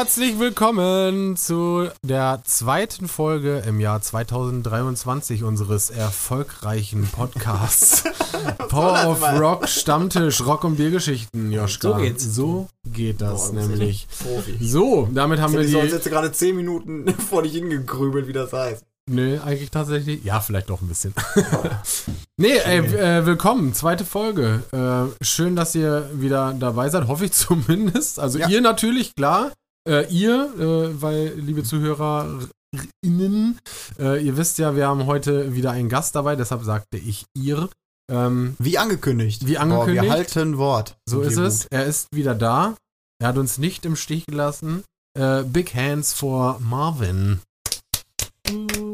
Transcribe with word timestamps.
Herzlich 0.00 0.38
willkommen 0.38 1.36
zu 1.36 1.90
der 2.02 2.40
zweiten 2.44 3.06
Folge 3.06 3.62
im 3.66 3.80
Jahr 3.80 4.00
2023 4.00 5.44
unseres 5.44 5.90
erfolgreichen 5.90 7.06
Podcasts 7.06 8.04
Power 8.70 9.08
of 9.10 9.22
Rock 9.38 9.68
Stammtisch 9.68 10.40
Rock 10.40 10.64
und 10.64 10.76
Biergeschichten, 10.76 11.52
Joschka. 11.52 11.90
So 11.90 11.96
geht's. 11.96 12.24
So 12.24 12.68
geht 12.90 13.20
das 13.20 13.52
Boah, 13.52 13.60
nämlich. 13.60 14.08
Profi. 14.22 14.56
So, 14.62 15.06
damit 15.12 15.38
haben 15.38 15.52
wir 15.52 15.60
Ich 15.60 15.66
die. 15.70 15.76
jetzt 15.76 16.08
gerade 16.08 16.32
10 16.32 16.56
Minuten 16.56 17.06
vor 17.28 17.42
dich 17.42 17.52
hingegrübelt, 17.52 18.26
wie 18.26 18.32
das 18.32 18.54
heißt. 18.54 18.82
Nee, 19.10 19.36
eigentlich 19.38 19.70
tatsächlich. 19.70 20.24
Ja, 20.24 20.40
vielleicht 20.40 20.70
doch 20.70 20.80
ein 20.80 20.88
bisschen. 20.88 21.12
nee, 22.38 22.56
ey, 22.56 22.78
äh, 22.96 23.26
willkommen, 23.26 23.74
zweite 23.74 24.06
Folge. 24.06 24.62
Äh, 24.72 25.22
schön, 25.22 25.56
dass 25.56 25.74
ihr 25.74 26.08
wieder 26.14 26.54
dabei 26.58 26.88
seid, 26.88 27.06
hoffe 27.06 27.26
ich 27.26 27.32
zumindest. 27.32 28.18
Also 28.18 28.38
Ja. 28.38 28.48
ihr 28.48 28.62
natürlich, 28.62 29.14
klar. 29.14 29.50
Äh, 29.90 30.06
ihr, 30.08 30.52
äh, 30.56 31.02
weil, 31.02 31.32
liebe 31.36 31.64
ZuhörerInnen, 31.64 33.58
äh, 33.98 34.24
ihr 34.24 34.36
wisst 34.36 34.58
ja, 34.58 34.76
wir 34.76 34.86
haben 34.86 35.06
heute 35.06 35.54
wieder 35.56 35.72
einen 35.72 35.88
Gast 35.88 36.14
dabei, 36.14 36.36
deshalb 36.36 36.62
sagte 36.62 36.96
ich 36.96 37.24
ihr. 37.36 37.68
Ähm, 38.08 38.54
Wie 38.60 38.78
angekündigt. 38.78 39.46
Wie 39.48 39.58
angekündigt. 39.58 39.98
Boah, 39.98 40.04
wir 40.04 40.12
halten 40.12 40.58
Wort. 40.58 40.96
so 41.08 41.22
ist 41.22 41.36
es. 41.38 41.62
gut. 41.62 41.68
Er 41.72 41.86
ist 41.86 42.06
wieder 42.14 42.36
da. 42.36 42.76
Er 43.20 43.28
hat 43.28 43.36
uns 43.38 43.58
nicht 43.58 43.84
im 43.84 43.96
Stich 43.96 44.26
gelassen. 44.26 44.84
Äh, 45.18 45.42
Big 45.42 45.74
Hands 45.74 46.12
for 46.12 46.60
Marvin. 46.60 47.40
Uh, 48.48 48.92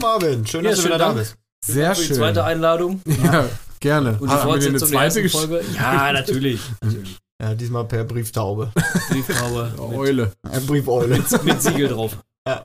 Marvin, 0.00 0.46
schön, 0.46 0.64
Ja, 0.64 0.70
dass 0.70 0.78
du 0.80 0.84
wieder 0.86 0.98
da 0.98 1.06
Dank. 1.06 1.18
bist. 1.18 1.36
Sehr 1.66 1.94
Für 1.94 2.00
die 2.02 2.06
schön. 2.08 2.16
zweite 2.16 2.44
Einladung 2.44 3.00
Ja, 3.22 3.48
gerne. 3.80 4.18
und 4.20 4.28
die 4.30 4.34
Haben 4.34 4.48
wir 4.52 4.58
dir 4.58 4.68
eine 4.68 4.78
Fortsetzung 4.78 4.78
der 4.78 4.88
zweite 4.88 5.20
ersten 5.20 5.20
gesch- 5.20 5.30
Folge. 5.48 5.64
Ja, 5.74 6.12
natürlich. 6.12 6.60
natürlich. 6.80 7.18
Ja, 7.42 7.54
diesmal 7.54 7.84
per 7.84 8.04
Brieftaube. 8.04 8.72
Brieftaube 9.10 9.72
mit, 9.90 9.98
Eule. 9.98 10.32
Äh, 10.50 10.60
Briefoile. 10.60 11.22
mit 11.42 11.62
Siegel 11.62 11.88
drauf. 11.88 12.16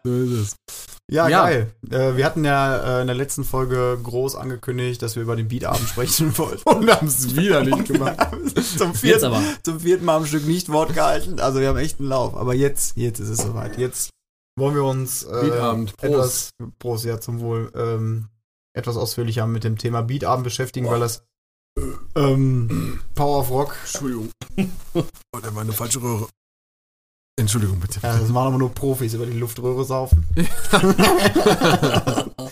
So 0.03 0.11
ist 0.13 0.31
es. 0.31 0.55
Ja, 1.09 1.27
Ja. 1.27 1.43
geil. 1.45 1.73
Äh, 1.89 2.17
wir 2.17 2.25
hatten 2.25 2.45
ja 2.45 2.97
äh, 2.99 3.01
in 3.01 3.07
der 3.07 3.15
letzten 3.15 3.43
Folge 3.43 3.97
groß 4.03 4.35
angekündigt, 4.35 5.01
dass 5.01 5.15
wir 5.15 5.23
über 5.23 5.35
den 5.35 5.47
Beatabend 5.47 5.87
sprechen 5.89 6.37
wollten. 6.37 6.61
Und 6.69 6.91
haben 6.91 7.07
es 7.07 7.35
wieder 7.35 7.63
nicht 7.63 7.85
gemacht. 7.85 8.17
zum, 8.77 8.89
Jetzt 8.91 8.99
vierten, 8.99 9.25
aber. 9.25 9.41
zum 9.63 9.79
vierten 9.79 10.05
Mal 10.05 10.17
am 10.17 10.25
Stück 10.27 10.45
nicht 10.45 10.69
Wort 10.69 10.93
gehalten. 10.93 11.39
Also 11.39 11.61
wir 11.61 11.69
haben 11.69 11.77
echt 11.77 11.99
einen 11.99 12.09
Lauf. 12.09 12.35
Aber 12.35 12.53
jetzt, 12.53 12.95
jetzt 12.97 13.19
ist 13.19 13.29
es 13.29 13.37
soweit. 13.39 13.77
Jetzt 13.79 14.11
wollen 14.57 14.75
wir 14.75 14.83
uns 14.83 15.23
äh, 15.23 15.29
Beatabend. 15.41 15.97
Prost. 15.97 16.03
etwas, 16.13 16.49
Prost, 16.77 17.05
ja, 17.05 17.19
zum 17.19 17.39
Wohl, 17.39 17.71
ähm, 17.75 18.27
etwas 18.75 18.97
ausführlicher 18.97 19.47
mit 19.47 19.63
dem 19.63 19.77
Thema 19.77 20.01
Beatabend 20.03 20.43
beschäftigen, 20.43 20.87
weil 20.87 20.99
das 20.99 21.23
ähm, 22.15 22.99
Power 23.15 23.39
of 23.39 23.49
Rock, 23.51 23.75
Entschuldigung. 23.85 24.29
Oh, 24.93 25.39
da 25.41 25.53
war 25.55 25.61
eine 25.61 25.71
falsche 25.73 26.01
Röhre. 26.01 26.27
Entschuldigung, 27.39 27.79
bitte. 27.79 27.99
ja, 28.03 28.17
das 28.17 28.27
machen 28.29 28.47
aber 28.47 28.57
nur 28.57 28.73
Profis 28.73 29.13
über 29.13 29.25
die 29.25 29.37
Luftröhre 29.37 29.85
saufen. 29.85 30.25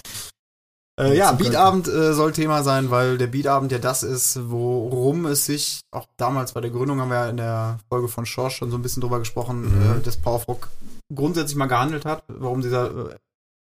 Äh, 0.99 1.15
ja, 1.15 1.31
Beatabend 1.31 1.87
äh, 1.87 2.13
soll 2.15 2.31
Thema 2.33 2.63
sein, 2.63 2.89
weil 2.89 3.19
der 3.19 3.27
Beatabend 3.27 3.71
ja 3.71 3.77
das 3.77 4.01
ist, 4.01 4.39
worum 4.49 5.27
es 5.27 5.45
sich, 5.45 5.81
auch 5.91 6.07
damals 6.17 6.53
bei 6.53 6.61
der 6.61 6.71
Gründung 6.71 6.99
haben 6.99 7.09
wir 7.09 7.17
ja 7.17 7.29
in 7.29 7.37
der 7.37 7.77
Folge 7.87 8.07
von 8.07 8.25
Schorsch 8.25 8.55
schon 8.57 8.71
so 8.71 8.77
ein 8.77 8.81
bisschen 8.81 9.01
drüber 9.01 9.19
gesprochen, 9.19 9.61
Mhm. 9.61 9.99
äh, 9.99 10.01
dass 10.01 10.17
Power 10.17 10.35
of 10.37 10.47
Rock 10.47 10.69
grundsätzlich 11.13 11.55
mal 11.55 11.67
gehandelt 11.67 12.03
hat, 12.05 12.23
warum 12.27 12.61
dieser 12.61 13.11
äh, 13.11 13.15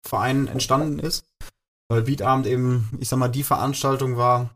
Verein 0.06 0.48
entstanden 0.48 0.98
ist. 1.00 1.24
Weil 1.91 2.02
Beatabend 2.02 2.47
eben, 2.47 2.88
ich 2.98 3.10
sag 3.10 3.18
mal, 3.18 3.28
die 3.28 3.42
Veranstaltung 3.42 4.16
war, 4.16 4.48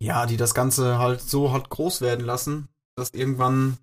ja, 0.00 0.26
die 0.26 0.36
das 0.36 0.54
Ganze 0.54 0.98
halt 0.98 1.20
so 1.20 1.52
hat 1.52 1.70
groß 1.70 2.00
werden 2.00 2.24
lassen, 2.26 2.68
dass 2.96 3.10
irgendwann 3.10 3.78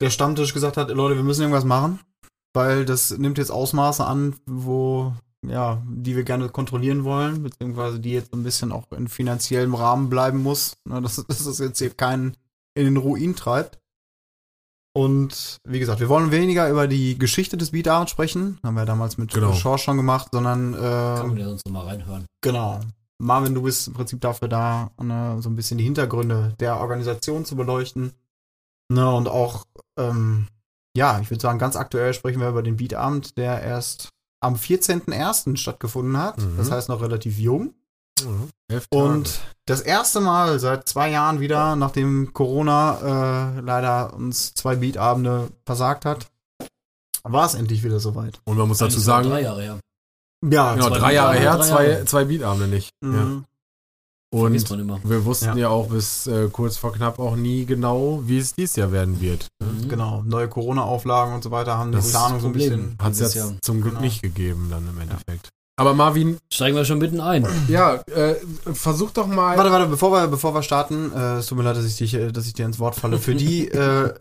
der 0.00 0.10
Stammtisch 0.10 0.52
gesagt 0.54 0.76
hat, 0.76 0.90
Leute, 0.90 1.16
wir 1.16 1.22
müssen 1.24 1.42
irgendwas 1.42 1.64
machen, 1.64 2.00
weil 2.54 2.84
das 2.84 3.16
nimmt 3.16 3.38
jetzt 3.38 3.50
Ausmaße 3.50 4.04
an, 4.04 4.36
wo, 4.46 5.14
ja, 5.46 5.82
die 5.88 6.16
wir 6.16 6.24
gerne 6.24 6.48
kontrollieren 6.50 7.04
wollen, 7.04 7.42
beziehungsweise 7.42 7.98
die 8.00 8.12
jetzt 8.12 8.32
ein 8.34 8.42
bisschen 8.42 8.72
auch 8.72 8.90
in 8.92 9.08
finanziellem 9.08 9.74
Rahmen 9.74 10.10
bleiben 10.10 10.42
muss, 10.42 10.76
ne, 10.84 11.00
dass, 11.00 11.16
dass 11.28 11.44
das 11.44 11.58
jetzt 11.58 11.78
hier 11.78 11.90
keinen 11.94 12.36
in 12.74 12.84
den 12.84 12.96
Ruin 12.98 13.34
treibt. 13.36 13.78
Und 14.94 15.58
wie 15.68 15.78
gesagt, 15.78 16.00
wir 16.00 16.08
wollen 16.08 16.30
weniger 16.30 16.70
über 16.70 16.88
die 16.88 17.18
Geschichte 17.18 17.58
des 17.58 17.70
Beatabends 17.72 18.10
sprechen, 18.10 18.58
haben 18.62 18.76
wir 18.76 18.86
damals 18.86 19.18
mit 19.18 19.32
Genau. 19.32 19.52
Shaw 19.52 19.76
schon 19.76 19.98
gemacht, 19.98 20.28
sondern 20.32 20.72
Kann 20.72 21.28
man 21.28 21.36
äh, 21.36 21.40
ja 21.40 21.48
sonst 21.48 21.66
noch 21.66 21.72
mal 21.72 21.84
reinhören. 21.86 22.24
genau. 22.42 22.80
Marvin, 23.18 23.54
du 23.54 23.62
bist 23.62 23.88
im 23.88 23.94
Prinzip 23.94 24.20
dafür 24.20 24.48
da, 24.48 24.90
ne, 25.02 25.38
so 25.40 25.48
ein 25.48 25.56
bisschen 25.56 25.78
die 25.78 25.84
Hintergründe 25.84 26.54
der 26.60 26.80
Organisation 26.80 27.44
zu 27.44 27.56
beleuchten. 27.56 28.12
Ne, 28.88 29.12
und 29.12 29.28
auch, 29.28 29.64
ähm, 29.98 30.48
ja, 30.96 31.18
ich 31.20 31.30
würde 31.30 31.40
sagen, 31.40 31.58
ganz 31.58 31.76
aktuell 31.76 32.14
sprechen 32.14 32.40
wir 32.40 32.48
über 32.48 32.62
den 32.62 32.76
Beatabend, 32.76 33.36
der 33.36 33.62
erst 33.62 34.10
am 34.40 34.54
14.01. 34.54 35.56
stattgefunden 35.56 36.16
hat. 36.16 36.38
Mhm. 36.38 36.56
Das 36.56 36.70
heißt 36.70 36.88
noch 36.88 37.00
relativ 37.00 37.38
jung. 37.38 37.74
Mhm. 38.22 38.50
Und 38.90 39.40
das 39.66 39.80
erste 39.80 40.20
Mal 40.20 40.58
seit 40.58 40.88
zwei 40.88 41.10
Jahren 41.10 41.40
wieder, 41.40 41.76
nachdem 41.76 42.32
Corona 42.32 43.56
äh, 43.56 43.60
leider 43.60 44.14
uns 44.14 44.54
zwei 44.54 44.76
Beatabende 44.76 45.50
versagt 45.64 46.04
hat, 46.04 46.26
war 47.22 47.46
es 47.46 47.54
endlich 47.54 47.82
wieder 47.82 48.00
soweit. 48.00 48.40
Und 48.44 48.56
man 48.56 48.68
muss 48.68 48.78
dazu 48.78 49.00
sagen, 49.00 49.28
Drei 49.28 49.42
Jahre 49.42 49.62
her. 49.62 49.80
Ja, 50.44 50.74
genau, 50.74 50.88
zwei 50.88 50.98
drei 50.98 51.14
Jahre 51.14 51.34
her, 51.38 51.56
drei 51.56 51.66
zwei, 51.66 51.88
Jahre. 51.88 52.04
zwei 52.04 52.24
Beatabende 52.24 52.68
nicht. 52.68 52.90
Ja. 53.02 53.08
Mhm. 53.08 53.44
Vergisst 54.34 54.70
Und 54.70 55.08
wir 55.08 55.24
wussten 55.24 55.46
ja, 55.46 55.56
Ja. 55.56 55.68
auch 55.68 55.86
bis 55.88 56.26
äh, 56.26 56.48
kurz 56.52 56.76
vor 56.76 56.92
knapp 56.92 57.18
auch 57.18 57.36
nie 57.36 57.64
genau, 57.64 58.20
wie 58.26 58.38
es 58.38 58.54
dieses 58.54 58.76
Jahr 58.76 58.92
werden 58.92 59.20
wird. 59.20 59.46
Mhm. 59.62 59.88
Genau, 59.88 60.22
neue 60.26 60.48
Corona-Auflagen 60.48 61.34
und 61.34 61.42
so 61.44 61.50
weiter 61.50 61.78
haben 61.78 61.92
Das 61.92 62.06
die 62.06 62.10
Planung 62.10 62.40
so 62.40 62.48
ein 62.48 62.52
bisschen. 62.52 62.96
Hat 63.00 63.12
es 63.12 63.20
jetzt 63.20 63.34
Jahr. 63.36 63.52
zum 63.62 63.80
Glück 63.80 63.94
Genau. 63.94 64.04
nicht 64.04 64.22
gegeben 64.22 64.68
dann 64.70 64.86
im 64.88 65.00
Endeffekt. 65.00 65.48
Aber 65.78 65.94
Marvin, 65.94 66.38
Steigen 66.52 66.74
wir 66.76 66.84
schon 66.84 66.98
mitten 66.98 67.20
ein. 67.20 67.46
ja, 67.68 67.96
äh, 68.14 68.34
versuch 68.72 69.10
doch 69.12 69.26
mal. 69.26 69.56
Warte, 69.56 69.70
warte, 69.70 69.86
bevor 69.88 70.10
wir, 70.10 70.26
bevor 70.26 70.54
wir 70.54 70.62
starten, 70.62 71.12
äh, 71.14 71.36
es 71.36 71.46
tut 71.46 71.56
mir 71.58 71.64
leid, 71.64 71.76
dass 71.76 71.84
ich, 71.84 71.96
dich, 71.96 72.14
äh, 72.14 72.32
dass 72.32 72.46
ich 72.46 72.52
dir 72.54 72.66
ins 72.66 72.78
Wort 72.78 72.94
falle. 72.96 73.18
Für 73.18 73.34
die 73.34 73.68
äh, 73.70 74.12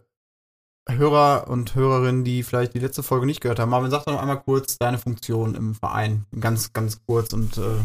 Hörer 0.87 1.47
und 1.47 1.75
Hörerinnen, 1.75 2.23
die 2.23 2.43
vielleicht 2.43 2.73
die 2.73 2.79
letzte 2.79 3.03
Folge 3.03 3.25
nicht 3.25 3.41
gehört 3.41 3.59
haben, 3.59 3.71
Marvin, 3.71 3.91
sag 3.91 4.05
doch 4.05 4.13
noch 4.13 4.21
einmal 4.21 4.41
kurz 4.41 4.77
deine 4.77 4.97
Funktion 4.97 5.55
im 5.55 5.73
Verein. 5.73 6.25
Ganz, 6.39 6.73
ganz 6.73 6.99
kurz 7.05 7.33
und 7.33 7.57
äh, 7.57 7.79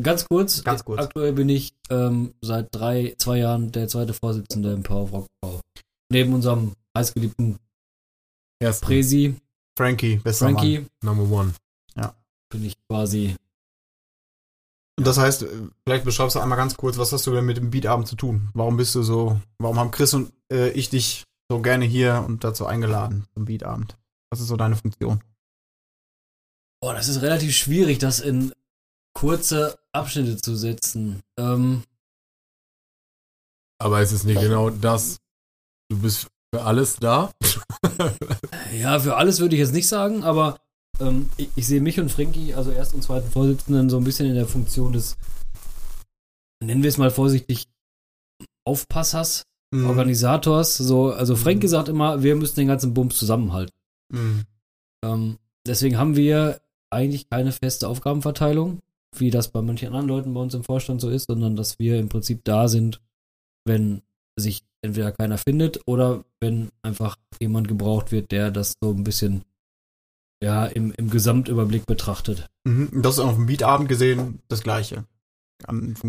Ganz 0.00 0.28
kurz. 0.28 0.62
Ganz 0.62 0.84
kurz. 0.84 1.00
Aktuell 1.00 1.32
bin 1.32 1.48
ich 1.48 1.74
ähm, 1.90 2.34
seit 2.40 2.68
drei, 2.72 3.14
zwei 3.18 3.38
Jahren 3.38 3.72
der 3.72 3.88
zweite 3.88 4.14
Vorsitzende 4.14 4.72
im 4.72 4.82
Power 4.82 5.02
of 5.04 5.12
Rock 5.12 5.26
Bau. 5.40 5.60
Neben 6.10 6.34
unserem 6.34 6.72
heißgeliebten 6.96 7.58
Erst 8.60 8.82
Presi, 8.82 9.36
Frankie, 9.76 10.16
bester 10.16 10.46
Mann. 10.46 10.54
Frankie, 10.54 10.86
Number 11.02 11.30
One. 11.30 11.54
bin 12.50 12.64
ich 12.64 12.74
quasi 12.88 13.36
Und 14.96 15.06
das 15.06 15.18
heißt, 15.18 15.44
äh, 15.44 15.48
vielleicht 15.84 16.04
beschreibst 16.04 16.34
du 16.34 16.40
einmal 16.40 16.58
ganz 16.58 16.76
kurz, 16.76 16.98
was 16.98 17.12
hast 17.12 17.26
du 17.26 17.32
denn 17.32 17.44
mit 17.44 17.56
dem 17.56 17.70
Beatabend 17.70 18.08
zu 18.08 18.16
tun? 18.16 18.48
Warum 18.54 18.76
bist 18.76 18.94
du 18.94 19.02
so, 19.02 19.40
warum 19.58 19.78
haben 19.78 19.90
Chris 19.90 20.14
und 20.14 20.32
äh, 20.50 20.70
ich 20.70 20.90
dich 20.90 21.24
so 21.50 21.60
gerne 21.60 21.84
hier 21.84 22.24
und 22.26 22.44
dazu 22.44 22.66
eingeladen 22.66 23.26
zum 23.34 23.46
Beatabend? 23.46 23.96
Was 24.30 24.40
ist 24.40 24.48
so 24.48 24.56
deine 24.56 24.76
Funktion? 24.76 25.22
Boah, 26.80 26.94
das 26.94 27.08
ist 27.08 27.22
relativ 27.22 27.56
schwierig, 27.56 27.98
das 27.98 28.20
in 28.20 28.52
kurze 29.14 29.78
Abschnitte 29.92 30.36
zu 30.36 30.54
setzen. 30.54 31.22
Ähm, 31.38 31.82
Aber 33.80 34.00
es 34.00 34.12
ist 34.12 34.24
nicht 34.24 34.40
genau 34.40 34.70
das. 34.70 35.18
Du 35.90 36.00
bist 36.00 36.28
für 36.54 36.62
alles 36.62 36.96
da. 36.96 37.32
ja, 38.72 39.00
für 39.00 39.16
alles 39.16 39.40
würde 39.40 39.56
ich 39.56 39.60
jetzt 39.60 39.72
nicht 39.72 39.88
sagen, 39.88 40.22
aber 40.22 40.60
ähm, 41.00 41.30
ich, 41.36 41.48
ich 41.56 41.66
sehe 41.66 41.80
mich 41.80 41.98
und 41.98 42.10
Frankie, 42.10 42.54
also 42.54 42.70
erst 42.70 42.94
und 42.94 43.02
zweiten 43.02 43.30
Vorsitzenden, 43.30 43.90
so 43.90 43.96
ein 43.96 44.04
bisschen 44.04 44.26
in 44.26 44.34
der 44.34 44.46
Funktion 44.46 44.92
des, 44.92 45.16
nennen 46.62 46.82
wir 46.82 46.88
es 46.88 46.98
mal 46.98 47.10
vorsichtig, 47.10 47.68
Aufpassers, 48.64 49.47
Mhm. 49.70 49.86
Organisators. 49.88 50.76
So, 50.76 51.12
also 51.12 51.34
Mhm. 51.34 51.38
Frankie 51.38 51.68
sagt 51.68 51.88
immer, 51.88 52.22
wir 52.22 52.36
müssen 52.36 52.56
den 52.56 52.68
ganzen 52.68 52.94
Bums 52.94 53.16
zusammenhalten. 53.16 53.74
Mhm. 54.12 54.44
Ähm, 55.04 55.38
deswegen 55.66 55.98
haben 55.98 56.16
wir 56.16 56.60
eigentlich 56.90 57.28
keine 57.28 57.52
feste 57.52 57.88
Aufgabenverteilung, 57.88 58.80
wie 59.16 59.30
das 59.30 59.48
bei 59.48 59.62
manchen 59.62 59.88
anderen 59.88 60.08
Leuten 60.08 60.34
bei 60.34 60.40
uns 60.40 60.54
im 60.54 60.64
Vorstand 60.64 61.00
so 61.00 61.10
ist, 61.10 61.26
sondern 61.28 61.56
dass 61.56 61.78
wir 61.78 61.98
im 61.98 62.08
Prinzip 62.08 62.44
da 62.44 62.68
sind, 62.68 63.00
wenn 63.64 64.02
sich 64.36 64.62
entweder 64.82 65.12
keiner 65.12 65.38
findet 65.38 65.80
oder 65.86 66.24
wenn 66.40 66.70
einfach 66.82 67.16
jemand 67.40 67.68
gebraucht 67.68 68.12
wird, 68.12 68.30
der 68.30 68.50
das 68.50 68.74
so 68.80 68.90
ein 68.90 69.04
bisschen 69.04 69.42
ja 70.42 70.66
im, 70.66 70.92
im 70.92 71.10
Gesamtüberblick 71.10 71.84
betrachtet. 71.84 72.48
Mhm. 72.64 73.02
Das 73.02 73.14
ist 73.14 73.20
auf 73.20 73.34
dem 73.34 73.46
Beatabend 73.46 73.88
gesehen 73.88 74.40
das 74.48 74.62
Gleiche. 74.62 75.04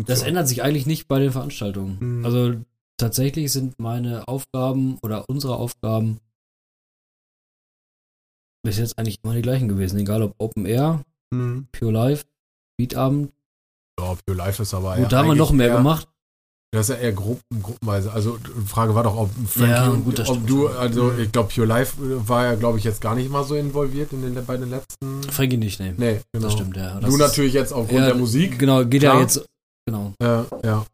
Das 0.06 0.22
ändert 0.22 0.46
sich 0.46 0.62
eigentlich 0.62 0.86
nicht 0.86 1.08
bei 1.08 1.18
den 1.18 1.32
Veranstaltungen. 1.32 1.96
Mhm. 1.98 2.24
Also 2.24 2.54
tatsächlich 3.00 3.50
sind 3.52 3.78
meine 3.78 4.26
Aufgaben 4.28 4.98
oder 5.02 5.24
unsere 5.28 5.56
Aufgaben 5.56 6.18
bis 8.62 8.78
jetzt 8.78 8.98
eigentlich 8.98 9.18
immer 9.22 9.34
die 9.34 9.42
gleichen 9.42 9.68
gewesen, 9.68 9.98
egal 9.98 10.22
ob 10.22 10.34
Open 10.38 10.66
Air, 10.66 11.02
Mhm. 11.32 11.66
Pure 11.72 11.92
Life, 11.92 12.24
Beatabend. 12.76 13.32
Ja, 14.00 14.16
Pure 14.26 14.36
Life 14.36 14.62
ist 14.62 14.74
aber 14.74 14.96
Gut, 14.96 15.12
da 15.12 15.18
haben 15.18 15.28
wir 15.28 15.34
noch 15.36 15.52
mehr 15.52 15.68
eher- 15.68 15.76
gemacht. 15.76 16.08
Das 16.72 16.88
ist 16.88 16.94
ja 16.96 17.00
eher 17.02 17.12
Gruppen, 17.12 17.62
gruppenweise. 17.62 18.12
Also 18.12 18.36
die 18.38 18.66
Frage 18.68 18.94
war 18.94 19.02
doch, 19.02 19.16
ob 19.16 19.30
Frankie 19.48 19.70
Ja, 19.72 19.88
und 19.88 20.04
gut, 20.04 20.20
ob 20.28 20.46
du, 20.46 20.68
also 20.68 21.04
Mhm. 21.04 21.20
ich 21.20 21.32
glaube, 21.32 21.48
Pure 21.52 21.66
Life 21.66 21.94
war 22.28 22.44
ja, 22.44 22.54
glaube 22.54 22.78
ich, 22.78 22.84
jetzt 22.84 23.00
gar 23.00 23.14
nicht 23.16 23.28
mal 23.30 23.42
so 23.44 23.56
involviert 23.56 24.12
in 24.12 24.22
den, 24.22 24.44
bei 24.46 24.56
den 24.56 24.70
letzten. 24.70 25.22
Frankie 25.24 25.56
nicht, 25.56 25.80
nee. 25.80 25.94
Nee, 25.96 26.20
genau. 26.32 26.44
Das 26.46 26.52
stimmt, 26.52 26.76
ja. 26.76 26.94
Du 26.94 27.00
Das 27.00 27.10
ist- 27.14 27.18
natürlich 27.18 27.54
jetzt 27.54 27.72
aufgrund 27.72 28.00
der 28.06 28.14
Musik. 28.14 28.58
Genau, 28.58 28.84
geht 28.84 29.02
Klar. 29.02 29.14
ja 29.16 29.20
jetzt. 29.22 29.44
Genau. 29.86 30.12
Ja, 30.22 30.46
ja. 30.62 30.86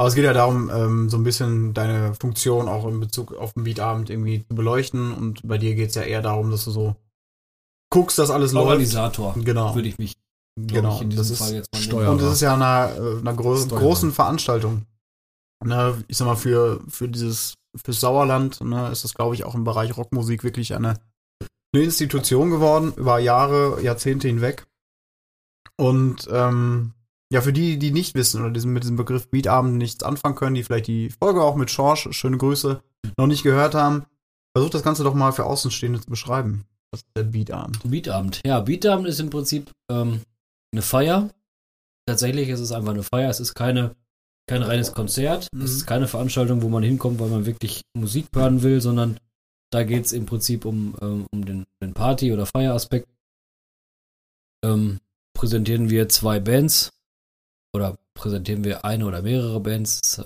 Aber 0.00 0.08
es 0.08 0.14
geht 0.14 0.24
ja 0.24 0.32
darum, 0.32 0.70
ähm, 0.70 1.10
so 1.10 1.18
ein 1.18 1.24
bisschen 1.24 1.74
deine 1.74 2.14
Funktion 2.14 2.68
auch 2.68 2.88
in 2.88 3.00
Bezug 3.00 3.34
auf 3.34 3.52
den 3.52 3.64
Beatabend 3.64 4.08
irgendwie 4.08 4.46
zu 4.48 4.54
beleuchten. 4.54 5.12
Und 5.12 5.46
bei 5.46 5.58
dir 5.58 5.74
geht 5.74 5.90
es 5.90 5.94
ja 5.94 6.00
eher 6.00 6.22
darum, 6.22 6.50
dass 6.50 6.64
du 6.64 6.70
so 6.70 6.96
guckst, 7.90 8.18
dass 8.18 8.30
alles 8.30 8.52
läuft. 8.52 8.68
Organisator 8.68 9.34
Genau. 9.34 9.74
würde 9.74 9.88
ich 9.88 9.98
mich 9.98 10.14
Genau. 10.56 10.96
ich, 10.96 11.02
in 11.02 11.10
das 11.10 11.28
diesem 11.28 11.32
ist, 11.34 11.38
Fall 11.40 11.52
jetzt 11.52 11.72
mal. 11.74 11.80
Steuer- 11.82 12.10
und 12.12 12.22
das 12.22 12.32
ist 12.32 12.40
ja 12.40 12.54
eine, 12.54 12.96
äh, 12.96 13.18
einer 13.18 13.34
großen, 13.34 13.66
Steuerer. 13.66 13.82
großen 13.82 14.12
Veranstaltung. 14.12 14.86
Ne, 15.62 16.02
ich 16.08 16.16
sag 16.16 16.24
mal, 16.24 16.36
für, 16.36 16.80
für 16.88 17.06
dieses, 17.06 17.56
fürs 17.76 18.00
Sauerland 18.00 18.62
ne, 18.62 18.88
ist 18.90 19.04
das, 19.04 19.12
glaube 19.12 19.34
ich, 19.34 19.44
auch 19.44 19.54
im 19.54 19.64
Bereich 19.64 19.98
Rockmusik 19.98 20.44
wirklich 20.44 20.74
eine, 20.74 20.98
eine 21.74 21.84
Institution 21.84 22.48
geworden, 22.48 22.94
über 22.96 23.18
Jahre, 23.18 23.82
Jahrzehnte 23.82 24.28
hinweg. 24.28 24.66
Und 25.76 26.26
ähm, 26.32 26.94
ja, 27.32 27.40
für 27.40 27.52
die, 27.52 27.78
die 27.78 27.92
nicht 27.92 28.14
wissen 28.14 28.40
oder 28.40 28.50
diesen, 28.50 28.72
mit 28.72 28.82
diesem 28.82 28.96
Begriff 28.96 29.28
Beatabend 29.28 29.76
nichts 29.76 30.02
anfangen 30.02 30.34
können, 30.34 30.54
die 30.54 30.64
vielleicht 30.64 30.88
die 30.88 31.10
Folge 31.10 31.42
auch 31.42 31.54
mit 31.54 31.70
Schorsch, 31.70 32.08
schöne 32.10 32.38
Grüße, 32.38 32.82
noch 33.16 33.26
nicht 33.26 33.44
gehört 33.44 33.74
haben, 33.74 34.04
versucht 34.52 34.74
das 34.74 34.82
Ganze 34.82 35.04
doch 35.04 35.14
mal 35.14 35.32
für 35.32 35.44
Außenstehende 35.44 36.00
zu 36.00 36.10
beschreiben. 36.10 36.64
Was 36.90 37.02
ist 37.02 37.16
der 37.16 37.22
Beatabend? 37.22 37.78
Beatabend. 37.88 38.40
Ja, 38.44 38.60
Beatabend 38.60 39.06
ist 39.06 39.20
im 39.20 39.30
Prinzip 39.30 39.70
ähm, 39.90 40.22
eine 40.72 40.82
Feier. 40.82 41.30
Tatsächlich 42.06 42.48
ist 42.48 42.60
es 42.60 42.72
einfach 42.72 42.90
eine 42.90 43.04
Feier. 43.04 43.30
Es 43.30 43.38
ist 43.38 43.54
keine, 43.54 43.94
kein 44.48 44.62
reines 44.62 44.92
Konzert. 44.92 45.46
Mhm. 45.52 45.62
Es 45.62 45.70
ist 45.70 45.86
keine 45.86 46.08
Veranstaltung, 46.08 46.62
wo 46.62 46.68
man 46.68 46.82
hinkommt, 46.82 47.20
weil 47.20 47.28
man 47.28 47.46
wirklich 47.46 47.82
Musik 47.94 48.26
hören 48.34 48.62
will, 48.64 48.80
sondern 48.80 49.20
da 49.72 49.84
geht 49.84 50.06
es 50.06 50.12
im 50.12 50.26
Prinzip 50.26 50.64
um, 50.64 50.96
ähm, 51.00 51.26
um 51.32 51.44
den, 51.44 51.66
den 51.80 51.94
Party- 51.94 52.32
oder 52.32 52.44
Feieraspekt. 52.44 53.08
Ähm, 54.64 54.98
präsentieren 55.32 55.90
wir 55.90 56.08
zwei 56.08 56.40
Bands 56.40 56.90
oder 57.74 57.98
präsentieren 58.14 58.64
wir 58.64 58.84
eine 58.84 59.06
oder 59.06 59.22
mehrere 59.22 59.60
Bands. 59.60 60.22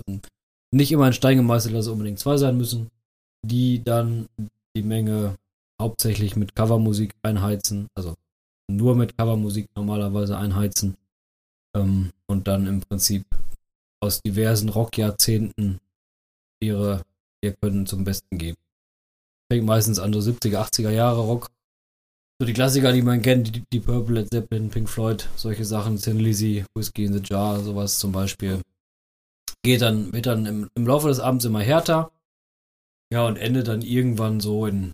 Nicht 0.71 0.91
immer 0.91 1.05
ein 1.05 1.13
Stein 1.13 1.37
gemeißelt, 1.37 1.73
dass 1.75 1.85
es 1.85 1.91
unbedingt 1.91 2.19
zwei 2.19 2.37
sein 2.37 2.57
müssen, 2.57 2.89
die 3.45 3.83
dann 3.83 4.27
die 4.75 4.83
Menge 4.83 5.35
hauptsächlich 5.81 6.35
mit 6.35 6.55
Covermusik 6.55 7.13
einheizen, 7.21 7.87
also 7.95 8.15
nur 8.69 8.95
mit 8.95 9.17
Covermusik 9.17 9.67
normalerweise 9.75 10.37
einheizen 10.37 10.97
ähm, 11.75 12.11
und 12.27 12.47
dann 12.47 12.65
im 12.67 12.81
Prinzip 12.81 13.25
aus 14.01 14.21
diversen 14.21 14.69
Rockjahrzehnten 14.69 15.79
ihre 16.61 17.03
ihr 17.43 17.53
Können 17.53 17.85
zum 17.85 18.03
Besten 18.03 18.37
geben. 18.37 18.57
Fängt 19.51 19.65
meistens 19.65 19.99
an 19.99 20.11
so 20.11 20.19
70er, 20.19 20.57
80er 20.57 20.89
Jahre 20.89 21.21
Rock. 21.21 21.49
So 22.37 22.45
die 22.45 22.53
Klassiker, 22.53 22.91
die 22.91 23.01
man 23.01 23.21
kennt, 23.21 23.55
die, 23.55 23.63
die 23.71 23.79
Purple, 23.79 24.15
Led 24.15 24.29
Zeppelin, 24.29 24.69
Pink 24.69 24.89
Floyd, 24.89 25.29
solche 25.37 25.63
Sachen, 25.63 25.95
Tin 25.95 26.19
Lizzy, 26.19 26.65
Whiskey 26.75 27.05
in 27.05 27.13
the 27.13 27.21
Jar, 27.23 27.61
sowas 27.61 27.97
zum 27.97 28.11
Beispiel. 28.11 28.61
Geht 29.63 29.81
dann, 29.81 30.11
wird 30.11 30.25
dann 30.25 30.45
im, 30.45 30.69
im 30.75 30.85
Laufe 30.85 31.07
des 31.07 31.21
Abends 31.21 31.45
immer 31.45 31.61
härter. 31.61 32.11
Ja, 33.11 33.25
und 33.25 33.37
endet 33.37 33.69
dann 33.69 33.81
irgendwann 33.81 34.41
so 34.41 34.65
in 34.65 34.91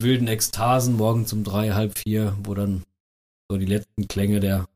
wilden 0.00 0.28
Ekstasen 0.28 0.96
morgens 0.96 1.32
um 1.32 1.42
drei, 1.42 1.72
halb 1.72 1.98
vier, 1.98 2.36
wo 2.44 2.54
dann 2.54 2.84
so 3.50 3.58
die 3.58 3.66
letzten 3.66 4.06
Klänge 4.06 4.38
der 4.38 4.68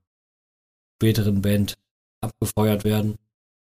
späteren 0.96 1.40
Band 1.40 1.74
abgefeuert 2.20 2.82
werden. 2.82 3.16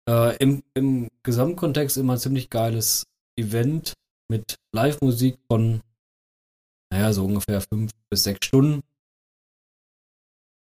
Äh, 0.09 0.35
im, 0.37 0.63
Im 0.73 1.09
Gesamtkontext 1.21 1.97
immer 1.97 2.13
ein 2.13 2.19
ziemlich 2.19 2.49
geiles 2.49 3.05
Event 3.37 3.93
mit 4.29 4.55
Live-Musik 4.73 5.37
von, 5.47 5.81
naja, 6.91 7.13
so 7.13 7.25
ungefähr 7.25 7.61
fünf 7.61 7.91
bis 8.09 8.23
sechs 8.23 8.45
Stunden. 8.45 8.81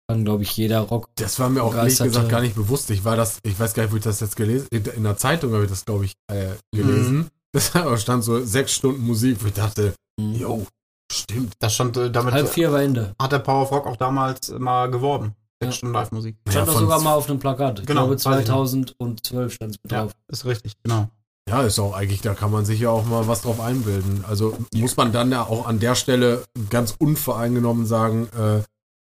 Kann, 0.09 0.23
glaube 0.23 0.43
ich, 0.43 0.55
jeder 0.55 0.79
Rock. 0.81 1.09
Das 1.15 1.37
war 1.39 1.49
mir 1.49 1.63
auch 1.63 1.75
ehrlich 1.75 1.97
gesagt 1.99 2.29
gar 2.29 2.39
nicht 2.41 2.55
bewusst. 2.55 2.89
Ich 2.91 3.03
war 3.03 3.17
das, 3.17 3.39
ich 3.43 3.59
weiß 3.59 3.73
gar 3.73 3.83
nicht, 3.83 3.91
wo 3.91 3.97
ich 3.97 4.03
das 4.03 4.21
jetzt 4.21 4.37
gelesen 4.37 4.67
In 4.71 4.85
in 4.85 5.03
der 5.03 5.17
Zeitung 5.17 5.51
habe 5.53 5.63
ich 5.65 5.69
das, 5.69 5.83
glaube 5.83 6.05
ich, 6.05 6.13
äh, 6.31 6.51
gelesen. 6.71 7.29
Das 7.51 7.71
stand 8.01 8.23
so 8.23 8.43
sechs 8.45 8.73
Stunden 8.73 9.01
Musik, 9.05 9.43
wo 9.43 9.47
ich 9.47 9.53
dachte, 9.53 9.93
Mhm. 10.19 10.33
jo, 10.35 10.65
stimmt. 11.11 11.53
Das 11.59 11.75
stand 11.75 11.95
äh, 11.97 12.09
damit 12.09 12.33
Halb 12.33 12.49
vier 12.49 12.71
war 12.71 12.81
Ende. 12.81 13.13
hat 13.21 13.31
der 13.31 13.39
Power 13.39 13.63
of 13.63 13.71
Rock 13.71 13.85
auch 13.85 13.97
damals 13.97 14.49
mal 14.49 14.89
geworben. 14.89 15.35
Sechs 15.61 15.73
Ja. 15.75 15.77
Stunden 15.77 15.93
Live-Musik. 15.93 16.37
Ja, 16.45 16.51
Stand 16.53 16.67
doch 16.69 16.73
von- 16.73 16.81
sogar 16.83 17.01
mal 17.01 17.13
auf 17.13 17.29
einem 17.29 17.39
Plakat. 17.39 17.79
Ich 17.81 17.85
Genau, 17.85 18.07
glaube 18.07 18.15
weiß 18.15 18.21
ich 18.41 18.47
noch. 18.47 18.65
2012 18.65 19.53
stand 19.53 19.71
es 19.75 19.83
mit 19.83 19.91
Ja, 19.91 20.03
drauf. 20.03 20.13
ist 20.29 20.45
richtig, 20.45 20.73
genau. 20.83 21.09
Ja, 21.47 21.61
ist 21.63 21.79
auch 21.79 21.93
eigentlich, 21.93 22.21
da 22.21 22.33
kann 22.33 22.51
man 22.51 22.65
sich 22.65 22.81
ja 22.81 22.89
auch 22.89 23.05
mal 23.05 23.27
was 23.27 23.41
drauf 23.41 23.59
einbilden. 23.61 24.25
Also 24.27 24.57
muss 24.75 24.97
man 24.97 25.13
dann 25.13 25.31
ja 25.31 25.43
auch 25.43 25.65
an 25.65 25.79
der 25.79 25.95
Stelle 25.95 26.43
ganz 26.69 26.95
unvoreingenommen 26.99 27.85
sagen, 27.85 28.27
äh, 28.37 28.63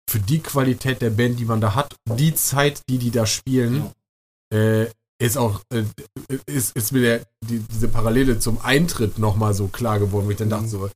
für 0.09 0.19
die 0.19 0.39
Qualität 0.39 1.01
der 1.01 1.11
Band, 1.11 1.39
die 1.39 1.45
man 1.45 1.61
da 1.61 1.75
hat, 1.75 1.95
die 2.17 2.33
Zeit, 2.33 2.81
die 2.89 2.97
die 2.97 3.11
da 3.11 3.25
spielen, 3.25 3.91
äh, 4.53 4.87
ist 5.21 5.37
auch, 5.37 5.61
äh, 5.73 5.83
ist, 6.47 6.75
ist 6.75 6.91
mir 6.91 7.01
der, 7.01 7.21
die, 7.47 7.59
diese 7.59 7.87
Parallele 7.87 8.39
zum 8.39 8.59
Eintritt 8.61 9.19
nochmal 9.19 9.53
so 9.53 9.67
klar 9.67 9.99
geworden, 9.99 10.25
wo 10.25 10.31
ich 10.31 10.37
dann 10.37 10.49
dachte 10.49 10.67
so, 10.67 10.89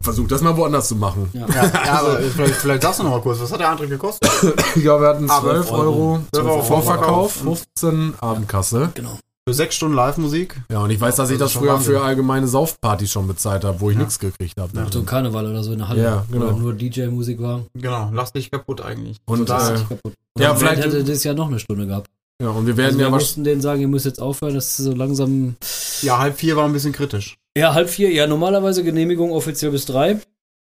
versuch 0.00 0.28
das 0.28 0.40
mal 0.40 0.56
woanders 0.56 0.88
zu 0.88 0.96
machen. 0.96 1.28
Ja. 1.32 1.46
Ja, 1.54 1.64
ja 1.64 2.00
aber 2.00 2.20
vielleicht, 2.20 2.54
vielleicht 2.54 2.82
sagst 2.82 3.00
du 3.00 3.04
noch 3.04 3.10
mal 3.10 3.20
kurz, 3.20 3.40
was 3.40 3.52
hat 3.52 3.60
der 3.60 3.68
Antritt 3.68 3.90
gekostet? 3.90 4.30
Ich 4.76 4.82
glaube, 4.82 5.04
wir 5.04 5.08
hatten 5.08 5.28
Aber 5.28 5.62
12 5.62 5.72
Euro, 5.72 6.20
12 6.32 6.46
Euro 6.46 6.62
Vorverkauf, 6.62 7.32
Vorverkauf. 7.32 7.66
15 7.76 8.14
Abendkasse. 8.20 8.92
Genau. 8.94 9.18
Für 9.46 9.52
sechs 9.52 9.74
Stunden 9.76 9.94
Live-Musik? 9.94 10.56
Ja, 10.70 10.78
und 10.80 10.88
ich 10.90 10.98
weiß, 10.98 11.16
dass 11.16 11.28
ich 11.28 11.36
Das 11.36 11.46
das 11.46 11.52
schon 11.52 11.62
früher 11.64 11.72
Wahnsinn. 11.74 11.92
für 11.96 12.00
allgemeine 12.02 12.48
Saufpartys 12.48 13.10
schon 13.10 13.26
bezahlt 13.26 13.62
habe, 13.64 13.78
wo 13.78 13.90
ich 13.90 13.94
Ja. 13.96 14.00
nichts 14.00 14.18
gekriegt 14.18 14.58
habe. 14.58 14.74
Ja. 14.74 14.90
So 14.90 15.00
ein 15.00 15.06
Karneval 15.06 15.46
oder 15.46 15.62
so 15.62 15.72
in 15.72 15.80
der 15.80 15.88
Halle. 15.88 16.02
Ja, 16.02 16.26
genau. 16.32 16.46
Oder 16.46 16.56
nur 16.56 16.72
DJ-Musik 16.72 17.42
war. 17.42 17.62
Genau, 17.74 18.10
lass 18.14 18.32
dich 18.32 18.50
kaputt 18.50 18.80
eigentlich. 18.80 19.18
Und, 19.26 19.50
Also 19.50 19.74
da, 19.74 19.80
äh, 19.80 19.84
kaputt. 19.84 20.14
ja, 20.38 20.52
Und 20.52 20.56
vielleicht- 20.58 20.82
hätte 20.84 21.04
das 21.04 21.24
ja 21.24 21.34
noch 21.34 21.48
eine 21.48 21.58
Stunde 21.58 21.86
gehabt. 21.86 22.08
Ja, 22.40 22.48
und 22.48 22.66
wir 22.66 22.76
werden 22.78 22.92
Also 22.94 23.00
ja 23.00 23.06
wir 23.08 23.10
mussten 23.10 23.44
denen 23.44 23.60
sagen, 23.60 23.82
ihr 23.82 23.88
müsst 23.88 24.06
jetzt 24.06 24.18
aufhören, 24.20 24.54
das 24.54 24.66
ist 24.66 24.76
so 24.78 24.92
langsam. 24.94 25.56
ja, 26.00 26.18
halb 26.18 26.38
vier 26.38 26.56
war 26.56 26.64
ein 26.64 26.72
bisschen 26.72 26.92
kritisch. 26.92 27.36
Ja, 27.56 27.74
halb 27.74 27.90
vier, 27.90 28.10
ja, 28.12 28.26
normalerweise 28.26 28.82
Genehmigung 28.82 29.30
offiziell 29.30 29.72
bis 29.72 29.84
drei 29.84 30.14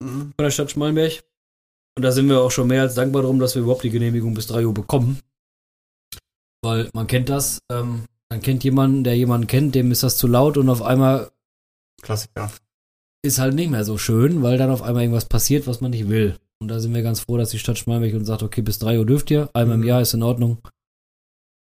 Mhm. 0.02 0.32
von 0.34 0.44
der 0.44 0.50
Stadt 0.50 0.70
Schmalenberg. 0.70 1.22
Und 1.98 2.02
da 2.04 2.10
sind 2.10 2.26
wir 2.26 2.40
auch 2.40 2.50
schon 2.50 2.68
mehr 2.68 2.80
als 2.82 2.94
dankbar 2.94 3.20
drum, 3.20 3.38
dass 3.38 3.54
wir 3.54 3.60
überhaupt 3.62 3.84
die 3.84 3.90
Genehmigung 3.90 4.32
bis 4.32 4.46
drei 4.46 4.66
Uhr 4.66 4.72
bekommen. 4.72 5.18
Weil 6.62 6.88
man 6.94 7.06
kennt 7.06 7.28
das, 7.28 7.58
ähm, 7.70 8.04
man 8.32 8.40
kennt 8.40 8.64
jemanden, 8.64 9.04
der 9.04 9.14
jemanden 9.14 9.46
kennt, 9.46 9.74
dem 9.74 9.90
ist 9.92 10.02
das 10.02 10.16
zu 10.16 10.26
laut 10.26 10.56
und 10.56 10.70
auf 10.70 10.80
einmal 10.80 11.30
Klassiker. 12.00 12.50
ist 13.22 13.38
halt 13.38 13.54
nicht 13.54 13.70
mehr 13.70 13.84
so 13.84 13.98
schön, 13.98 14.42
weil 14.42 14.56
dann 14.56 14.70
auf 14.70 14.80
einmal 14.80 15.02
irgendwas 15.02 15.26
passiert, 15.26 15.66
was 15.66 15.82
man 15.82 15.90
nicht 15.90 16.08
will. 16.08 16.36
Und 16.58 16.68
da 16.68 16.80
sind 16.80 16.94
wir 16.94 17.02
ganz 17.02 17.20
froh, 17.20 17.36
dass 17.36 17.50
die 17.50 17.58
Stadt 17.58 17.76
Schmalmich 17.76 18.14
uns 18.14 18.26
sagt, 18.26 18.42
okay, 18.42 18.62
bis 18.62 18.78
drei 18.78 18.98
Uhr 18.98 19.04
dürft 19.04 19.30
ihr, 19.30 19.50
einmal 19.52 19.74
im 19.74 19.82
Mhm. 19.82 19.86
Jahr 19.86 20.00
ist 20.00 20.14
in 20.14 20.22
Ordnung. 20.22 20.58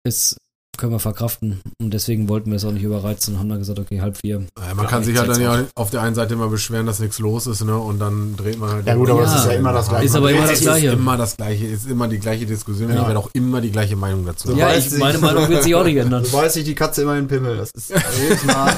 Ist, 0.05 0.37
können 0.79 0.93
wir 0.93 1.01
verkraften. 1.01 1.61
Und 1.81 1.93
deswegen 1.93 2.29
wollten 2.29 2.51
wir 2.51 2.57
es 2.57 2.65
auch 2.65 2.73
nicht 2.73 2.85
überreizen 2.85 3.35
und 3.35 3.41
haben 3.41 3.49
dann 3.51 3.59
gesagt, 3.59 3.79
okay, 3.79 4.01
halb 4.01 4.17
vier. 4.17 4.43
Ja, 4.59 4.75
man 4.75 4.87
kann 4.87 5.05
sich 5.05 5.19
halt 5.19 5.29
dann 5.29 5.41
ja 5.41 5.65
auf 5.75 5.91
der 5.91 6.01
einen 6.03 6.15
Seite 6.15 6.35
immer 6.35 6.49
beschweren, 6.49 6.87
dass 6.87 7.01
nichts 7.01 7.19
los 7.19 7.47
ist, 7.47 7.65
ne? 7.65 7.77
Und 7.77 7.99
dann 7.99 8.37
dreht 8.37 8.59
man 8.59 8.71
halt. 8.71 8.87
Ja, 8.87 8.95
gut, 8.95 9.11
aber 9.11 9.25
es 9.25 9.35
ist 9.35 9.45
ja 9.45 9.53
immer 9.53 9.73
das 9.73 9.89
Gleiche. 9.89 10.07
Ist 10.07 10.17
aber 10.17 10.31
immer 10.31 10.43
das 10.43 10.53
ist 10.53 10.63
Gleiche. 10.63 10.87
immer 10.89 11.17
das 11.17 11.37
Gleiche, 11.37 11.67
ist 11.67 11.87
immer 11.87 12.09
die 12.09 12.19
gleiche 12.19 12.47
Diskussion. 12.47 12.89
Ja. 12.91 13.01
Ich 13.01 13.07
werde 13.07 13.19
auch 13.19 13.31
immer 13.35 13.61
die 13.61 13.71
gleiche 13.71 13.97
Meinung 13.97 14.25
dazu. 14.25 14.57
Ja, 14.57 14.75
ich, 14.75 14.91
meine 14.97 15.19
Meinung 15.19 15.49
wird 15.49 15.63
sich 15.65 15.75
auch 15.75 15.85
nicht 15.85 15.97
ändern. 15.97 16.25
Du 16.29 16.33
weißt 16.33 16.55
sich 16.55 16.65
die 16.65 16.75
Katze 16.75 17.03
immer 17.03 17.17
in 17.17 17.25
den 17.25 17.29
Pimmel. 17.29 17.57
Das 17.57 17.71
ist 17.71 17.93
jedes 18.21 18.45
Mal. 18.45 18.73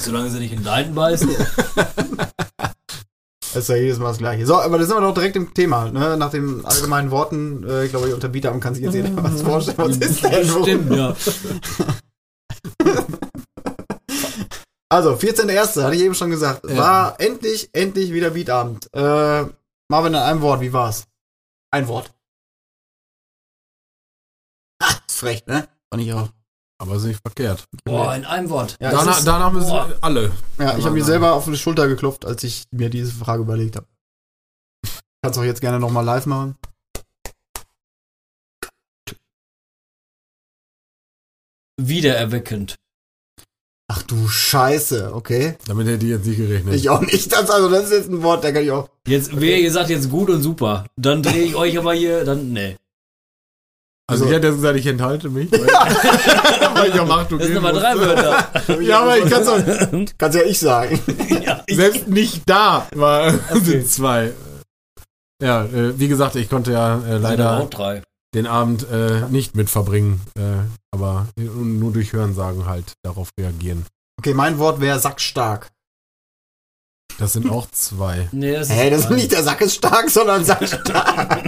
Solange 0.00 0.30
sie 0.30 0.38
nicht 0.38 0.52
in 0.52 0.64
deinen 0.64 0.94
beißen. 0.94 1.28
Das 3.54 3.64
ist 3.64 3.68
ja 3.68 3.76
jedes 3.76 3.98
Mal 3.98 4.08
das 4.08 4.18
Gleiche. 4.18 4.46
So, 4.46 4.60
aber 4.60 4.78
da 4.78 4.84
sind 4.84 4.96
wir 4.96 5.00
doch 5.00 5.14
direkt 5.14 5.36
im 5.36 5.54
Thema. 5.54 5.90
Ne? 5.90 6.16
Nach 6.16 6.30
den 6.30 6.64
allgemeinen 6.64 7.10
Worten, 7.10 7.64
äh, 7.64 7.84
ich 7.84 7.90
glaube, 7.90 8.14
unter 8.14 8.28
Beatdown 8.28 8.60
kann 8.60 8.74
sich 8.74 8.84
jetzt 8.84 8.94
jeder 8.94 9.10
was 9.22 9.42
vorstellen. 9.42 9.78
Was 9.78 9.96
ist 9.96 10.22
denn? 10.22 10.48
Stimmt, 10.48 10.94
ja. 10.94 11.16
Also, 14.90 15.12
14.01. 15.14 15.82
hatte 15.82 15.96
ich 15.96 16.02
eben 16.02 16.14
schon 16.14 16.30
gesagt. 16.30 16.64
Ja. 16.68 16.76
War 16.78 17.20
endlich, 17.20 17.68
endlich 17.74 18.10
wieder 18.12 18.30
Beatabend. 18.30 18.88
Äh, 18.94 19.44
Marvin, 19.90 20.14
in 20.14 20.16
einem 20.16 20.40
Wort, 20.40 20.62
wie 20.62 20.72
war's? 20.72 21.04
Ein 21.70 21.88
Wort. 21.88 22.10
Ah, 24.82 24.94
ist 25.06 25.18
frech, 25.18 25.46
ne? 25.46 25.68
Fand 25.90 26.02
ich 26.02 26.12
auch. 26.14 26.30
Aber 26.80 26.94
ist 26.94 27.04
nicht 27.04 27.20
verkehrt. 27.20 27.64
Boah, 27.84 28.14
in 28.14 28.24
einem 28.24 28.50
Wort. 28.50 28.76
Ja, 28.80 28.92
danach, 28.92 29.18
ist, 29.18 29.26
danach 29.26 29.52
müssen 29.52 29.68
Boah. 29.68 29.92
alle. 30.00 30.30
ja 30.58 30.78
ich 30.78 30.84
habe 30.84 30.94
mir 30.94 31.04
selber 31.04 31.32
auf 31.32 31.44
die 31.44 31.56
Schulter 31.56 31.88
geklopft, 31.88 32.24
als 32.24 32.44
ich 32.44 32.64
mir 32.70 32.88
diese 32.88 33.12
Frage 33.12 33.42
überlegt 33.42 33.76
habe. 33.76 33.86
Kannst 35.22 35.38
auch 35.38 35.44
jetzt 35.44 35.60
gerne 35.60 35.80
nochmal 35.80 36.04
live 36.04 36.26
machen. 36.26 36.56
Wiedererweckend. 41.80 42.76
Ach 43.90 44.02
du 44.02 44.28
Scheiße, 44.28 45.14
okay. 45.14 45.56
Damit 45.66 45.86
hätte 45.86 46.04
ich 46.04 46.10
jetzt 46.12 46.26
nicht 46.26 46.36
gerechnet. 46.36 46.74
Ich 46.74 46.90
auch 46.90 47.00
nicht. 47.00 47.32
Das, 47.32 47.50
also, 47.50 47.70
das 47.70 47.84
ist 47.84 47.92
jetzt 47.92 48.10
ein 48.10 48.22
Wort, 48.22 48.44
da 48.44 48.52
kann 48.52 48.62
ich 48.62 48.70
auch. 48.70 48.90
Jetzt, 49.06 49.40
wer 49.40 49.60
gesagt 49.62 49.88
jetzt 49.88 50.10
gut 50.10 50.28
und 50.28 50.42
super, 50.42 50.84
dann 50.96 51.22
drehe 51.22 51.44
ich 51.44 51.54
euch 51.54 51.78
aber 51.78 51.94
hier, 51.94 52.24
dann, 52.24 52.52
nee. 52.52 52.76
Also, 54.10 54.24
Also- 54.24 54.26
ich 54.26 54.32
hätte 54.32 54.46
jetzt 54.48 54.56
gesagt, 54.56 54.78
ich 54.78 54.86
enthalte 54.86 55.28
mich. 55.28 55.52
Weil, 55.52 55.60
weil 56.74 56.88
ich 56.94 57.00
am 57.00 57.10
Achtung 57.10 57.38
Das 57.38 57.48
sind 57.48 57.58
aber 57.58 57.72
drei. 57.72 57.94
Wörter. 57.96 58.80
Ja, 58.82 59.00
aber 59.02 59.18
ich 59.18 59.30
kann's 59.30 59.46
auch, 59.48 59.58
kann's 60.16 60.34
ja 60.34 60.42
ich 60.42 60.58
sagen. 60.58 60.98
ja, 61.44 61.62
ich, 61.66 61.76
Selbst 61.76 62.08
nicht 62.08 62.42
da 62.46 62.86
war, 62.94 63.34
Okay. 63.50 63.60
sind 63.60 63.88
zwei. 63.90 64.32
Ja, 65.42 65.64
äh, 65.64 65.98
wie 65.98 66.08
gesagt, 66.08 66.36
ich 66.36 66.48
konnte 66.48 66.72
ja 66.72 67.00
äh, 67.06 67.18
leider 67.18 67.68
den 68.34 68.46
Abend 68.46 68.86
äh, 68.90 69.22
nicht 69.30 69.54
mit 69.56 69.70
verbringen, 69.70 70.20
äh, 70.36 70.42
aber 70.90 71.26
nur 71.36 71.92
durch 71.92 72.12
Hörensagen 72.12 72.66
halt 72.66 72.92
darauf 73.02 73.28
reagieren. 73.38 73.84
Okay, 74.18 74.34
mein 74.34 74.58
Wort 74.58 74.80
wäre 74.80 74.98
sackstark. 74.98 75.68
Das 77.18 77.32
sind 77.34 77.50
auch 77.50 77.70
zwei. 77.70 78.28
Nee, 78.32 78.52
das 78.54 78.70
Hä, 78.70 78.90
das 78.90 79.00
ist 79.02 79.10
nicht 79.10 79.32
der 79.32 79.42
Sack 79.42 79.60
ist 79.60 79.74
stark, 79.76 80.08
sondern 80.10 80.44
sackstark. 80.44 81.42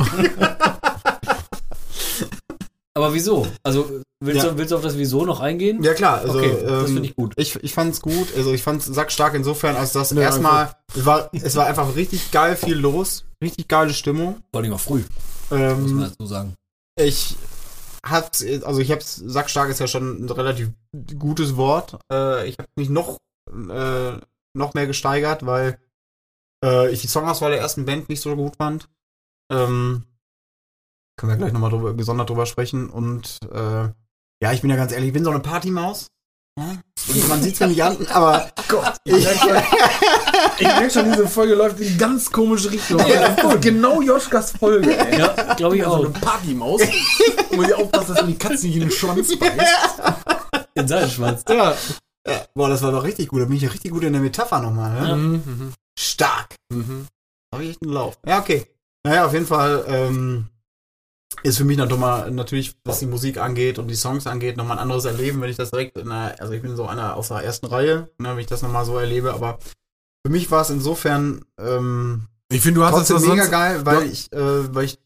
Aber 2.94 3.14
wieso? 3.14 3.47
Also, 3.62 4.02
willst, 4.20 4.42
Ja. 4.44 4.50
du, 4.50 4.59
willst 4.59 4.73
du 4.73 4.76
auf 4.76 4.82
das 4.82 4.99
Wieso 4.99 5.25
noch 5.25 5.40
eingehen? 5.40 5.82
ja 5.82 5.94
klar, 5.94 6.18
also 6.18 6.38
okay, 6.38 6.56
das 6.64 6.88
ähm, 6.88 6.94
finde 6.94 7.09
ich 7.09 7.16
gut. 7.16 7.32
Ich, 7.37 7.54
ich 7.62 7.73
fand's 7.73 8.00
gut, 8.00 8.35
also 8.37 8.52
ich 8.52 8.62
fand's 8.62 8.87
sackstark 8.87 9.35
insofern, 9.35 9.76
als 9.76 9.92
das 9.92 10.11
Ja, 10.11 10.23
erstmal, 10.23 10.75
es 10.97 11.06
war, 11.06 11.30
es 11.32 11.54
war 11.56 11.66
einfach 11.66 11.94
richtig 11.94 12.30
geil 12.32 12.56
viel 12.56 12.76
los, 12.76 13.25
richtig 13.42 13.68
geile 13.68 13.94
Stimmung. 13.94 14.42
Vor 14.52 14.61
allem 14.61 14.73
auch 14.73 14.80
früh, 14.80 15.04
muss 15.50 15.50
man 15.50 15.61
Ähm, 15.61 16.00
dazu 16.00 16.26
sagen. 16.26 16.54
ich 17.00 17.37
hat, 18.04 18.42
also 18.64 18.80
ich 18.80 18.90
hab's, 18.90 19.16
sackstark 19.16 19.68
ist 19.70 19.78
ja 19.78 19.87
schon 19.87 20.25
ein 20.25 20.30
relativ 20.30 20.70
gutes 21.18 21.56
Wort. 21.56 21.99
Äh, 22.12 22.49
ich 22.49 22.56
habe 22.59 22.68
mich 22.76 22.88
noch, 22.88 23.18
äh, 23.49 24.12
noch 24.54 24.75
mehr 24.75 24.87
gesteigert, 24.87 25.44
weil 25.47 25.78
äh, 26.64 26.90
ich 26.90 27.02
die 27.02 27.06
Songauswahl 27.09 27.50
der 27.50 27.61
ersten 27.61 27.85
Band 27.85 28.09
nicht 28.09 28.23
so 28.23 28.35
gut 28.37 28.56
fand. 28.56 28.88
Ähm, 29.52 30.04
können 31.20 31.32
wir 31.32 31.36
gleich 31.36 31.52
nochmal 31.52 31.70
drüber, 31.70 31.92
gesondert 31.94 32.30
drüber 32.30 32.46
sprechen. 32.46 32.88
Und 32.88 33.38
äh, 33.52 33.88
ja, 34.42 34.52
ich 34.52 34.62
bin 34.62 34.70
ja 34.70 34.76
ganz 34.76 34.92
ehrlich, 34.92 35.08
ich 35.08 35.12
bin 35.14 35.22
so 35.24 35.30
eine 35.30 35.40
Partymaus. 35.40 36.06
Ja? 36.58 36.76
Und 37.08 37.28
Man 37.28 37.42
sieht's 37.42 37.60
mir 37.60 37.68
nicht 37.68 37.82
an, 37.82 37.96
aber 38.08 38.50
Gott, 38.68 38.94
ich, 39.04 39.26
Ich 40.58 40.66
merke 40.66 40.90
schon, 40.90 41.04
diese 41.12 41.28
Folge 41.28 41.54
läuft 41.54 41.78
in 41.80 41.96
ganz 41.98 42.30
komische 42.30 42.70
Richtung. 42.70 42.98
Ja, 43.06 43.34
genau 43.56 44.00
Joschkas 44.00 44.52
Folge, 44.52 44.96
ey. 44.96 45.18
Ja, 45.20 45.54
glaube 45.54 45.76
ich 45.76 45.84
So 45.84 45.90
auch. 45.90 45.98
eine 45.98 46.08
Partymaus. 46.10 46.80
Muss 47.52 47.66
ich 47.68 47.74
aufpassen, 47.74 48.14
dass 48.14 48.22
mir 48.24 48.28
die 48.32 48.38
Katze 48.38 48.66
nicht 48.66 48.76
in 48.76 48.80
den 48.82 48.90
Schwanz 48.90 49.38
beißt. 49.38 50.02
In 50.74 50.88
seinen 50.88 51.10
Schwanz. 51.10 51.44
Ja. 51.48 51.74
Ja, 52.26 52.44
boah, 52.54 52.68
das 52.68 52.82
war 52.82 52.92
doch 52.92 53.04
richtig 53.04 53.28
gut. 53.28 53.40
Da 53.42 53.44
bin 53.46 53.56
ich 53.56 53.62
ja 53.62 53.70
richtig 53.70 53.90
gut 53.90 54.04
in 54.04 54.12
der 54.12 54.22
Metapher 54.22 54.60
nochmal. 54.60 55.00
Ne? 55.00 55.08
Ja. 55.08 55.16
Mhm, 55.16 55.72
Stark. 55.98 56.54
mhm, 56.70 56.78
mhm. 56.78 57.06
Habe 57.52 57.64
ich 57.64 57.70
echt 57.70 57.82
einen 57.82 57.92
Lauf. 57.92 58.18
Ja, 58.26 58.38
okay. 58.40 58.66
Naja, 59.04 59.26
auf 59.26 59.32
jeden 59.32 59.46
Fall 59.46 59.84
ähm, 59.88 60.46
ist 61.42 61.58
für 61.58 61.64
mich 61.64 61.78
noch 61.78 61.96
mal, 61.96 62.30
natürlich, 62.30 62.75
was 62.84 62.99
die 62.99 63.06
Musik 63.06 63.38
angeht 63.38 63.78
und 63.78 63.88
die 63.88 63.94
Songs 63.94 64.26
angeht, 64.26 64.56
nochmal 64.56 64.76
ein 64.76 64.82
anderes 64.82 65.04
Erleben, 65.04 65.40
wenn 65.40 65.50
ich 65.50 65.56
das 65.56 65.70
direkt 65.70 65.96
in 65.96 66.10
einer, 66.10 66.34
also 66.40 66.52
ich 66.52 66.62
bin 66.62 66.76
so 66.76 66.87
einer 66.87 67.16
aus 67.16 67.28
der 67.28 67.38
ersten 67.38 67.66
Reihe, 67.66 68.10
ne, 68.18 68.30
wenn 68.30 68.38
ich 68.38 68.46
das 68.46 68.62
nochmal 68.62 68.84
so 68.84 68.99
erlebe, 68.99 69.32
aber 69.32 69.58
für 70.26 70.30
mich 70.30 70.50
war 70.50 70.62
es 70.62 70.70
insofern 70.70 71.44
ähm, 71.58 72.26
Ich 72.52 72.60
finde, 72.60 72.80
du 72.80 72.84
hast 72.87 72.94
trotzdem 72.94 73.16
das 73.16 73.22
mega 73.26 73.37
sonst... 73.42 73.50
geil, 73.50 73.87
weil 73.87 74.04
Ja. 74.04 74.12
ich, 74.12 74.32
äh, 74.32 74.75
weil 74.75 74.84
ich 74.84 74.99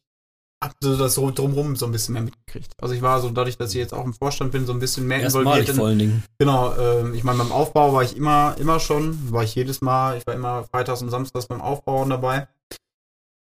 hab 0.62 0.72
so 0.80 0.96
das 0.96 1.14
so 1.14 1.30
drumrum 1.30 1.76
so 1.76 1.84
ein 1.84 1.92
bisschen 1.92 2.14
mehr 2.14 2.22
mitgekriegt. 2.22 2.72
Also 2.80 2.94
ich 2.94 3.02
war 3.02 3.20
so, 3.20 3.28
dadurch, 3.28 3.58
dass 3.58 3.70
ich 3.70 3.76
jetzt 3.76 3.92
auch 3.92 4.04
im 4.04 4.14
Vorstand 4.14 4.50
bin, 4.50 4.64
so 4.64 4.72
ein 4.72 4.78
bisschen 4.78 5.06
mehr 5.06 5.20
Erstmalig 5.20 5.68
involviert 5.68 5.68
in, 5.68 5.76
vor 5.76 5.86
allen 5.88 5.98
Dingen. 5.98 6.24
Genau, 6.38 6.74
ähm, 6.76 7.14
ich 7.14 7.22
meine, 7.22 7.38
beim 7.38 7.52
Aufbau 7.52 7.92
war 7.92 8.02
ich 8.02 8.16
immer, 8.16 8.56
immer 8.58 8.80
schon, 8.80 9.30
war 9.30 9.44
ich 9.44 9.54
jedes 9.54 9.82
Mal, 9.82 10.16
ich 10.16 10.26
war 10.26 10.34
immer 10.34 10.64
freitags 10.64 11.02
und 11.02 11.10
samstags 11.10 11.46
beim 11.46 11.60
Aufbauen 11.60 12.08
dabei. 12.08 12.48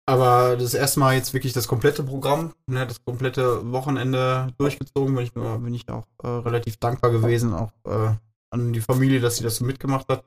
Aber 0.09 0.55
das 0.55 0.73
erste 0.73 0.99
Mal 0.99 1.15
jetzt 1.15 1.33
wirklich 1.33 1.53
das 1.53 1.67
komplette 1.67 2.01
Programm, 2.01 2.53
ne, 2.65 2.87
das 2.87 3.03
komplette 3.03 3.71
Wochenende 3.71 4.53
durchgezogen, 4.57 5.13
bin 5.13 5.25
ich, 5.25 5.33
bin 5.33 5.73
ich 5.73 5.87
auch 5.89 6.05
äh, 6.23 6.27
relativ 6.27 6.77
dankbar 6.77 7.11
gewesen, 7.11 7.53
auch 7.53 7.71
äh, 7.85 8.15
an 8.51 8.71
die 8.71 8.81
Familie, 8.81 9.19
dass 9.19 9.37
sie 9.37 9.43
das 9.43 9.57
so 9.57 9.65
mitgemacht 9.65 10.07
hat. 10.07 10.23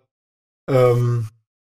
Ähm, 0.68 1.28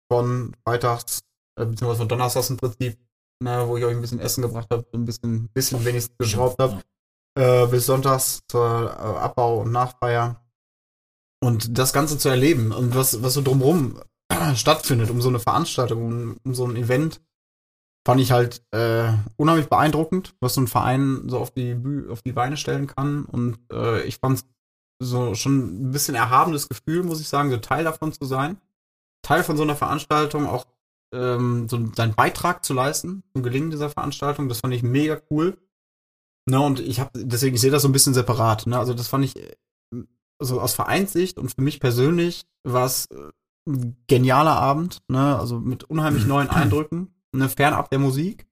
von 0.10 0.56
freitags, 0.66 1.20
äh, 1.60 1.66
beziehungsweise 1.66 2.00
von 2.00 2.08
donnerstags 2.08 2.50
im 2.50 2.58
Prinzip, 2.58 2.98
ne, 3.44 3.68
wo 3.68 3.76
ich 3.76 3.84
euch 3.84 3.94
ein 3.94 4.02
bisschen 4.02 4.22
Essen 4.22 4.42
gebracht 4.42 4.68
habe, 4.72 4.86
so 4.90 4.98
ein 4.98 5.06
bisschen, 5.06 5.50
bisschen 5.54 5.84
wenigstens 5.84 6.18
geschraubt 6.18 6.60
habe 6.60 6.82
äh, 7.38 7.68
bis 7.68 7.86
sonntags 7.86 8.40
zur 8.48 8.66
äh, 8.66 9.20
Abbau- 9.20 9.62
und 9.62 9.72
Nachfeier. 9.72 10.44
Und 11.40 11.78
das 11.78 11.94
Ganze 11.94 12.18
zu 12.18 12.30
erleben 12.30 12.72
und 12.72 12.96
was, 12.96 13.22
was 13.22 13.36
so 13.36 13.44
drumherum 13.44 14.02
stattfindet, 14.56 15.12
um 15.12 15.22
so 15.22 15.30
eine 15.30 15.40
Veranstaltung, 15.40 16.06
um, 16.06 16.38
um 16.44 16.56
so 16.56 16.66
ein 16.66 16.76
Event, 16.76 17.22
fand 18.08 18.22
ich 18.22 18.32
halt 18.32 18.62
äh, 18.72 19.12
unheimlich 19.36 19.68
beeindruckend, 19.68 20.34
was 20.40 20.54
so 20.54 20.62
ein 20.62 20.68
Verein 20.68 21.28
so 21.28 21.40
auf 21.40 21.52
die, 21.52 21.74
Büh 21.74 22.10
auf 22.10 22.22
die 22.22 22.32
Beine 22.32 22.56
stellen 22.56 22.88
kann. 22.88 23.26
Und 23.26 23.60
äh, 23.70 24.02
ich 24.04 24.20
fand 24.20 24.46
so 25.04 25.36
schon 25.36 25.90
ein 25.90 25.92
bisschen 25.92 26.16
erhabenes 26.16 26.70
Gefühl, 26.70 27.04
muss 27.04 27.20
ich 27.20 27.28
sagen, 27.28 27.52
so 27.52 27.58
Teil 27.58 27.84
davon 27.84 28.14
zu 28.14 28.24
sein. 28.24 28.62
Teil 29.24 29.44
von 29.44 29.58
so 29.58 29.64
einer 29.64 29.76
Veranstaltung, 29.76 30.48
auch 30.48 30.68
ähm, 31.14 31.68
so 31.68 31.86
seinen 31.98 32.16
Beitrag 32.16 32.64
zu 32.64 32.74
leisten 32.74 33.24
zum 33.34 33.44
Gelingen 33.44 33.72
dieser 33.72 33.90
Veranstaltung. 33.90 34.48
Das 34.48 34.62
fand 34.62 34.74
ich 34.74 34.84
mega 34.84 35.20
cool. 35.30 35.58
Ne, 36.50 36.62
und 36.62 36.80
ich 36.80 37.02
habe 37.02 37.12
deswegen, 37.14 37.56
ich 37.56 37.62
sehe 37.62 37.72
das 37.72 37.82
so 37.82 37.90
ein 37.90 37.92
bisschen 37.92 38.14
separat. 38.14 38.68
Ne? 38.68 38.80
Also 38.80 38.94
das 38.94 39.10
fand 39.10 39.26
ich, 39.26 39.36
also 40.40 40.62
aus 40.62 40.74
Vereinssicht 40.74 41.38
und 41.38 41.54
für 41.54 41.62
mich 41.62 41.82
persönlich 41.82 42.46
war 42.64 42.86
es 42.86 43.08
äh, 43.08 43.32
ein 43.68 43.98
genialer 44.08 44.56
Abend, 44.56 45.00
ne? 45.10 45.38
Also 45.38 45.60
mit 45.60 45.84
unheimlich 45.84 46.26
neuen 46.26 46.50
Eindrücken, 46.50 47.14
ne? 47.36 47.50
fernab 47.50 47.90
der 47.90 48.00
Musik. 48.00 48.48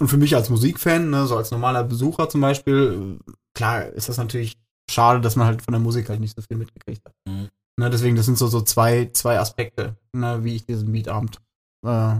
Und 0.00 0.08
für 0.08 0.16
mich 0.16 0.34
als 0.34 0.50
Musikfan, 0.50 1.10
ne, 1.10 1.26
so 1.26 1.36
als 1.36 1.52
normaler 1.52 1.84
Besucher 1.84 2.28
zum 2.28 2.40
Beispiel, 2.40 3.18
äh, 3.28 3.32
klar 3.54 3.86
ist 3.86 4.08
das 4.08 4.16
natürlich 4.16 4.58
schade, 4.90 5.20
dass 5.20 5.36
man 5.36 5.46
halt 5.46 5.62
von 5.62 5.72
der 5.72 5.80
Musik 5.80 6.08
halt 6.08 6.18
nicht 6.20 6.34
so 6.34 6.42
viel 6.42 6.56
mitgekriegt 6.56 7.04
hat. 7.04 7.14
Mhm. 7.28 7.48
Ne, 7.78 7.90
deswegen, 7.90 8.16
das 8.16 8.26
sind 8.26 8.36
so, 8.36 8.48
so 8.48 8.60
zwei, 8.62 9.10
zwei 9.12 9.38
Aspekte, 9.38 9.96
ne, 10.12 10.42
wie 10.42 10.56
ich 10.56 10.66
diesen 10.66 10.90
Meetabend 10.90 11.40
äh, 11.86 12.16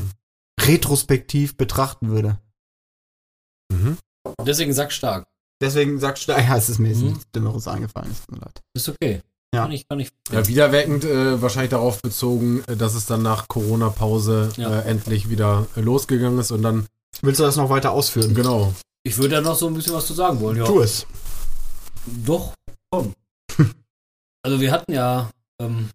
retrospektiv 0.60 1.56
betrachten 1.56 2.10
würde. 2.10 2.38
Mhm. 3.72 3.98
Deswegen 4.46 4.72
sag 4.72 4.92
stark. 4.92 5.26
Deswegen 5.60 5.98
sagst 5.98 6.28
du, 6.28 6.32
ja, 6.38 6.56
es 6.56 6.68
ist 6.68 6.78
mir 6.78 6.88
jetzt 6.88 7.00
Mhm. 7.02 7.08
nichts 7.08 7.30
Dümmeres 7.34 7.66
eingefallen, 7.68 8.10
es 8.10 8.20
tut 8.24 8.36
mir 8.36 8.40
leid. 8.40 8.62
Ist 8.74 8.88
okay. 8.88 9.22
Ja. 9.54 9.62
Kann 9.62 9.72
ich, 9.72 9.88
kann 9.88 10.00
ich. 10.00 10.10
Ja, 10.30 10.46
wiederwirkend 10.46 11.04
äh, 11.04 11.40
wahrscheinlich 11.40 11.70
darauf 11.70 12.00
bezogen, 12.02 12.62
äh, 12.66 12.76
dass 12.76 12.94
es 12.94 13.06
dann 13.06 13.22
nach 13.22 13.48
Corona-Pause 13.48 14.52
Ja. 14.56 14.80
äh, 14.80 14.88
endlich 14.88 15.28
wieder 15.30 15.66
losgegangen 15.76 16.38
ist 16.38 16.50
und 16.50 16.62
dann, 16.62 16.86
Willst 17.22 17.38
du 17.40 17.44
das 17.44 17.56
noch 17.56 17.70
weiter 17.70 17.92
ausführen? 17.92 18.34
genau. 18.34 18.74
Ich 19.04 19.16
würde 19.18 19.36
da 19.36 19.40
noch 19.40 19.54
so 19.56 19.66
ein 19.68 19.74
bisschen 19.74 19.92
was 19.94 20.06
zu 20.06 20.14
sagen 20.14 20.40
wollen, 20.40 20.56
ja. 20.56 20.64
Tu 20.64 20.80
es. 20.80 21.06
Doch, 22.24 22.54
komm. 22.90 23.14
also 24.42 24.60
wir 24.60 24.72
hatten 24.72 24.92
ja, 24.92 25.30
ähm, 25.60 25.90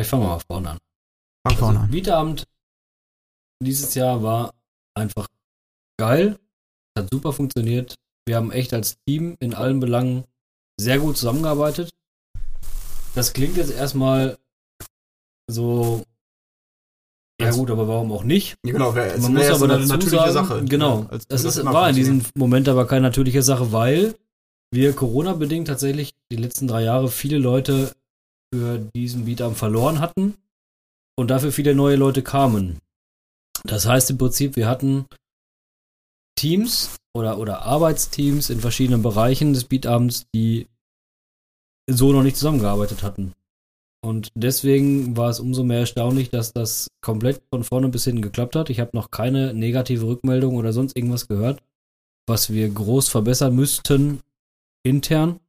ich 0.00 0.06
fange 0.06 0.24
mal 0.26 0.40
vorne 0.50 0.70
an. 0.70 0.78
Fang 1.46 1.56
vorne 1.58 1.78
Also, 1.80 1.84
an. 1.86 1.90
Mietabend 1.90 2.44
dieses 3.62 3.94
Jahr 3.94 4.22
war 4.22 4.52
einfach 4.94 5.26
geil. 5.98 6.38
Hat 6.98 7.08
super 7.12 7.32
funktioniert. 7.32 7.94
Wir 8.26 8.36
haben 8.36 8.50
echt 8.52 8.72
als 8.72 8.96
Team 9.06 9.36
in 9.40 9.54
allen 9.54 9.80
Belangen 9.80 10.24
sehr 10.78 10.98
gut 10.98 11.16
zusammengearbeitet. 11.16 11.90
Das 13.14 13.32
klingt 13.32 13.56
jetzt 13.56 13.72
erstmal 13.72 14.38
so. 15.48 16.02
Ja 17.40 17.48
Als- 17.48 17.56
gut, 17.56 17.70
aber 17.70 17.88
warum 17.88 18.12
auch 18.12 18.22
nicht? 18.24 18.56
Genau, 18.62 18.94
wär, 18.94 19.14
es 19.14 19.22
Man 19.22 19.34
muss 19.34 19.48
aber 19.50 19.74
eine 19.74 19.86
dazu 19.86 20.08
sagen, 20.08 20.32
Sache. 20.32 20.64
genau, 20.64 21.06
als 21.10 21.26
das 21.26 21.42
würde 21.42 21.60
ist, 21.60 21.64
war 21.66 21.88
in 21.90 21.96
diesem 21.96 22.22
Moment 22.36 22.68
aber 22.68 22.86
keine 22.86 23.02
natürliche 23.02 23.42
Sache, 23.42 23.72
weil 23.72 24.14
wir 24.72 24.92
Corona-bedingt 24.92 25.66
tatsächlich 25.66 26.14
die 26.30 26.36
letzten 26.36 26.68
drei 26.68 26.82
Jahre 26.84 27.08
viele 27.08 27.38
Leute 27.38 27.92
für 28.52 28.78
diesen 28.94 29.24
Beatarm 29.24 29.56
verloren 29.56 29.98
hatten 30.00 30.36
und 31.16 31.28
dafür 31.28 31.50
viele 31.50 31.74
neue 31.74 31.96
Leute 31.96 32.22
kamen. 32.22 32.78
Das 33.64 33.86
heißt 33.86 34.10
im 34.10 34.18
Prinzip, 34.18 34.54
wir 34.54 34.68
hatten 34.68 35.06
Teams 36.36 36.96
oder, 37.14 37.38
oder 37.38 37.62
Arbeitsteams 37.62 38.50
in 38.50 38.60
verschiedenen 38.60 39.02
Bereichen 39.02 39.52
des 39.52 39.64
Beatabends, 39.64 40.26
die 40.34 40.66
so 41.88 42.12
noch 42.12 42.22
nicht 42.22 42.36
zusammengearbeitet 42.36 43.02
hatten. 43.02 43.32
Und 44.04 44.30
deswegen 44.34 45.16
war 45.16 45.30
es 45.30 45.40
umso 45.40 45.64
mehr 45.64 45.80
erstaunlich, 45.80 46.28
dass 46.28 46.52
das 46.52 46.88
komplett 47.00 47.42
von 47.50 47.64
vorne 47.64 47.88
bis 47.88 48.04
hinten 48.04 48.20
geklappt 48.20 48.54
hat. 48.54 48.68
Ich 48.68 48.80
habe 48.80 48.90
noch 48.92 49.10
keine 49.10 49.54
negative 49.54 50.06
Rückmeldung 50.06 50.56
oder 50.56 50.74
sonst 50.74 50.96
irgendwas 50.96 51.26
gehört, 51.26 51.62
was 52.26 52.50
wir 52.50 52.68
groß 52.68 53.08
verbessern 53.08 53.54
müssten 53.54 54.20
intern. 54.84 55.40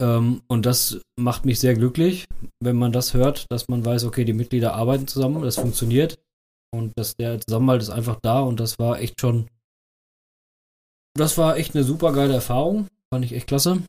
Ähm, 0.00 0.42
und 0.46 0.66
das 0.66 1.00
macht 1.16 1.46
mich 1.46 1.58
sehr 1.58 1.74
glücklich, 1.74 2.26
wenn 2.60 2.76
man 2.76 2.92
das 2.92 3.14
hört, 3.14 3.46
dass 3.50 3.66
man 3.66 3.84
weiß, 3.84 4.04
okay, 4.04 4.24
die 4.24 4.32
Mitglieder 4.32 4.74
arbeiten 4.74 5.08
zusammen, 5.08 5.42
das 5.42 5.56
funktioniert 5.56 6.18
und 6.76 6.92
dass 6.96 7.16
der 7.16 7.40
Zusammenhalt 7.40 7.82
ist 7.82 7.90
einfach 7.90 8.18
da 8.22 8.40
und 8.40 8.60
das 8.60 8.78
war 8.78 9.00
echt 9.00 9.20
schon, 9.20 9.48
das 11.14 11.38
war 11.38 11.56
echt 11.56 11.74
eine 11.74 11.84
super 11.84 12.12
geile 12.12 12.34
Erfahrung, 12.34 12.88
fand 13.12 13.24
ich 13.24 13.32
echt 13.32 13.46
klasse. 13.46 13.82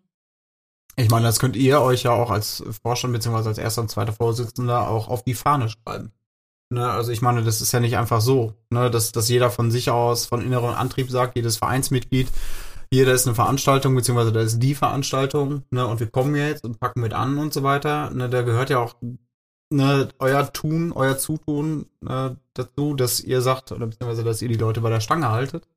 Ich 0.96 1.10
meine, 1.10 1.27
das 1.27 1.39
könnt 1.39 1.56
ihr 1.56 1.82
euch 1.82 2.03
ja 2.03 2.12
auch 2.12 2.32
als 2.32 2.63
Vorstand 2.82 3.13
beziehungsweise 3.13 3.50
als 3.50 3.60
erster 3.60 3.82
und 3.82 3.89
zweiter 3.89 4.13
Vorsitzender 4.13 4.89
auch 4.89 5.10
auf 5.10 5.24
die 5.24 5.36
Fahne 5.36 5.70
schreiben. 5.70 6.12
Ne, 6.70 6.89
also 6.89 7.12
ich 7.12 7.22
meine, 7.22 7.44
das 7.44 7.62
ist 7.62 7.72
ja 7.72 7.79
nicht 7.79 7.98
einfach 7.98 8.20
so, 8.20 8.53
ne, 8.70 8.91
dass, 8.91 9.13
dass 9.13 9.29
jeder 9.29 9.51
von 9.51 9.72
sich 9.72 9.89
aus, 9.89 10.25
von 10.25 10.41
innerem 10.41 10.74
Antrieb 10.75 11.10
sagt, 11.10 11.38
jedes 11.38 11.58
Vereinsmitglied, 11.58 12.27
hier, 12.91 13.06
da 13.06 13.13
ist 13.13 13.27
eine 13.27 13.36
Veranstaltung, 13.36 13.96
beziehungsweise 13.96 14.32
da 14.32 14.41
ist 14.41 14.60
die 14.60 14.75
Veranstaltung, 14.75 15.63
ne, 15.72 15.86
und 15.88 16.00
wir 16.00 16.08
kommen 16.08 16.36
jetzt 16.36 16.65
und 16.65 16.79
packen 16.79 17.01
mit 17.01 17.13
an 17.13 17.38
und 17.38 17.53
so 17.53 17.63
weiter. 17.63 18.10
Ne, 18.12 18.29
da 18.29 18.41
gehört 18.41 18.70
ja 18.70 18.79
auch 18.79 18.96
ne, 19.69 20.09
euer 20.19 20.51
Tun, 20.53 20.91
euer 20.91 21.17
Zutun 21.17 21.88
äh, 22.07 22.31
dazu, 22.53 22.93
dass 22.95 23.19
ihr 23.19 23.41
sagt, 23.41 23.71
oder 23.71 23.88
beziehungsweise 23.88 24.24
dass 24.24 24.41
ihr 24.41 24.47
die 24.47 24.55
Leute 24.55 24.81
bei 24.81 24.89
der 24.89 25.01
Stange 25.01 25.29
haltet. 25.29 25.67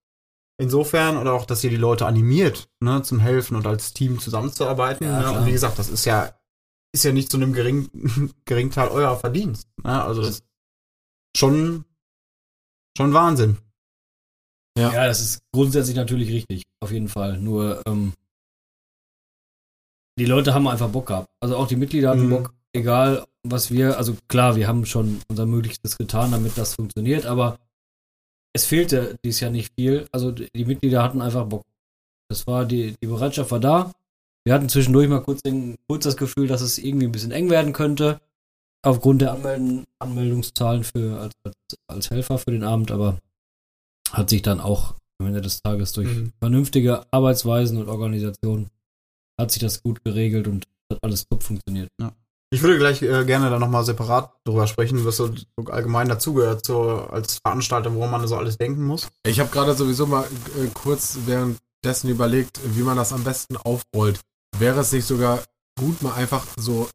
Insofern, 0.59 1.16
oder 1.16 1.32
auch, 1.32 1.47
dass 1.47 1.64
ihr 1.64 1.70
die 1.70 1.76
Leute 1.76 2.06
animiert, 2.06 2.68
ne, 2.80 3.02
zum 3.02 3.18
Helfen 3.18 3.56
und 3.56 3.66
als 3.66 3.94
Team 3.94 4.18
zusammenzuarbeiten. 4.18 5.06
Ja, 5.06 5.20
ne? 5.20 5.38
Und 5.38 5.47
wie 5.47 5.52
gesagt, 5.52 5.78
das 5.78 5.88
ist 5.88 6.04
ja, 6.04 6.35
ist 6.92 7.04
ja 7.04 7.12
nicht 7.12 7.30
zu 7.30 7.37
einem 7.38 7.52
geringen 7.54 8.35
Geringteil 8.44 8.88
euer 8.88 9.16
Verdienst. 9.16 9.68
Ne? 9.82 10.02
Also 10.02 10.20
das 10.23 10.30
ist 10.30 10.44
schon, 11.37 11.85
schon 12.97 13.14
Wahnsinn. 13.14 13.56
Ja. 14.76 14.92
Ja, 14.92 15.06
das 15.06 15.20
ist 15.20 15.42
grundsätzlich 15.52 15.97
natürlich 15.97 16.30
richtig, 16.30 16.64
auf 16.80 16.92
jeden 16.92 17.09
Fall. 17.09 17.38
Nur, 17.38 17.82
ähm, 17.87 18.12
die 20.18 20.26
Leute 20.26 20.52
haben 20.52 20.68
einfach 20.68 20.90
Bock 20.90 21.06
gehabt. 21.06 21.30
Also 21.40 21.56
auch 21.56 21.66
die 21.66 21.76
Mitglieder 21.76 22.11
hatten 22.11 22.26
Mhm. 22.26 22.30
Bock, 22.30 22.54
egal 22.73 23.25
was 23.42 23.70
wir, 23.70 23.97
also 23.97 24.16
klar, 24.28 24.56
wir 24.56 24.68
haben 24.68 24.85
schon 24.87 25.20
unser 25.28 25.47
Möglichstes 25.47 25.97
getan, 25.97 26.32
damit 26.32 26.56
das 26.56 26.75
funktioniert, 26.75 27.26
aber 27.26 27.59
es 28.52 28.66
fehlte 28.66 29.18
dies 29.25 29.40
Jahr 29.40 29.50
nicht 29.50 29.73
viel. 29.78 30.06
Also 30.12 30.32
die 30.32 30.64
Mitglieder 30.64 31.02
hatten 31.02 31.23
einfach 31.23 31.47
Bock. 31.47 31.64
Das 32.28 32.47
war, 32.47 32.64
die, 32.64 32.94
die 33.00 33.06
Bereitschaft 33.06 33.50
war 33.50 33.61
da. 33.61 33.92
Wir 34.44 34.54
hatten 34.54 34.68
zwischendurch 34.68 35.09
mal 35.09 35.23
kurz, 35.23 35.42
den, 35.42 35.76
kurz 35.88 36.04
das 36.04 36.16
Gefühl, 36.16 36.47
dass 36.49 36.61
es 36.61 36.78
irgendwie 36.78 37.06
ein 37.06 37.12
bisschen 37.12 37.32
eng 37.32 37.50
werden 37.50 37.73
könnte. 37.73 38.20
Aufgrund 38.82 39.20
der 39.20 39.32
Anmelden, 39.32 39.85
Anmeldungszahlen 39.99 40.85
für, 40.85 41.20
als, 41.20 41.35
als, 41.44 41.56
als 41.87 42.11
Helfer 42.11 42.38
für 42.38 42.50
den 42.50 42.64
Abend, 42.64 42.90
aber 42.90 43.18
hat 44.11 44.30
sich 44.30 44.42
dann 44.42 44.61
auch 44.61 44.94
am 45.20 45.26
Ende 45.26 45.42
des 45.42 45.62
Tages 45.62 45.92
durch 45.92 46.09
Mhm. 46.09 46.32
vernünftige 46.40 47.04
Arbeitsweisen 47.12 47.76
und 47.78 47.88
Organisation 47.88 48.70
hat 49.38 49.50
sich 49.50 49.61
das 49.61 49.82
gut 49.82 50.02
geregelt 50.02 50.49
und 50.49 50.66
hat 50.90 50.99
alles 51.02 51.26
top 51.28 51.42
funktioniert. 51.42 51.90
Ich 52.52 52.62
würde 52.62 52.78
gleich 52.78 53.00
äh, 53.02 53.25
gerne 53.25 53.49
da 53.49 53.61
nochmal 53.61 53.85
separat 53.85 54.33
drüber 54.45 54.66
sprechen, 54.66 55.04
was 55.04 55.19
so, 55.19 55.30
allgemein 55.66 56.09
dazugehört, 56.09 56.66
so 56.66 56.83
als 57.11 57.38
Veranstalter, 57.45 57.95
woran 57.95 58.11
man 58.11 58.26
so 58.26 58.37
alles 58.37 58.59
denken 58.59 58.85
muss. 58.85 59.09
Ich 59.25 59.38
habe 59.38 59.50
gerade 59.50 59.75
sowieso 59.75 60.07
mal 60.07 60.25
äh, 60.25 60.66
kurz 60.75 61.16
währenddessen 61.26 62.09
überlegt, 62.11 62.59
wie 62.64 62.83
man 62.83 62.97
das 62.97 63.12
am 63.12 63.23
besten 63.23 63.57
aufrollt. 63.57 64.21
Wäre 64.59 64.80
es 64.80 64.90
nicht 64.90 65.07
sogar 65.07 65.38
gut, 65.78 66.02
mal 66.02 66.14
einfach 66.14 66.45
so, 66.59 66.88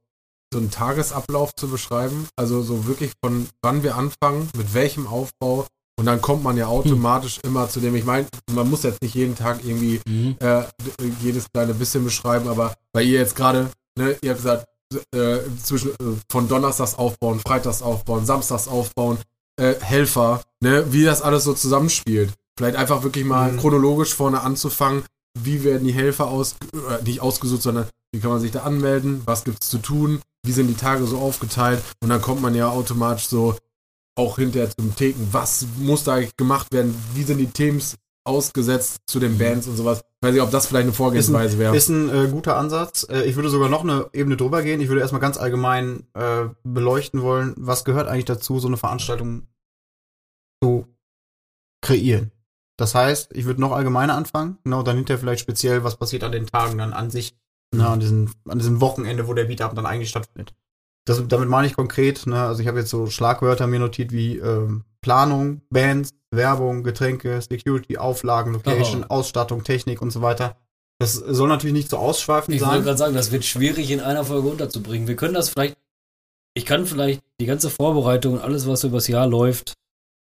so 0.54 0.60
einen 0.60 0.72
Tagesablauf 0.72 1.56
zu 1.56 1.70
beschreiben? 1.70 2.28
Also 2.36 2.62
so 2.62 2.86
wirklich 2.86 3.14
von 3.24 3.48
wann 3.62 3.82
wir 3.82 3.96
anfangen, 3.96 4.50
mit 4.58 4.74
welchem 4.74 5.08
Aufbau. 5.08 5.68
Und 5.98 6.06
dann 6.08 6.22
kommt 6.22 6.44
man 6.44 6.58
ja 6.58 6.68
automatisch 6.68 7.40
immer 7.44 7.70
zu 7.70 7.80
dem, 7.80 7.96
ich 7.96 8.04
meine, 8.04 8.28
man 8.52 8.70
muss 8.70 8.84
jetzt 8.84 9.02
nicht 9.02 9.16
jeden 9.16 9.38
Tag 9.38 9.62
irgendwie 9.64 10.02
äh, 10.42 10.64
d- 11.00 11.14
jedes 11.22 11.46
kleine 11.54 11.74
bisschen 11.74 12.04
beschreiben, 12.04 12.50
aber 12.50 12.76
bei 12.92 13.02
ihr 13.04 13.20
jetzt 13.20 13.38
gerade, 13.38 13.72
ne, 13.98 14.18
ihr 14.22 14.32
habt 14.32 14.42
gesagt, 14.42 14.68
äh, 15.13 15.39
zwischen 15.63 15.92
äh, 15.92 16.15
von 16.30 16.48
Donnerstags 16.48 16.96
aufbauen, 16.96 17.39
Freitags 17.46 17.82
aufbauen, 17.82 18.25
Samstags 18.25 18.68
aufbauen, 18.68 19.18
äh, 19.60 19.75
Helfer, 19.82 20.42
ne, 20.62 20.86
wie 20.92 21.04
das 21.04 21.22
alles 21.22 21.44
so 21.44 21.53
zusammenspielt. 21.53 22.33
Vielleicht 22.57 22.77
einfach 22.77 23.03
wirklich 23.03 23.25
mal 23.25 23.51
Mhm. 23.51 23.60
chronologisch 23.60 24.14
vorne 24.14 24.42
anzufangen, 24.42 25.03
wie 25.38 25.64
werden 25.64 25.86
die 25.86 25.94
Helfer 25.94 26.27
aus, 26.27 26.55
äh, 26.74 27.03
nicht 27.03 27.22
ausgesucht, 27.22 27.62
sondern 27.62 27.88
wie 28.14 28.20
kann 28.22 28.29
man 28.31 28.40
sich 28.40 28.51
da 28.51 28.64
anmelden, 28.64 29.22
was 29.25 29.44
gibt's 29.44 29.70
zu 29.70 29.77
tun, 29.79 30.22
wie 30.46 30.53
sind 30.53 30.68
die 30.68 30.75
Tage 30.75 31.05
so 31.05 31.18
aufgeteilt? 31.20 31.83
Und 32.01 32.10
dann 32.10 32.22
kommt 32.22 32.42
man 32.42 32.55
ja 32.55 32.70
automatisch 32.70 33.27
so 33.27 33.57
auch 34.18 34.38
hinterher 34.38 34.70
zum 34.70 34.96
Theken, 34.96 35.27
was 35.31 35.66
muss 35.77 36.05
da 36.05 36.14
eigentlich 36.14 36.38
gemacht 36.38 36.68
werden, 36.72 36.96
wie 37.14 37.24
sind 37.24 37.40
die 37.40 37.48
Teams 37.48 37.96
ausgesetzt 38.25 39.01
zu 39.05 39.20
den 39.20 39.38
Bands 39.38 39.68
und 39.68 39.77
sowas. 39.77 40.00
Ich 40.00 40.27
weiß 40.27 40.33
nicht, 40.33 40.42
ob 40.42 40.51
das 40.51 40.66
vielleicht 40.66 40.85
eine 40.85 40.94
Vorgehensweise 40.94 41.59
wäre. 41.59 41.75
Ist 41.75 41.90
ein 41.90 42.09
äh, 42.09 42.27
guter 42.27 42.57
Ansatz. 42.57 43.07
Äh, 43.09 43.24
ich 43.24 43.35
würde 43.35 43.50
sogar 43.50 43.70
noch 43.70 43.83
eine 43.83 44.09
Ebene 44.14 44.35
drüber 44.35 44.64
gehen. 44.64 44.81
Ich 44.81 44.90
würde 44.90 45.01
erstmal 45.01 45.22
ganz 45.22 45.38
allgemein 45.38 46.07
äh, 46.14 46.46
beleuchten 46.64 47.22
wollen, 47.22 47.53
was 47.57 47.85
gehört 47.85 48.07
eigentlich 48.07 48.25
dazu, 48.25 48.59
so 48.59 48.68
eine 48.68 48.77
Veranstaltung 48.77 49.48
zu 50.61 50.88
kreieren. 51.81 52.31
Das 52.77 52.96
heißt, 52.96 53.31
ich 53.33 53.46
würde 53.46 53.61
noch 53.61 53.72
allgemeiner 53.72 54.16
anfangen, 54.16 54.57
ne, 54.66 54.75
und 54.75 54.88
dann 54.88 54.98
hinterher 54.98 55.20
vielleicht 55.20 55.42
speziell, 55.42 55.83
was 55.83 55.96
passiert 55.96 56.24
an 56.24 56.31
den 56.31 56.48
Tagen 56.48 56.77
dann 56.77 56.92
an 56.92 57.09
sich, 57.09 57.38
ne, 57.74 57.88
an, 57.88 58.00
diesen, 58.00 58.31
an 58.50 58.57
diesem 58.57 58.81
Wochenende, 58.81 59.27
wo 59.27 59.33
der 59.33 59.46
Beatabend 59.46 59.77
dann 59.77 59.85
eigentlich 59.85 60.09
stattfindet. 60.09 60.53
Das, 61.05 61.25
damit 61.27 61.48
meine 61.48 61.68
ich 61.68 61.75
konkret, 61.75 62.25
ne, 62.25 62.42
also 62.44 62.61
ich 62.61 62.68
habe 62.68 62.79
jetzt 62.79 62.90
so 62.90 63.07
Schlagwörter 63.07 63.68
mir 63.68 63.79
notiert 63.79 64.11
wie 64.11 64.40
ähm, 64.40 64.83
Planung, 65.05 65.61
Bands, 65.70 66.09
Werbung, 66.31 66.83
Getränke, 66.83 67.39
Security, 67.39 68.00
Auflagen, 68.00 68.53
Location, 68.53 69.03
Oh. 69.03 69.13
Ausstattung, 69.13 69.63
Technik 69.63 70.01
und 70.01 70.09
so 70.09 70.24
weiter. 70.24 70.57
Das 71.00 71.13
soll 71.13 71.48
natürlich 71.48 71.75
nicht 71.75 71.89
so 71.91 71.98
ausschweifend 71.98 72.55
Ich 72.55 72.61
wollte 72.63 72.77
sein. 72.77 72.83
gerade 72.83 72.98
sagen, 72.98 73.13
das 73.13 73.31
wird 73.31 73.46
schwierig 73.46 73.91
in 73.91 74.00
einer 74.00 74.25
Folge 74.25 74.48
unterzubringen. 74.48 75.07
Wir 75.07 75.15
können 75.15 75.35
das 75.35 75.50
vielleicht, 75.50 75.77
ich 76.55 76.65
kann 76.65 76.87
vielleicht 76.87 77.22
die 77.39 77.46
ganze 77.46 77.70
Vorbereitung 77.70 78.33
und 78.33 78.39
alles, 78.41 78.68
was 78.68 78.83
übers 78.83 79.07
Jahr 79.07 79.27
läuft, 79.27 79.75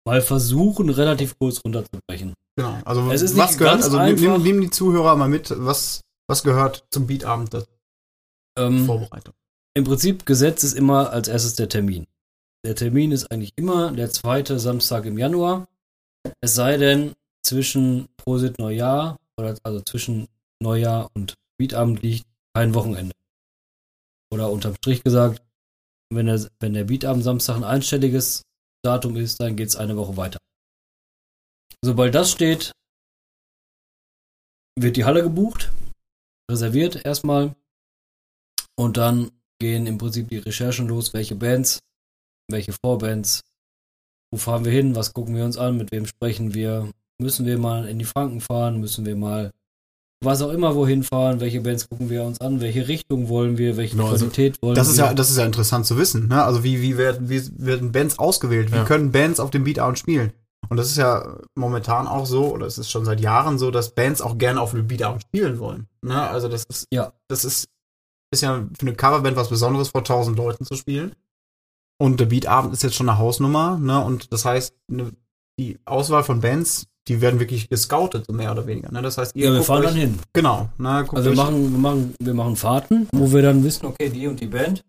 mal 0.08 0.22
versuchen, 0.24 0.90
relativ 0.90 1.38
kurz 1.38 1.62
runterzubrechen. 1.64 2.34
Genau. 2.58 2.76
Also 2.86 3.12
Es 3.12 3.22
ist 3.22 3.38
was 3.38 3.50
nicht 3.52 3.60
gehört, 3.60 3.82
ganz 3.82 3.86
also 3.94 4.00
nimm, 4.00 4.42
nimm 4.42 4.62
die 4.62 4.72
Zuhörer 4.72 5.16
mal 5.16 5.30
mit, 5.30 5.54
was, 5.56 6.02
was 6.28 6.42
gehört 6.42 6.86
zum 6.90 7.06
Beatabend 7.06 7.54
der 7.54 7.66
Ähm, 8.58 8.88
Vorbereitung. 8.88 9.36
Im 9.78 9.84
Prinzip, 9.84 10.26
Gesetz 10.26 10.64
ist 10.64 10.74
immer 10.74 11.12
als 11.12 11.28
erstes 11.28 11.54
der 11.56 11.70
Termin. 11.70 12.08
Der 12.66 12.76
Termin 12.76 13.12
ist 13.12 13.32
eigentlich 13.32 13.54
immer 13.58 13.92
der 13.92 14.10
zweite 14.10 14.58
Samstag 14.58 15.06
im 15.06 15.20
Januar. 15.20 15.68
Es 16.42 16.56
sei 16.56 16.78
denn, 16.78 17.14
zwischen 17.46 18.08
Prosit 18.18 18.58
Neujahr, 18.58 19.20
oder 19.38 19.56
also 19.62 19.82
zwischen 19.82 20.28
Neujahr 20.60 21.12
und 21.14 21.36
Beatabend 21.60 22.02
liegt 22.02 22.26
kein 22.56 22.74
Wochenende. 22.74 23.14
Oder 24.34 24.50
unterm 24.50 24.74
Strich 24.78 25.04
gesagt, 25.04 25.44
wenn 26.12 26.26
der, 26.26 26.50
wenn 26.60 26.74
der 26.74 26.86
Beatabend 26.86 27.24
Samstag 27.24 27.58
ein 27.58 27.64
einstelliges 27.64 28.42
Datum 28.84 29.16
ist, 29.16 29.40
dann 29.40 29.56
geht 29.56 29.68
es 29.68 29.76
eine 29.76 29.96
Woche 29.96 30.18
weiter. 30.18 30.40
Sobald 31.84 32.16
das 32.16 32.32
steht, 32.32 32.72
wird 34.76 34.98
die 34.98 35.06
Halle 35.06 35.22
gebucht, 35.22 35.72
reserviert 36.50 37.06
erstmal 37.06 37.56
und 38.76 38.98
dann 38.98 39.32
gehen 39.60 39.86
im 39.86 40.00
Prinzip 40.00 40.30
die 40.30 40.40
Recherchen 40.40 40.88
los, 40.88 41.14
welche 41.14 41.36
Bands, 41.36 41.80
welche 42.50 42.74
Vorbands, 42.74 43.42
wo 44.32 44.38
fahren 44.38 44.66
wir 44.66 44.72
hin, 44.72 44.96
was 44.96 45.14
gucken 45.14 45.36
wir 45.36 45.46
uns 45.46 45.58
an, 45.58 45.78
mit 45.78 45.92
wem 45.92 46.06
sprechen 46.06 46.54
wir, 46.54 46.90
müssen 47.20 47.46
wir 47.46 47.58
mal 47.58 47.88
in 47.88 48.00
die 48.00 48.06
Franken 48.06 48.42
fahren, 48.42 48.80
müssen 48.80 49.06
wir 49.06 49.16
mal 49.16 49.52
was 50.24 50.42
auch 50.42 50.50
immer 50.52 50.76
wohin 50.76 51.04
fahren, 51.04 51.40
welche 51.40 51.62
Bands 51.62 51.88
gucken 51.88 52.10
wir 52.10 52.24
uns 52.24 52.42
an, 52.42 52.60
welche 52.60 52.88
Richtung 52.88 53.28
wollen 53.30 53.58
wir, 53.58 53.78
welche 53.78 53.96
Genau, 53.96 54.10
also 54.10 54.26
Qualität 54.26 54.60
wollen 54.62 54.76
Das 54.76 54.88
wir. 54.88 54.92
ist 54.94 54.98
ja, 54.98 55.14
das 55.14 55.30
ist 55.30 55.38
ja 55.38 55.46
interessant 55.46 55.86
zu 55.86 55.98
wissen, 55.98 56.28
ne? 56.30 56.44
Also 56.44 56.64
wie, 56.64 56.82
wie 56.82 56.98
werden, 56.98 57.30
wie 57.30 57.42
werden 57.58 57.92
Bands 57.92 58.18
ausgewählt? 58.18 58.72
Wie 58.72 58.78
Ja. 58.78 58.86
können 58.86 59.12
Bands 59.12 59.40
auf 59.40 59.52
dem 59.52 59.64
Beatabend 59.66 60.00
spielen? 60.00 60.34
Und 60.70 60.78
das 60.78 60.88
ist 60.88 60.98
ja 60.98 61.38
momentan 61.54 62.08
auch 62.08 62.26
so, 62.26 62.52
oder 62.52 62.66
es 62.66 62.80
ist 62.80 62.90
schon 62.90 63.06
seit 63.06 63.20
Jahren 63.22 63.60
so, 63.60 63.70
dass 63.70 63.94
Bands 63.94 64.20
auch 64.22 64.40
gerne 64.40 64.60
auf 64.62 64.72
dem 64.72 64.88
Beatabend 64.88 65.22
spielen 65.22 65.60
wollen. 65.60 65.88
Ne? 66.02 66.20
Also 66.28 66.48
das 66.48 66.64
ist, 66.64 66.88
Ja. 66.92 67.14
das 67.28 67.46
ist, 67.46 67.68
ist 68.32 68.42
ja 68.42 68.66
für 68.80 68.88
eine 68.88 68.96
Coverband 68.96 69.38
was 69.38 69.50
Besonderes, 69.50 69.90
vor 69.90 70.04
tausend 70.04 70.38
Leuten 70.38 70.66
zu 70.66 70.74
spielen. 70.76 71.14
Und 71.98 72.20
der 72.20 72.26
Beatabend 72.26 72.74
ist 72.74 72.84
jetzt 72.84 72.96
schon 72.96 73.10
eine 73.10 73.18
Hausnummer, 73.18 73.78
ne? 73.78 74.04
Und 74.04 74.34
das 74.34 74.46
heißt, 74.46 74.76
ne, 74.90 75.12
die 75.60 75.80
Auswahl 75.86 76.24
von 76.24 76.42
Bands, 76.42 76.88
die 77.08 77.22
werden 77.22 77.40
wirklich 77.40 77.70
gescoutet, 77.70 78.26
so 78.26 78.34
mehr 78.34 78.52
oder 78.52 78.68
weniger. 78.68 78.92
Ne? 78.92 79.02
Das 79.02 79.18
heißt, 79.18 79.36
ihr 79.36 79.48
ja, 79.48 79.54
wir 79.54 79.64
fahren 79.64 79.82
euch, 79.82 79.88
dann 79.88 79.96
hin. 79.96 80.20
Genau, 80.34 80.70
ne? 80.78 81.08
Also 81.12 81.30
wir 81.30 81.36
machen, 81.36 81.72
wir 81.72 81.80
machen, 81.80 82.16
wir 82.20 82.34
machen 82.34 82.56
Fahrten, 82.56 83.08
wo 83.14 83.32
wir 83.32 83.42
dann 83.42 83.64
wissen, 83.64 83.86
okay, 83.86 84.10
die 84.10 84.28
und 84.28 84.40
die 84.42 84.48
Band 84.48 84.84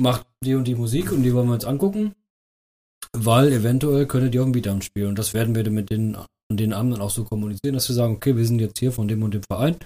macht 0.00 0.26
die 0.42 0.54
und 0.54 0.64
die 0.64 0.74
Musik 0.74 1.12
und 1.12 1.22
die 1.22 1.34
wollen 1.34 1.48
wir 1.48 1.54
uns 1.54 1.64
angucken, 1.64 2.14
weil 3.12 3.52
eventuell 3.52 4.06
könnte 4.06 4.30
die 4.30 4.38
auf 4.38 4.46
dem 4.46 4.52
Beatdown 4.52 4.82
spielen. 4.82 5.08
Und 5.08 5.18
das 5.18 5.34
werden 5.34 5.54
wir 5.54 5.64
dann 5.64 5.74
mit 5.74 5.90
den, 5.90 6.16
an 6.16 6.56
den 6.56 6.72
Abend 6.72 6.94
dann 6.94 7.02
auch 7.02 7.10
so 7.10 7.24
kommunizieren, 7.24 7.74
dass 7.74 7.88
wir 7.88 7.94
sagen, 7.94 8.14
okay, 8.14 8.36
wir 8.36 8.46
sind 8.46 8.60
jetzt 8.60 8.78
hier 8.78 8.92
von 8.92 9.08
dem 9.08 9.22
und 9.22 9.34
dem 9.34 9.42
Verein. 9.42 9.76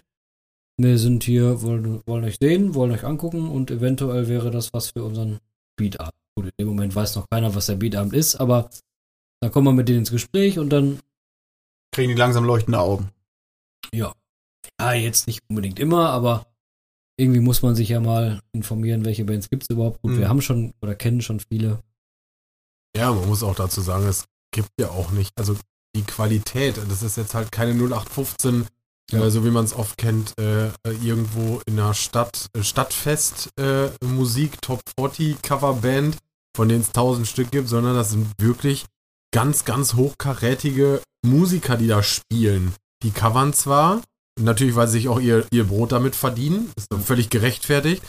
Wir 0.79 0.99
sind 0.99 1.25
hier, 1.25 1.63
wollen, 1.63 2.03
wollen 2.07 2.25
euch 2.25 2.37
sehen, 2.41 2.75
wollen 2.75 2.93
euch 2.93 3.05
angucken 3.05 3.49
und 3.49 3.71
eventuell 3.71 4.29
wäre 4.29 4.51
das 4.51 4.73
was 4.73 4.91
für 4.91 5.05
unseren 5.05 5.39
Beatabend. 5.77 6.13
Gut, 6.37 6.46
in 6.46 6.53
dem 6.59 6.68
Moment 6.68 6.94
weiß 6.94 7.16
noch 7.16 7.29
keiner, 7.31 7.55
was 7.55 7.66
der 7.66 7.77
Beatabend 7.77 8.12
ist, 8.12 8.37
aber 8.37 8.70
dann 9.40 9.51
kommen 9.51 9.66
wir 9.68 9.72
mit 9.72 9.88
denen 9.88 10.01
ins 10.01 10.11
Gespräch 10.11 10.59
und 10.59 10.70
dann 10.70 11.01
kriegen 11.94 12.11
die 12.11 12.18
langsam 12.18 12.44
leuchtende 12.44 12.79
Augen. 12.79 13.11
Ja, 13.94 14.12
jetzt 14.92 15.27
nicht 15.27 15.42
unbedingt 15.49 15.79
immer, 15.79 16.11
aber 16.11 16.46
irgendwie 17.18 17.40
muss 17.40 17.62
man 17.62 17.75
sich 17.75 17.88
ja 17.88 18.01
mal 18.01 18.40
informieren, 18.53 19.05
welche 19.07 19.25
Bands 19.25 19.49
gibt 19.49 19.62
es 19.62 19.70
überhaupt. 19.70 20.03
Gut, 20.03 20.12
Mhm. 20.12 20.18
wir 20.18 20.29
haben 20.29 20.42
schon 20.42 20.75
oder 20.83 20.94
kennen 20.94 21.22
schon 21.22 21.40
viele. 21.40 21.83
Ja, 22.96 23.12
man 23.12 23.27
muss 23.29 23.42
auch 23.42 23.55
dazu 23.55 23.81
sagen, 23.81 24.07
es 24.07 24.27
gibt 24.53 24.68
ja 24.79 24.90
auch 24.90 25.11
nicht, 25.12 25.31
also 25.38 25.57
die 25.94 26.03
Qualität, 26.03 26.77
das 26.77 27.03
ist 27.03 27.16
jetzt 27.16 27.35
halt 27.35 27.51
keine 27.53 27.72
0815, 27.75 28.66
Ja. 29.11 29.25
äh, 29.25 29.31
so 29.31 29.44
wie 29.46 29.51
man 29.51 29.64
es 29.64 29.72
oft 29.75 29.96
kennt, 29.96 30.35
äh, 30.38 30.68
irgendwo 31.03 31.61
in 31.66 31.79
einer 31.79 31.94
Stadt, 31.94 32.49
äh, 32.55 32.62
Stadtfest 32.62 33.49
äh, 33.59 33.88
Musik, 34.05 34.61
Top 34.61 34.83
40 34.99 35.40
Coverband, 35.42 36.18
von 36.57 36.69
denen 36.69 36.81
es 36.81 36.92
tausend 36.92 37.29
Stück 37.29 37.51
gibt, 37.51 37.69
sondern 37.69 37.95
das 37.95 38.11
sind 38.11 38.33
wirklich 38.40 38.87
ganz, 39.33 39.64
ganz 39.64 39.95
hochkarätige 39.95 41.03
Musiker, 41.25 41.77
die 41.77 41.87
da 41.87 42.03
spielen. 42.03 42.75
Die 43.03 43.11
covern 43.11 43.53
zwar, 43.53 44.03
natürlich, 44.40 44.75
weil 44.75 44.88
sie 44.88 44.99
sich 44.99 45.09
auch 45.09 45.21
ihr, 45.21 45.47
ihr 45.53 45.64
Brot 45.64 45.92
damit 45.92 46.16
verdienen, 46.16 46.73
ist 46.77 46.90
doch 46.90 47.01
völlig 47.01 47.29
gerechtfertigt, 47.31 48.09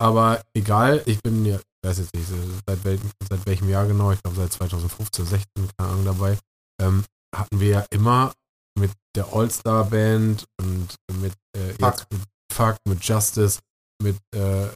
aber 0.00 0.42
egal, 0.56 1.02
ich 1.06 1.20
bin 1.22 1.44
ja, 1.44 1.56
ich 1.56 1.88
weiß 1.88 1.98
jetzt 1.98 2.14
nicht, 2.14 2.26
seit, 2.66 2.84
welchem, 2.84 3.10
seit 3.28 3.46
welchem 3.46 3.68
Jahr 3.68 3.86
genau, 3.86 4.12
ich 4.12 4.22
glaube 4.22 4.36
seit 4.36 4.52
2015, 4.52 5.26
16, 5.26 5.46
keine 5.76 5.90
Ahnung 5.90 6.04
dabei, 6.06 6.38
ähm, 6.80 7.04
hatten 7.36 7.60
wir 7.60 7.68
ja 7.68 7.86
immer 7.90 8.32
mit 8.78 8.92
der 9.14 9.32
All-Star-Band 9.32 10.46
und 10.60 10.94
mit, 11.20 11.34
äh, 11.56 11.70
jetzt 11.78 12.06
mit 12.10 12.22
Fuck, 12.52 12.76
mit 12.88 13.04
Justice, 13.04 13.60
mit 14.02 14.16
äh, 14.34 14.68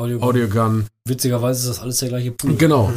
Audio, 0.00 0.20
Audiogun. 0.20 0.86
Witzigerweise 1.06 1.60
ist 1.60 1.76
das 1.76 1.82
alles 1.82 1.98
der 1.98 2.08
gleiche 2.08 2.32
Pool. 2.32 2.56
Genau, 2.56 2.90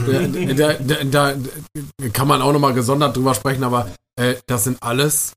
da, 0.56 0.74
da, 0.74 1.04
da, 1.04 1.34
da 1.34 2.10
kann 2.13 2.28
man 2.28 2.42
auch 2.42 2.54
nochmal 2.54 2.74
gesondert 2.74 3.16
drüber 3.16 3.34
sprechen, 3.34 3.63
aber 3.63 3.89
äh, 4.16 4.36
das 4.48 4.63
sind 4.63 4.82
alles 4.82 5.34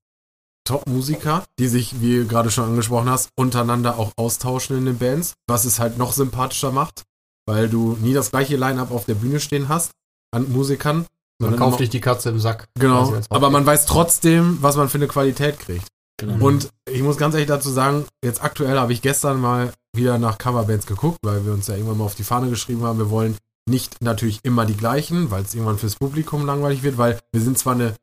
Top-Musiker, 0.65 1.45
die 1.59 1.69
sich, 1.69 2.01
wie 2.01 2.19
du 2.19 2.27
gerade 2.27 2.51
schon 2.51 2.65
angesprochen 2.65 3.09
hast, 3.09 3.31
untereinander 3.37 3.99
auch 3.99 4.13
austauschen 4.17 4.77
in 4.79 4.87
den 4.87 4.99
Bands, 4.99 5.35
was 5.47 5.65
es 5.65 5.79
halt 5.79 5.99
noch 5.99 6.13
sympathischer 6.13 6.73
macht, 6.73 7.03
weil 7.47 7.69
du 7.69 7.97
nie 8.01 8.15
das 8.15 8.31
gleiche 8.31 8.57
Line-Up 8.57 8.91
auf 8.91 9.05
der 9.05 9.15
Bühne 9.15 9.41
stehen 9.41 9.69
hast 9.69 9.93
an 10.33 10.51
Musikern. 10.53 11.07
Man 11.39 11.57
kauft 11.57 11.81
dich 11.81 11.91
die 11.91 12.01
Katze 12.01 12.31
im 12.31 12.41
Sack. 12.41 12.69
Genau, 12.79 13.15
aber 13.29 13.51
man 13.51 13.67
weiß 13.67 13.87
trotzdem, 13.87 14.59
was 14.61 14.77
man 14.77 14.89
für 14.89 14.99
eine 14.99 15.07
Qualität 15.07 15.59
kriegt. 15.59 15.87
Genau. 16.19 16.45
Und 16.47 16.71
ich 16.91 17.03
muss 17.03 17.19
ganz 17.19 17.35
ehrlich 17.35 17.49
dazu 17.49 17.71
sagen, 17.71 18.07
jetzt 18.25 18.43
aktuell 18.43 18.79
habe 18.79 18.93
ich 18.93 19.03
gestern 19.03 19.41
mal 19.41 19.73
wieder 19.95 20.19
nach 20.19 20.39
Coverbands 20.39 20.87
geguckt, 20.87 21.19
weil 21.23 21.45
wir 21.45 21.53
uns 21.53 21.67
ja 21.67 21.75
irgendwann 21.75 21.99
mal 21.99 22.05
auf 22.05 22.15
die 22.15 22.25
Fahne 22.25 22.49
geschrieben 22.49 22.83
haben, 22.85 22.99
wir 22.99 23.11
wollen 23.11 23.37
nicht 23.69 24.01
natürlich 24.03 24.41
immer 24.45 24.65
die 24.65 24.77
gleichen, 24.77 25.31
weil 25.31 25.43
es 25.43 25.55
irgendwann 25.55 25.79
fürs 25.79 25.97
Publikum 25.97 26.47
langweilig 26.47 26.83
wird, 26.83 26.97
weil 26.99 27.19
wir 27.33 27.41
sind 27.41 27.59
zwar 27.59 27.75
eine 27.75 27.95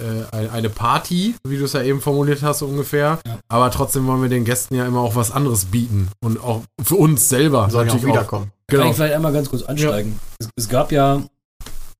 äh, 0.00 0.24
ein- 0.32 0.50
eine 0.50 0.68
Party, 0.68 1.36
wie 1.46 1.58
du 1.58 1.64
es 1.66 1.74
ja 1.74 1.82
eben 1.82 2.00
formuliert 2.00 2.42
hast 2.42 2.58
so 2.60 2.66
ungefähr, 2.66 3.20
Ja. 3.24 3.38
aber 3.48 3.70
trotzdem 3.70 4.04
wollen 4.08 4.20
wir 4.22 4.28
den 4.28 4.44
Gästen 4.44 4.74
ja 4.74 4.84
immer 4.84 5.00
auch 5.00 5.14
was 5.14 5.30
anderes 5.30 5.66
bieten 5.66 6.08
und 6.20 6.40
auch 6.42 6.62
für 6.82 6.96
uns 6.96 7.28
selber 7.28 7.70
Sollen 7.70 7.86
ja 7.86 7.92
auch 7.92 7.96
natürlich 7.96 8.14
wiederkommen. 8.16 8.46
Kann 8.66 8.78
Genau. 8.78 8.90
ich 8.90 8.96
vielleicht 8.96 9.14
einmal 9.14 9.32
ganz 9.32 9.48
kurz 9.48 9.62
einsteigen? 9.62 10.18
Es, 10.40 10.48
es 10.56 10.68
gab 10.68 10.90
ja, 10.90 11.22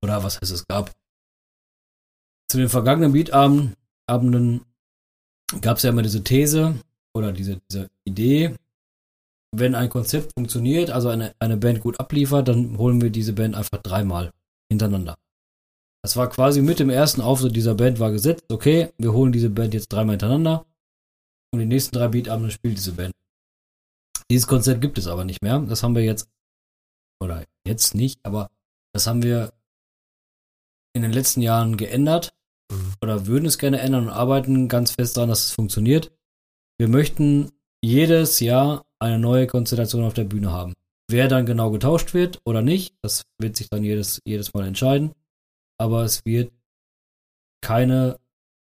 oder 0.02 0.24
was 0.24 0.40
heißt 0.40 0.50
es 0.50 0.66
gab? 0.66 0.90
Zu 2.50 2.58
den 2.58 2.68
vergangenen 2.68 3.12
Beatabenden 3.12 3.74
Abenden 4.08 4.64
gab 5.60 5.76
es 5.76 5.82
ja 5.82 5.90
immer 5.90 6.02
diese 6.02 6.24
These 6.24 6.74
oder 7.14 7.32
diese, 7.32 7.60
diese 7.68 7.90
Idee, 8.04 8.54
wenn 9.54 9.74
ein 9.74 9.90
Konzept 9.90 10.32
funktioniert, 10.32 10.90
also 10.90 11.08
eine, 11.08 11.34
eine 11.38 11.56
Band 11.56 11.80
gut 11.80 12.00
abliefert, 12.00 12.48
dann 12.48 12.78
holen 12.78 13.00
wir 13.00 13.10
diese 13.10 13.32
Band 13.34 13.54
einfach 13.54 13.82
dreimal 13.82 14.32
hintereinander. 14.70 15.16
Das 16.02 16.16
war 16.16 16.28
quasi 16.30 16.62
mit 16.62 16.78
dem 16.78 16.90
ersten 16.90 17.20
Auftritt 17.20 17.54
dieser 17.54 17.74
Band 17.74 18.00
war 18.00 18.10
gesetzt, 18.10 18.44
okay, 18.50 18.92
wir 18.98 19.12
holen 19.12 19.32
diese 19.32 19.50
Band 19.50 19.74
jetzt 19.74 19.92
dreimal 19.92 20.14
hintereinander 20.14 20.66
und 21.52 21.60
die 21.60 21.66
nächsten 21.66 21.94
drei 21.94 22.08
Beatabende 22.08 22.50
spielt 22.50 22.76
diese 22.76 22.92
Band. 22.92 23.12
Dieses 24.30 24.46
Konzept 24.46 24.80
gibt 24.80 24.98
es 24.98 25.06
aber 25.06 25.24
nicht 25.24 25.42
mehr. 25.42 25.60
Das 25.60 25.82
haben 25.82 25.94
wir 25.94 26.02
jetzt 26.02 26.28
oder 27.20 27.44
jetzt 27.66 27.94
nicht, 27.94 28.24
aber 28.24 28.50
das 28.92 29.06
haben 29.06 29.22
wir 29.22 29.52
in 30.94 31.02
den 31.02 31.12
letzten 31.12 31.40
Jahren 31.40 31.76
geändert 31.76 32.34
Mhm. 32.72 32.92
oder 33.02 33.26
würden 33.26 33.46
es 33.46 33.58
gerne 33.58 33.80
ändern 33.80 34.04
und 34.04 34.12
arbeiten 34.12 34.68
ganz 34.68 34.92
fest 34.92 35.16
daran, 35.16 35.28
dass 35.28 35.44
es 35.44 35.50
funktioniert. 35.52 36.10
Wir 36.78 36.88
möchten 36.88 37.50
jedes 37.82 38.40
Jahr 38.40 38.84
eine 38.98 39.18
neue 39.18 39.46
Konstellation 39.46 40.04
auf 40.04 40.14
der 40.14 40.24
Bühne 40.24 40.52
haben. 40.52 40.74
Wer 41.10 41.28
dann 41.28 41.46
genau 41.46 41.70
getauscht 41.70 42.14
wird 42.14 42.40
oder 42.44 42.62
nicht, 42.62 42.94
das 43.02 43.24
wird 43.38 43.56
sich 43.56 43.68
dann 43.68 43.82
jedes, 43.82 44.20
jedes 44.24 44.54
Mal 44.54 44.66
entscheiden. 44.66 45.12
Aber 45.78 46.04
es 46.04 46.24
wird 46.24 46.52
keine, 47.60 48.18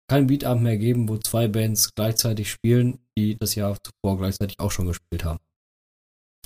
kein 0.08 0.28
Beatabend 0.28 0.64
mehr 0.64 0.78
geben, 0.78 1.10
wo 1.10 1.18
zwei 1.18 1.48
Bands 1.48 1.96
gleichzeitig 1.96 2.52
spielen, 2.52 3.00
die 3.18 3.38
das 3.38 3.56
Jahr 3.56 3.78
zuvor 3.82 4.18
gleichzeitig 4.18 4.60
auch 4.60 4.72
schon 4.72 4.88
gespielt 4.88 5.24
haben. 5.24 5.40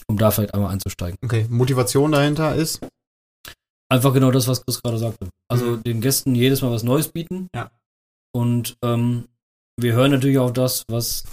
Um 0.08 0.17
da 0.17 0.32
vielleicht 0.32 0.54
einmal 0.54 0.72
einzusteigen. 0.72 1.17
Okay, 1.24 1.48
Motivation 1.50 2.12
dahinter 2.12 2.56
ist, 2.56 2.80
Einfach 3.91 4.13
genau 4.13 4.32
das, 4.32 4.47
was 4.47 4.63
Chris 4.63 4.82
gerade 4.82 4.99
sagte. 4.99 5.28
Also 5.49 5.65
Mhm. 5.78 5.84
den 5.84 6.02
Gästen 6.02 6.36
jedes 6.36 6.62
Mal 6.62 6.71
was 6.71 6.84
Neues 6.84 7.08
bieten. 7.10 7.47
Ja. 7.56 7.71
Und 8.32 8.78
ähm, 8.84 9.25
wir 9.78 9.93
hören 9.93 10.12
natürlich 10.12 10.38
auch 10.38 10.52
das, 10.52 10.84
was 10.89 11.23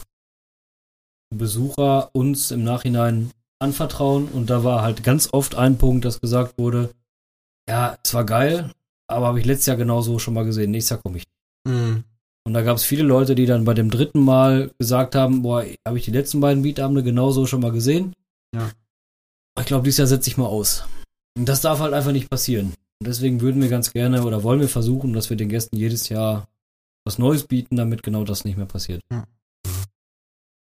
Besucher 1.34 2.10
uns 2.14 2.50
im 2.50 2.64
Nachhinein 2.64 3.30
anvertrauen. 3.58 4.28
Und 4.28 4.48
da 4.50 4.64
war 4.64 4.82
halt 4.82 5.02
ganz 5.02 5.28
oft 5.32 5.54
ein 5.54 5.76
Punkt, 5.78 6.04
dass 6.04 6.20
gesagt 6.20 6.58
wurde, 6.58 6.90
ja, 7.68 7.98
es 8.04 8.14
war 8.14 8.24
geil, 8.24 8.72
aber 9.08 9.26
habe 9.26 9.40
ich 9.40 9.46
letztes 9.46 9.66
Jahr 9.66 9.76
genauso 9.76 10.18
schon 10.18 10.34
mal 10.34 10.44
gesehen. 10.44 10.70
Nächstes 10.70 10.90
Jahr 10.90 11.02
komme 11.02 11.18
ich. 11.18 11.24
mh, 11.68 12.02
Und 12.46 12.54
da 12.54 12.62
gab 12.62 12.76
es 12.76 12.84
viele 12.84 13.02
Leute, 13.02 13.34
die 13.34 13.46
dann 13.46 13.64
bei 13.64 13.74
dem 13.74 13.90
dritten 13.90 14.20
Mal 14.20 14.70
gesagt 14.78 15.14
haben, 15.16 15.42
boah, 15.42 15.64
habe 15.86 15.98
ich 15.98 16.04
die 16.04 16.12
letzten 16.12 16.40
beiden 16.40 16.62
Beatabende 16.62 17.02
genauso 17.02 17.44
schon 17.46 17.60
mal 17.60 17.72
gesehen. 17.72 18.14
Ja. 18.54 18.70
Ich 19.58 19.66
glaube, 19.66 19.84
dieses 19.84 19.98
Jahr 19.98 20.06
setze 20.06 20.30
ich 20.30 20.36
mal 20.36 20.46
aus. 20.46 20.84
Und 21.37 21.49
das 21.49 21.61
darf 21.61 21.81
halt 21.81 21.92
einfach 21.92 22.12
nicht 22.12 22.31
passieren. 22.31 22.75
Und 22.99 23.07
deswegen 23.07 23.40
würden 23.40 23.61
wir 23.61 23.68
ganz 23.68 23.92
gerne 23.92 24.25
oder 24.25 24.42
wollen 24.42 24.61
wir 24.61 24.68
versuchen, 24.68 25.12
dass 25.12 25.29
wir 25.29 25.37
den 25.37 25.51
Gästen 25.51 25.77
jedes 25.77 26.09
Jahr 26.09 26.49
was 27.05 27.18
Neues 27.18 27.46
bieten, 27.46 27.77
damit 27.77 28.03
genau 28.03 28.25
das 28.25 28.44
nicht 28.44 28.57
mehr 28.57 28.66
passiert. 28.66 29.03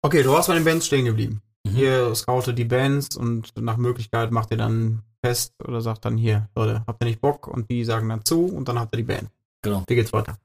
Okay, 0.02 0.22
du 0.22 0.30
warst 0.30 0.48
bei 0.48 0.54
den 0.54 0.64
Bands 0.64 0.86
stehen 0.86 1.06
geblieben. 1.06 1.40
Mhm. 1.64 1.76
Ihr 1.76 2.14
scoutet 2.14 2.58
die 2.58 2.64
Bands 2.64 3.16
und 3.16 3.52
nach 3.58 3.78
Möglichkeit 3.78 4.30
macht 4.30 4.50
ihr 4.50 4.58
dann 4.58 5.02
fest 5.24 5.54
oder 5.64 5.80
sagt 5.80 6.04
dann 6.04 6.16
hier, 6.16 6.48
Leute, 6.54 6.84
habt 6.86 7.02
ihr 7.02 7.06
nicht 7.06 7.20
Bock? 7.20 7.48
Und 7.48 7.70
die 7.70 7.84
sagen 7.84 8.08
dann 8.08 8.24
zu 8.24 8.44
und 8.44 8.68
dann 8.68 8.78
habt 8.78 8.94
ihr 8.94 8.98
die 8.98 9.02
Band. 9.02 9.30
Genau. 9.62 9.82
Wie 9.88 9.94
geht's 9.94 10.12
weiter? 10.12 10.38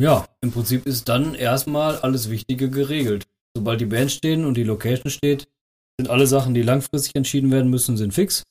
Ja, 0.00 0.26
im 0.40 0.50
Prinzip 0.50 0.86
ist 0.86 1.08
dann 1.08 1.34
erstmal 1.34 1.98
alles 1.98 2.30
Wichtige 2.30 2.68
geregelt. 2.68 3.26
Sobald 3.56 3.80
die 3.80 3.86
Band 3.86 4.10
stehen 4.10 4.44
und 4.44 4.56
die 4.56 4.64
Location 4.64 5.10
steht, 5.10 5.46
sind 6.00 6.10
alle 6.10 6.26
Sachen, 6.26 6.54
die 6.54 6.62
langfristig 6.62 7.14
entschieden 7.14 7.52
werden 7.52 7.70
müssen, 7.70 7.96
sind 7.96 8.12
fix. 8.12 8.42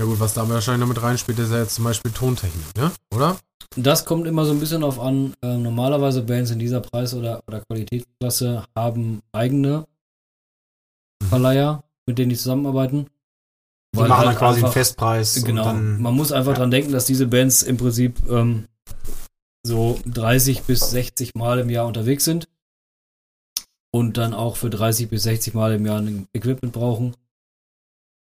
Ja 0.00 0.06
gut, 0.06 0.18
was 0.18 0.32
da 0.32 0.48
wahrscheinlich 0.48 0.80
noch 0.80 0.94
mit 0.94 1.02
reinspielt, 1.02 1.38
ist 1.38 1.50
ja 1.52 1.58
jetzt 1.58 1.74
zum 1.74 1.84
Beispiel 1.84 2.10
Tontechnik, 2.10 2.74
ne? 2.74 2.90
Oder? 3.14 3.38
Das 3.76 4.06
kommt 4.06 4.26
immer 4.26 4.46
so 4.46 4.52
ein 4.52 4.58
bisschen 4.58 4.82
auf 4.82 4.98
an. 4.98 5.34
Äh, 5.42 5.58
normalerweise 5.58 6.22
Bands 6.22 6.50
in 6.50 6.58
dieser 6.58 6.80
Preis- 6.80 7.12
oder, 7.12 7.42
oder 7.46 7.60
Qualitätsklasse 7.60 8.64
haben 8.74 9.20
eigene 9.32 9.86
Verleiher, 11.28 11.84
mit 12.06 12.16
denen 12.16 12.30
die 12.30 12.36
zusammenarbeiten. 12.36 13.08
Die 13.94 13.98
machen 14.00 14.16
halt 14.16 14.28
dann 14.28 14.36
quasi 14.36 14.54
einen 14.56 14.64
einfach- 14.64 14.72
Festpreis. 14.72 15.44
Genau. 15.44 15.64
Dann, 15.64 16.00
Man 16.00 16.14
muss 16.14 16.32
einfach 16.32 16.52
ja. 16.52 16.58
dran 16.60 16.70
denken, 16.70 16.92
dass 16.92 17.04
diese 17.04 17.26
Bands 17.26 17.62
im 17.62 17.76
Prinzip 17.76 18.26
ähm, 18.30 18.68
so 19.62 20.00
30 20.06 20.62
bis 20.62 20.80
60 20.92 21.34
Mal 21.34 21.58
im 21.58 21.68
Jahr 21.68 21.86
unterwegs 21.86 22.24
sind 22.24 22.48
und 23.92 24.16
dann 24.16 24.32
auch 24.32 24.56
für 24.56 24.70
30 24.70 25.10
bis 25.10 25.24
60 25.24 25.52
Mal 25.52 25.74
im 25.74 25.84
Jahr 25.84 25.98
ein 26.00 26.26
Equipment 26.32 26.72
brauchen. 26.72 27.14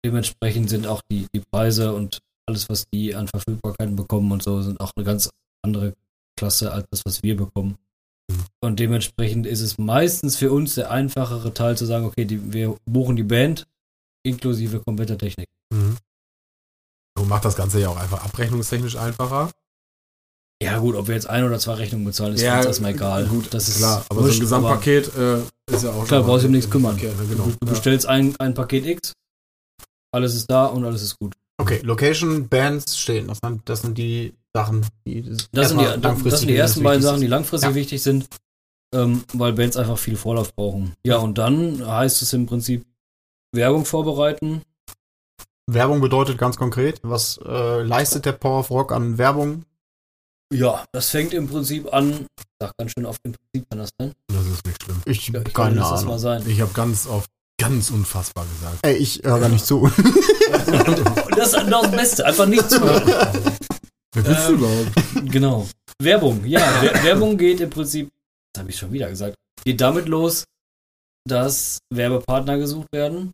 Dementsprechend 0.04 0.68
sind 0.68 0.86
auch 0.86 1.00
die, 1.10 1.26
die 1.34 1.40
Preise 1.40 1.94
und 1.94 2.18
alles, 2.46 2.68
was 2.68 2.84
die 2.92 3.14
an 3.14 3.26
Verfügbarkeiten 3.28 3.96
bekommen 3.96 4.30
und 4.32 4.42
so, 4.42 4.60
sind 4.60 4.78
auch 4.80 4.92
eine 4.96 5.04
ganz 5.04 5.30
andere 5.64 5.94
Klasse 6.38 6.72
als 6.72 6.84
das, 6.90 7.02
was 7.06 7.22
wir 7.22 7.36
bekommen. 7.36 7.76
Mhm. 8.30 8.44
Und 8.62 8.80
dementsprechend 8.80 9.46
ist 9.46 9.60
es 9.60 9.78
meistens 9.78 10.36
für 10.36 10.52
uns 10.52 10.74
der 10.74 10.90
einfachere 10.90 11.54
Teil 11.54 11.76
zu 11.76 11.86
sagen, 11.86 12.04
okay, 12.04 12.24
die, 12.24 12.52
wir 12.52 12.76
buchen 12.84 13.16
die 13.16 13.22
Band 13.22 13.66
inklusive 14.26 14.80
kompletter 14.80 15.16
Technik. 15.16 15.48
Mhm. 15.72 15.96
So 17.16 17.24
macht 17.24 17.44
das 17.44 17.56
Ganze 17.56 17.80
ja 17.80 17.88
auch 17.88 17.96
einfach 17.96 18.24
abrechnungstechnisch 18.24 18.96
einfacher. 18.96 19.50
Ja, 20.62 20.78
gut, 20.78 20.94
ob 20.96 21.08
wir 21.08 21.14
jetzt 21.14 21.28
ein 21.28 21.44
oder 21.44 21.58
zwei 21.58 21.74
Rechnungen 21.74 22.04
bezahlen, 22.06 22.34
ist 22.34 22.40
Ja, 22.42 22.58
uns 22.58 22.66
erstmal 22.66 22.92
egal. 22.92 23.26
Gut, 23.26 23.52
das 23.52 23.68
ist 23.68 23.78
klar. 23.78 24.04
Aber 24.08 24.20
so 24.20 24.26
wurscht, 24.26 24.38
ein 24.38 24.40
Gesamtpaket 24.40 25.16
äh, 25.16 25.38
ist 25.72 25.84
ja 25.84 25.90
auch 25.90 26.06
Klar, 26.06 26.22
brauchst 26.22 26.44
du 26.44 26.46
um 26.48 26.52
nichts 26.52 26.70
kümmern. 26.70 26.98
verkehrt, 26.98 27.20
ne? 27.20 27.26
Genau. 27.26 27.48
Du 27.60 27.66
bestellst 27.66 28.06
ein, 28.06 28.34
ein 28.38 28.54
Paket 28.54 28.86
X, 28.86 29.12
alles 30.14 30.34
ist 30.34 30.50
da 30.50 30.66
und 30.66 30.84
alles 30.84 31.02
ist 31.02 31.18
gut. 31.18 31.34
okay, 31.60 31.80
Location, 31.82 32.48
Bands 32.48 32.96
stehen. 32.98 33.28
Das 33.28 33.38
sind, 33.44 33.68
das 33.68 33.82
sind 33.82 33.98
die 33.98 34.32
Sachen, 34.54 34.86
die 35.06 35.22
Das 35.52 35.68
sind 35.68 35.80
die, 35.80 35.84
erstmal 35.84 35.98
das 36.22 36.40
sind 36.40 36.48
die 36.48 36.56
ersten 36.56 36.82
beiden 36.82 37.02
Sachen, 37.02 37.20
die 37.20 37.26
langfristig 37.26 37.70
Ja. 37.70 37.74
wichtig 37.74 38.02
sind, 38.02 38.26
ähm, 38.94 39.24
weil 39.34 39.52
Bands 39.52 39.76
einfach 39.76 39.98
viel 39.98 40.16
Vorlauf 40.16 40.54
brauchen. 40.54 40.94
Ja, 41.04 41.16
und 41.18 41.36
dann 41.38 41.84
heißt 41.86 42.22
es 42.22 42.32
im 42.32 42.46
Prinzip 42.46 42.84
Werbung 43.52 43.84
vorbereiten. 43.84 44.62
Werbung 45.70 46.00
bedeutet 46.00 46.38
ganz 46.38 46.56
konkret, 46.56 47.00
was 47.02 47.38
äh, 47.44 47.82
leistet 47.82 48.26
der 48.26 48.32
Power 48.32 48.60
of 48.60 48.70
Rock 48.70 48.92
an 48.92 49.16
Werbung? 49.18 49.64
Ja, 50.52 50.84
das 50.92 51.10
fängt 51.10 51.32
im 51.34 51.48
Prinzip 51.48 51.92
an. 51.92 52.26
Ich 52.38 52.44
sag 52.60 52.76
ganz 52.76 52.92
schön 52.92 53.06
oft 53.06 53.18
im 53.24 53.32
Prinzip 53.32 53.68
kann 53.70 53.78
das 53.78 53.90
sein. 53.98 54.12
Das 54.28 54.46
ist 54.46 54.66
nicht 54.66 54.82
schlimm. 54.82 55.02
Ich, 55.06 55.28
Ja, 55.28 55.40
ich 55.44 55.54
keine 55.54 55.80
mal 55.80 55.94
Ahnung. 55.98 56.18
sein. 56.18 56.42
Ich 56.48 56.60
habe 56.60 56.72
ganz 56.74 57.06
oft 57.06 57.28
ganz 57.60 57.90
unfassbar 57.90 58.44
gesagt. 58.46 58.78
Ey, 58.82 58.96
ich 58.96 59.20
höre 59.24 59.40
gar 59.40 59.48
nicht 59.48 59.64
zu. 59.66 59.90
Das 61.36 61.52
ist 61.52 61.70
das 61.70 61.90
Beste, 61.90 62.24
einfach 62.26 62.46
nicht 62.46 62.70
zuhören. 62.70 63.02
Wer 64.14 64.22
bist 64.22 64.40
Ähm, 64.40 64.46
du 64.48 64.52
überhaupt? 64.54 65.32
Genau. 65.32 65.68
Werbung, 66.00 66.44
ja. 66.44 66.60
Wer 66.80 67.02
Werbung 67.04 67.36
geht 67.36 67.60
im 67.60 67.70
Prinzip, 67.70 68.10
das 68.52 68.60
habe 68.62 68.70
ich 68.70 68.78
schon 68.78 68.92
wieder 68.92 69.08
gesagt, 69.08 69.34
geht 69.64 69.80
damit 69.80 70.08
los, 70.08 70.44
dass 71.28 71.78
Werbepartner 71.92 72.58
gesucht 72.58 72.88
werden. 72.92 73.32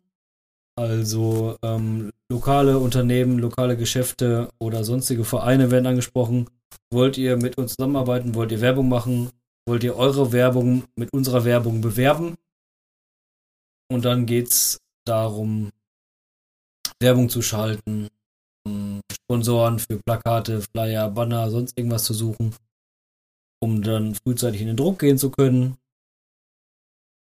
Also 0.75 1.57
ähm, 1.61 2.11
lokale 2.31 2.79
Unternehmen, 2.79 3.39
lokale 3.39 3.77
Geschäfte 3.77 4.49
oder 4.59 4.83
sonstige 4.83 5.23
Vereine 5.25 5.69
werden 5.71 5.85
angesprochen. 5.87 6.49
Wollt 6.91 7.17
ihr 7.17 7.37
mit 7.37 7.57
uns 7.57 7.75
zusammenarbeiten? 7.75 8.35
Wollt 8.35 8.51
ihr 8.51 8.61
Werbung 8.61 8.89
machen? 8.89 9.29
Wollt 9.67 9.83
ihr 9.83 9.95
eure 9.95 10.31
Werbung 10.31 10.83
mit 10.95 11.13
unserer 11.13 11.45
Werbung 11.45 11.81
bewerben? 11.81 12.35
Und 13.91 14.05
dann 14.05 14.25
geht's 14.25 14.79
darum, 15.05 15.71
Werbung 17.01 17.29
zu 17.29 17.41
schalten, 17.41 18.07
Sponsoren 19.11 19.79
für 19.79 19.97
Plakate, 20.05 20.61
Flyer, 20.61 21.09
Banner, 21.09 21.49
sonst 21.49 21.77
irgendwas 21.77 22.03
zu 22.05 22.13
suchen, 22.13 22.55
um 23.61 23.81
dann 23.81 24.15
frühzeitig 24.15 24.61
in 24.61 24.67
den 24.67 24.77
Druck 24.77 24.99
gehen 24.99 25.17
zu 25.17 25.29
können. 25.29 25.77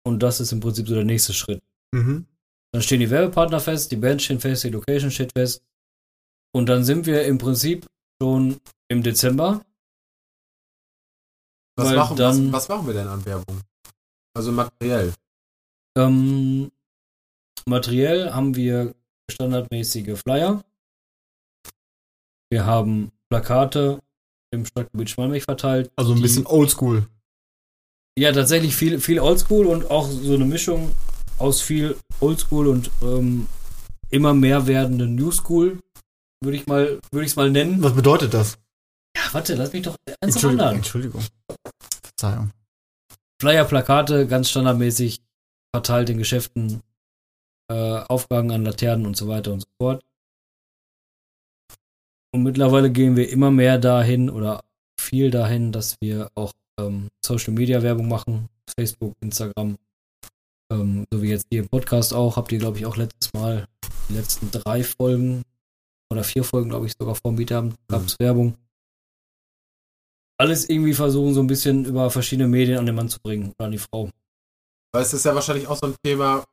Und 0.07 0.22
das 0.22 0.40
ist 0.40 0.53
im 0.53 0.61
Prinzip 0.61 0.87
so 0.88 0.94
der 0.94 1.05
nächste 1.05 1.35
Schritt. 1.35 1.62
Mhm. 1.92 2.27
Dann 2.72 2.83
stehen 2.83 3.00
die 3.00 3.11
Werbepartner 3.11 3.61
fest, 3.61 3.90
die 3.92 3.96
Band 3.96 4.22
stehen 4.22 4.40
fest, 4.40 4.64
die 4.64 4.70
Location 4.70 5.11
steht 5.11 5.33
fest. 5.33 5.62
Und 6.55 6.66
dann 6.68 6.85
sind 6.85 7.07
wir 7.07 7.24
im 7.27 7.38
Prinzip 7.38 7.87
schon 8.22 8.59
im 8.88 9.03
Dezember. 9.03 9.64
Was 11.77 11.94
machen, 11.94 12.16
dann- 12.16 12.53
was, 12.53 12.62
was 12.62 12.68
machen 12.68 12.87
wir 12.87 12.94
denn 12.94 13.09
an 13.09 13.24
Werbung? 13.27 13.61
Also 14.37 14.53
materiell. 14.53 15.12
Ähm, 15.96 16.70
materiell 17.66 18.33
haben 18.33 18.54
wir 18.57 18.94
standardmäßige 19.30 20.18
Flyer. 20.18 20.64
Wir 22.50 22.66
haben 22.66 23.11
Plakate 23.30 24.00
im 24.52 24.64
Stadtgebiet 24.66 25.11
Schmalmich 25.11 25.44
verteilt. 25.44 25.90
Also 25.96 26.12
ein 26.12 26.16
die- 26.16 26.22
bisschen 26.22 26.46
oldschool. 26.46 27.07
Ja, 28.16 28.30
tatsächlich 28.33 28.76
viel, 28.76 29.00
viel 29.00 29.18
Oldschool 29.18 29.66
und 29.66 29.90
auch 29.90 30.09
so 30.09 30.35
eine 30.35 30.44
Mischung 30.44 30.92
aus 31.38 31.61
viel 31.61 31.96
Oldschool 32.20 32.68
und 32.68 32.88
ähm, 33.02 33.48
immer 34.11 34.35
mehr 34.35 34.68
werdenden 34.68 35.16
New 35.16 35.33
School, 35.33 35.80
würde 36.40 36.57
ich 36.57 36.66
mal, 36.68 37.00
würde 37.11 37.24
ich 37.24 37.33
es 37.33 37.37
mal 37.37 37.50
nennen. 37.50 37.83
Was 37.83 37.92
bedeutet 37.94 38.33
das? 38.33 38.57
Ja, 39.16 39.22
warte, 39.33 39.57
lass 39.57 39.72
mich 39.72 39.83
doch 39.83 39.96
eins 40.20 40.44
anderen. 40.44 40.76
Entschuldigung. 40.76 41.24
Verzeihung. 42.04 42.52
Flyer, 43.40 43.64
Plakate, 43.64 44.28
ganz 44.28 44.48
standardmäßig 44.50 45.20
verteilt 45.74 46.08
in 46.08 46.18
Geschäften, 46.18 46.82
äh, 47.68 47.74
Aufgaben 47.74 48.52
an 48.52 48.64
Laternen 48.64 49.06
und 49.06 49.16
so 49.16 49.26
weiter 49.26 49.52
und 49.52 49.62
so 49.62 49.66
fort. 49.76 50.04
Und 52.32 52.44
mittlerweile 52.44 52.92
gehen 52.92 53.16
wir 53.16 53.28
immer 53.28 53.50
mehr 53.50 53.78
dahin 53.78 54.30
oder 54.30 54.62
viel 55.00 55.32
dahin, 55.32 55.72
dass 55.72 55.96
wir 56.00 56.28
auch 56.37 56.52
ähm, 56.78 57.08
Social 57.24 57.52
Media 57.54 57.82
Werbung 57.82 58.06
machen, 58.06 58.48
Facebook, 58.78 59.14
Instagram, 59.20 59.76
ähm, 60.72 61.06
so 61.12 61.22
wie 61.22 61.30
jetzt 61.30 61.46
hier 61.50 61.62
im 61.62 61.68
Podcast 61.68 62.14
auch. 62.14 62.37
Habt 62.37 62.52
ihr, 62.52 62.58
glaube 62.60 62.78
ich, 62.78 62.87
auch 62.87 62.96
letztes 62.96 63.32
Mal 63.32 63.66
die 64.08 64.14
letzten 64.14 64.52
drei 64.52 64.84
Folgen 64.84 65.42
oder 66.08 66.22
vier 66.22 66.44
Folgen, 66.44 66.70
glaube 66.70 66.87
ich, 66.87 66.92
sogar 66.96 67.16
vom 67.16 67.34
Meetup 67.34 67.74
gab 67.88 68.06
es 68.06 68.16
Werbung. 68.20 68.56
Alles 70.38 70.68
irgendwie 70.68 70.94
versuchen, 70.94 71.34
so 71.34 71.40
ein 71.40 71.48
bisschen 71.48 71.84
über 71.84 72.10
verschiedene 72.10 72.48
Medien 72.48 72.78
an 72.78 72.87
den 72.87 72.94
Mann 72.94 73.08
zu 73.08 73.18
bringen 73.20 73.52
oder 73.58 73.66
an 73.66 73.72
die 73.72 73.78
Frau. 73.78 74.10
Weil 74.94 75.02
es 75.02 75.12
ist 75.12 75.24
ja 75.24 75.35
wahrscheinlich 75.35 75.66
auch 75.66 75.76
so 75.76 75.88
ein 75.88 75.96
Thema, 76.04 76.44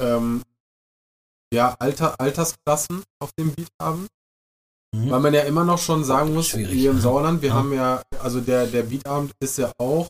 ähm, 0.00 0.42
ja, 1.52 1.76
Alter, 1.78 2.18
Altersklassen 2.18 3.02
auf 3.22 3.30
dem 3.38 3.54
Beat 3.54 3.68
haben. 3.80 4.06
Weil 4.96 5.20
man 5.20 5.34
ja 5.34 5.42
immer 5.42 5.64
noch 5.64 5.78
schon 5.78 6.02
sagen 6.04 6.32
muss, 6.32 6.48
Schwierig, 6.48 6.72
hier 6.72 6.90
im 6.90 6.96
ne? 6.96 7.02
Sauerland, 7.02 7.42
wir 7.42 7.48
Ja. 7.50 7.54
haben 7.56 7.72
ja, 7.74 8.02
also 8.22 8.40
der, 8.40 8.66
der 8.68 8.84
Beatabend 8.84 9.32
ist 9.42 9.58
ja 9.58 9.70
auch, 9.78 10.08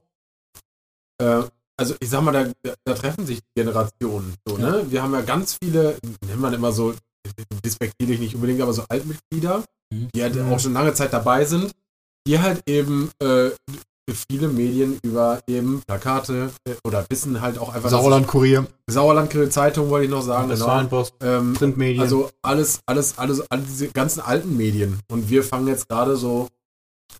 äh, 1.20 1.42
also 1.76 1.96
ich 1.98 2.08
sag 2.10 2.22
mal, 2.22 2.52
da, 2.62 2.74
da 2.84 2.94
treffen 2.94 3.26
sich 3.26 3.40
Generationen. 3.56 4.34
So, 4.46 4.56
Ja. 4.58 4.70
ne? 4.70 4.90
Wir 4.92 5.02
haben 5.02 5.14
ja 5.14 5.22
ganz 5.22 5.56
viele, 5.60 5.98
nennt 6.24 6.40
man 6.40 6.54
immer 6.54 6.70
so, 6.70 6.94
despektierlich 7.64 8.20
nicht 8.20 8.34
unbedingt, 8.34 8.60
aber 8.60 8.72
so 8.74 8.84
Altmitglieder, 8.88 9.64
Mhm. 9.92 10.08
die 10.14 10.22
halt 10.22 10.34
Mhm. 10.36 10.52
auch 10.52 10.60
schon 10.60 10.74
lange 10.74 10.92
Zeit 10.94 11.12
dabei 11.12 11.44
sind, 11.46 11.72
die 12.26 12.38
halt 12.38 12.62
eben 12.68 13.10
äh, 13.20 13.50
für 14.08 14.16
viele 14.28 14.48
Medien 14.48 14.98
über 15.02 15.40
eben 15.46 15.82
Plakate 15.86 16.50
äh, 16.68 16.74
oder 16.84 17.06
wissen 17.08 17.40
halt 17.40 17.58
auch 17.58 17.74
einfach, 17.74 17.90
Sauerland-Kurier, 17.90 18.66
Sauerland 18.86 19.32
Zeitung 19.52 19.88
wollte 19.90 20.04
ich 20.06 20.10
noch 20.10 20.22
sagen, 20.22 20.48
genau. 20.48 20.60
Westfalenpost, 20.60 21.14
Ähm, 21.20 21.54
Printmedien. 21.54 22.02
also 22.02 22.30
alles, 22.42 22.80
alles, 22.86 23.18
alles, 23.18 23.50
all 23.50 23.60
diese 23.60 23.88
ganzen 23.88 24.20
alten 24.20 24.56
Medien. 24.56 25.00
Und 25.10 25.30
wir 25.30 25.42
fangen 25.42 25.68
jetzt 25.68 25.88
gerade 25.88 26.16
so 26.16 26.48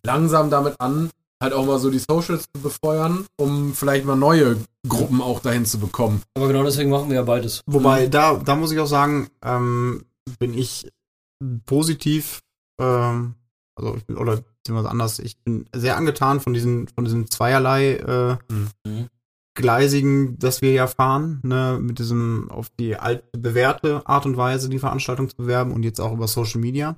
langsam 0.03 0.49
damit 0.49 0.79
an, 0.79 1.09
halt 1.41 1.53
auch 1.53 1.65
mal 1.65 1.79
so 1.79 1.89
die 1.89 1.99
Socials 1.99 2.45
zu 2.53 2.61
befeuern, 2.61 3.25
um 3.37 3.73
vielleicht 3.73 4.05
mal 4.05 4.15
neue 4.15 4.57
Gruppen 4.87 5.21
auch 5.21 5.39
dahin 5.39 5.65
zu 5.65 5.79
bekommen. 5.79 6.21
Aber 6.35 6.47
genau 6.47 6.63
deswegen 6.63 6.89
machen 6.89 7.09
wir 7.09 7.15
ja 7.15 7.23
beides. 7.23 7.61
Wobei, 7.65 8.07
da, 8.07 8.35
da 8.35 8.55
muss 8.55 8.71
ich 8.71 8.79
auch 8.79 8.87
sagen, 8.87 9.29
ähm, 9.43 10.05
bin 10.39 10.53
ich 10.53 10.87
positiv, 11.65 12.41
ähm, 12.79 13.35
also 13.75 13.95
ich 13.95 14.05
bin, 14.05 14.17
oder 14.17 14.37
beziehungsweise 14.37 14.89
anders, 14.89 15.19
ich 15.19 15.37
bin 15.39 15.67
sehr 15.75 15.97
angetan 15.97 16.39
von 16.39 16.53
diesen, 16.53 16.87
von 16.87 17.03
diesem 17.05 17.29
zweierlei 17.29 17.95
äh, 17.95 18.37
Mhm. 18.85 19.09
Gleisigen, 19.55 20.37
das 20.37 20.61
wir 20.61 20.73
ja 20.73 20.85
fahren, 20.85 21.39
ne, 21.43 21.79
mit 21.81 21.97
diesem 21.97 22.51
auf 22.51 22.69
die 22.69 22.97
alte, 22.97 23.25
bewährte 23.37 24.05
Art 24.05 24.25
und 24.25 24.35
Weise 24.35 24.67
die 24.69 24.79
Veranstaltung 24.79 25.29
zu 25.29 25.37
bewerben 25.37 25.71
und 25.71 25.83
jetzt 25.83 26.01
auch 26.01 26.11
über 26.11 26.27
Social 26.27 26.59
Media. 26.59 26.97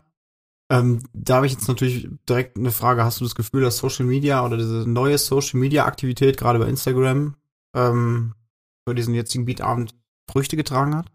Ähm, 0.69 1.03
da 1.13 1.35
habe 1.35 1.45
ich 1.45 1.53
jetzt 1.53 1.67
natürlich 1.67 2.09
direkt 2.27 2.57
eine 2.57 2.71
Frage. 2.71 3.03
Hast 3.03 3.21
du 3.21 3.25
das 3.25 3.35
Gefühl, 3.35 3.61
dass 3.61 3.77
Social 3.77 4.05
Media 4.05 4.43
oder 4.43 4.57
diese 4.57 4.89
neue 4.89 5.19
Social 5.19 5.59
Media 5.59 5.85
Aktivität, 5.85 6.37
gerade 6.37 6.57
bei 6.57 6.67
Instagram, 6.67 7.35
ähm, 7.75 8.33
für 8.87 8.95
diesen 8.95 9.13
jetzigen 9.13 9.45
Beatabend 9.45 9.93
Früchte 10.29 10.57
getragen 10.57 10.95
hat? 10.95 11.11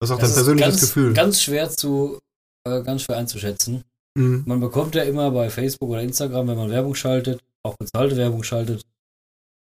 Was 0.00 0.08
ist 0.08 0.14
auch 0.14 0.18
dein 0.18 0.28
Das 0.28 0.34
persönliches 0.34 0.68
ganz, 0.68 0.80
Gefühl? 0.80 1.12
Ganz 1.12 1.42
schwer 1.42 1.70
zu, 1.70 2.18
äh, 2.66 2.82
ganz 2.82 3.02
schwer 3.02 3.16
einzuschätzen. 3.16 3.84
Mhm. 4.16 4.44
Man 4.46 4.60
bekommt 4.60 4.94
ja 4.94 5.02
immer 5.04 5.30
bei 5.30 5.50
Facebook 5.50 5.90
oder 5.90 6.02
Instagram, 6.02 6.48
wenn 6.48 6.56
man 6.56 6.70
Werbung 6.70 6.94
schaltet, 6.94 7.40
auch 7.62 7.76
bezahlte 7.76 8.16
Werbung 8.16 8.42
schaltet, 8.42 8.82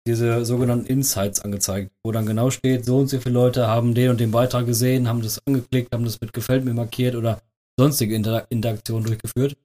diese 0.07 0.45
sogenannten 0.45 0.87
Insights 0.87 1.41
angezeigt, 1.41 1.93
wo 2.05 2.13
dann 2.13 2.27
genau 2.27 2.51
steht, 2.51 2.85
so 2.85 2.99
und 2.99 3.09
so 3.09 3.19
viele 3.21 3.35
Leute 3.35 3.67
haben 3.67 3.95
den 3.95 4.11
und 4.11 4.21
den 4.21 4.31
Beitrag 4.31 4.67
gesehen, 4.67 5.09
haben 5.09 5.23
das 5.23 5.41
angeklickt, 5.47 5.93
haben 5.95 6.05
das 6.05 6.21
mit 6.21 6.33
Gefällt 6.33 6.65
mir 6.65 6.75
markiert 6.75 7.15
oder 7.15 7.41
sonstige 7.79 8.15
Inter 8.15 8.47
Interaktionen 8.51 9.05
durchgeführt. 9.05 9.57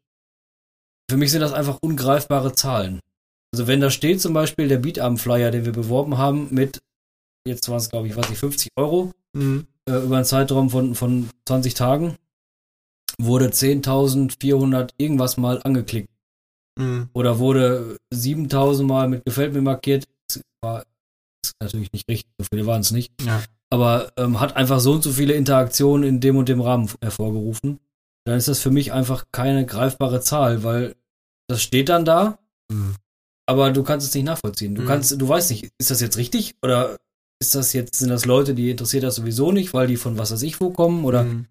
Für 1.09 1.17
mich 1.17 1.31
sind 1.31 1.41
das 1.41 1.53
einfach 1.53 1.79
ungreifbare 1.81 2.53
Zahlen. 2.53 2.99
Also 3.53 3.67
wenn 3.67 3.81
da 3.81 3.89
steht 3.89 4.21
zum 4.21 4.33
Beispiel 4.33 4.67
der 4.67 4.77
Beatarm-Flyer, 4.77 5.51
den 5.51 5.65
wir 5.65 5.71
beworben 5.71 6.17
haben, 6.17 6.47
mit, 6.51 6.79
jetzt 7.47 7.67
waren 7.69 7.77
es 7.77 7.89
glaube 7.89 8.07
ich, 8.07 8.15
weiß 8.15 8.29
nicht, 8.29 8.39
50 8.39 8.69
Euro, 8.75 9.11
Mhm. 9.33 9.67
äh, 9.87 10.03
über 10.03 10.15
einen 10.15 10.25
Zeitraum 10.25 10.69
von, 10.69 10.95
von 10.95 11.29
20 11.47 11.73
Tagen 11.73 12.15
wurde 13.21 13.47
10.400 13.51 14.91
irgendwas 14.97 15.37
mal 15.37 15.61
angeklickt 15.63 16.09
Mhm. 16.79 17.09
oder 17.13 17.39
wurde 17.39 17.97
7.000 18.13 18.83
mal 18.85 19.07
mit 19.07 19.25
Gefällt 19.25 19.53
mir 19.53 19.61
markiert. 19.61 20.07
Das 20.29 20.41
war 20.61 20.85
ist 21.43 21.53
natürlich 21.59 21.91
nicht 21.93 22.07
richtig, 22.09 22.31
so 22.39 22.45
viele 22.51 22.65
waren 22.67 22.81
es 22.81 22.91
nicht. 22.91 23.11
Ja. 23.23 23.41
Aber 23.71 24.11
ähm, 24.17 24.39
hat 24.39 24.55
einfach 24.55 24.79
so 24.79 24.91
und 24.93 25.03
so 25.03 25.11
viele 25.11 25.33
Interaktionen 25.33 26.07
in 26.07 26.19
dem 26.19 26.37
und 26.37 26.47
dem 26.49 26.61
Rahmen 26.61 26.89
hervorgerufen. 27.01 27.79
Dann 28.25 28.37
ist 28.37 28.47
das 28.47 28.59
für 28.59 28.69
mich 28.71 28.91
einfach 28.93 29.25
keine 29.31 29.65
greifbare 29.65 30.21
Zahl, 30.21 30.63
weil 30.63 30.95
das 31.49 31.61
steht 31.63 31.89
dann 31.89 32.05
da, 32.05 32.37
Mhm. 32.71 32.95
aber 33.47 33.71
du 33.71 33.81
kannst 33.83 34.07
es 34.07 34.13
nicht 34.13 34.25
nachvollziehen. 34.25 34.75
Du 34.75 34.83
Mhm. 34.83 34.87
kannst, 34.87 35.19
du 35.19 35.27
weißt 35.27 35.49
nicht, 35.51 35.69
ist 35.79 35.89
das 35.89 36.01
jetzt 36.01 36.17
richtig 36.17 36.55
oder 36.61 36.97
ist 37.41 37.55
das 37.55 37.73
jetzt, 37.73 37.95
sind 37.95 38.09
das 38.09 38.25
Leute, 38.25 38.53
die 38.53 38.69
interessiert 38.69 39.03
das 39.03 39.15
sowieso 39.15 39.51
nicht, 39.51 39.73
weil 39.73 39.87
die 39.87 39.97
von 39.97 40.17
was 40.17 40.31
weiß 40.31 40.41
ich 40.43 40.59
wo 40.61 40.69
kommen 40.71 41.05
oder 41.05 41.23
Mhm. 41.23 41.47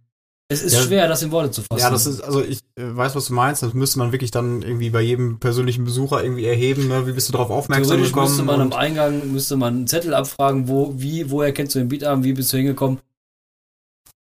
Es 0.49 0.63
ist 0.63 0.75
Ja. 0.75 0.83
schwer, 0.83 1.09
das 1.09 1.23
in 1.23 1.31
Worte 1.33 1.51
zu 1.51 1.63
fassen. 1.63 1.81
Ja, 1.81 1.91
das 1.91 2.07
ist, 2.07 2.21
also 2.21 2.41
ich 2.43 2.61
äh, 2.77 2.97
weiß, 2.97 3.17
was 3.17 3.27
du 3.27 3.35
meinst. 3.35 3.63
Das 3.63 3.75
müsste 3.75 3.99
man 3.99 4.13
wirklich 4.13 4.31
dann 4.31 4.63
irgendwie 4.63 4.91
bei 4.91 5.01
jedem 5.01 5.39
persönlichen 5.39 5.85
Besucher 5.85 6.23
irgendwie 6.23 6.47
erheben. 6.47 6.89
Ne? 6.89 7.07
Wie 7.07 7.13
bist 7.13 7.29
du 7.29 7.33
darauf 7.33 7.51
aufmerksam 7.51 8.03
gekommen? 8.03 8.27
müsste 8.29 8.43
man 8.45 8.61
am 8.61 8.73
Eingang, 8.73 9.33
müsste 9.33 9.57
man 9.57 9.75
einen 9.75 9.87
Zettel 9.87 10.15
abfragen, 10.15 10.69
wo, 10.69 10.95
wie, 10.97 11.31
woher 11.31 11.53
kennst 11.53 11.75
du 11.75 11.81
den 11.81 11.89
Beatarm, 11.89 12.23
wie 12.23 12.33
bist 12.33 12.53
du 12.53 12.59
hingekommen? 12.59 12.99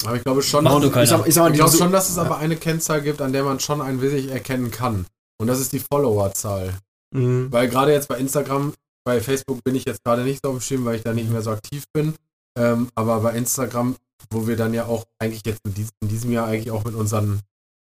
Aber 0.05 0.17
ich 0.17 0.25
glaube 0.25 0.43
schon, 0.43 0.65
Macht 0.65 0.85
ich 0.85 1.09
sag, 1.09 1.27
ich 1.27 1.35
sag 1.35 1.51
ich 1.51 1.57
glaube 1.57 1.77
schon, 1.77 1.93
dass 1.93 2.11
es 2.11 2.19
aber 2.19 2.39
eine 2.39 2.57
Kennzahl 2.57 3.01
gibt, 3.01 3.23
an 3.23 3.33
der 3.33 3.45
man 3.45 3.61
schon 3.61 3.81
einen 3.81 4.01
wirklich 4.01 4.31
erkennen 4.31 4.71
kann. 4.71 5.07
Und 5.39 5.47
das 5.47 5.61
ist 5.61 5.73
die 5.73 5.79
Followerzahl. 5.81 6.75
Mhm. 7.15 7.51
Weil 7.51 7.69
gerade 7.69 7.93
jetzt 7.93 8.09
bei 8.09 8.19
Instagram, 8.19 8.75
bei 9.05 9.21
Facebook 9.21 9.63
bin 9.65 9.75
ich 9.75 9.85
jetzt 9.85 10.03
gerade 10.05 10.23
nicht 10.23 10.41
so 10.43 10.51
auf 10.51 10.59
dem 10.59 10.61
Schirm, 10.61 10.85
weil 10.85 10.97
ich 10.97 11.03
da 11.03 11.13
nicht 11.13 11.31
mehr 11.31 11.43
so 11.43 11.51
aktiv 11.51 11.85
bin. 11.93 12.15
Ähm, 12.59 12.89
aber 12.95 13.21
bei 13.21 13.33
Instagram, 13.33 13.97
wo 14.31 14.47
wir 14.47 14.57
dann 14.57 14.75
ja 14.75 14.87
auch 14.87 15.05
eigentlich 15.19 15.43
jetzt 15.47 15.61
in 15.67 15.75
diesem, 15.75 15.91
in 16.03 16.09
diesem 16.09 16.33
Jahr 16.33 16.47
eigentlich 16.47 16.71
auch 16.71 16.85
mit 16.85 16.95
unseren 16.95 17.41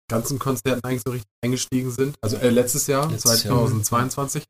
ganzen 0.10 0.40
Konzerten 0.40 0.82
eigentlich 0.84 1.02
so 1.06 1.12
richtig 1.12 1.30
eingestiegen 1.44 1.92
sind, 1.92 2.16
also 2.22 2.38
äh, 2.38 2.50
letztes 2.50 2.88
Jahr, 2.88 3.10
Letztes 3.10 3.44
Jahr. 3.44 3.58
2022, 3.58 4.44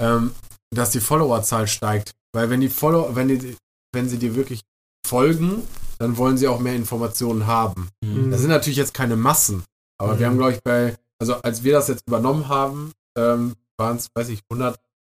ähm, 0.00 0.32
dass 0.74 0.90
die 0.90 1.00
Followerzahl 1.00 1.66
steigt. 1.68 2.12
Weil 2.32 2.50
wenn 2.50 2.60
die 2.60 2.68
Follower, 2.68 3.14
wenn 3.14 3.28
die, 3.28 3.56
wenn 3.92 4.08
sie 4.08 4.18
dir 4.18 4.34
wirklich 4.34 4.60
folgen, 5.06 5.62
dann 5.98 6.16
wollen 6.16 6.36
sie 6.38 6.48
auch 6.48 6.60
mehr 6.60 6.74
Informationen 6.74 7.46
haben. 7.46 7.88
Mhm. 8.02 8.30
Das 8.30 8.40
sind 8.40 8.50
natürlich 8.50 8.76
jetzt 8.78 8.94
keine 8.94 9.16
Massen, 9.16 9.64
aber 9.98 10.18
wir 10.18 10.26
Mhm. 10.26 10.30
haben, 10.30 10.38
glaube 10.38 10.52
ich, 10.52 10.60
bei, 10.62 10.96
also 11.18 11.34
als 11.42 11.62
wir 11.62 11.72
das 11.72 11.88
jetzt 11.88 12.02
übernommen 12.06 12.48
haben, 12.48 12.92
ähm, 13.16 13.54
waren 13.78 13.96
es, 13.96 14.08
weiß 14.14 14.28
ich, 14.30 14.40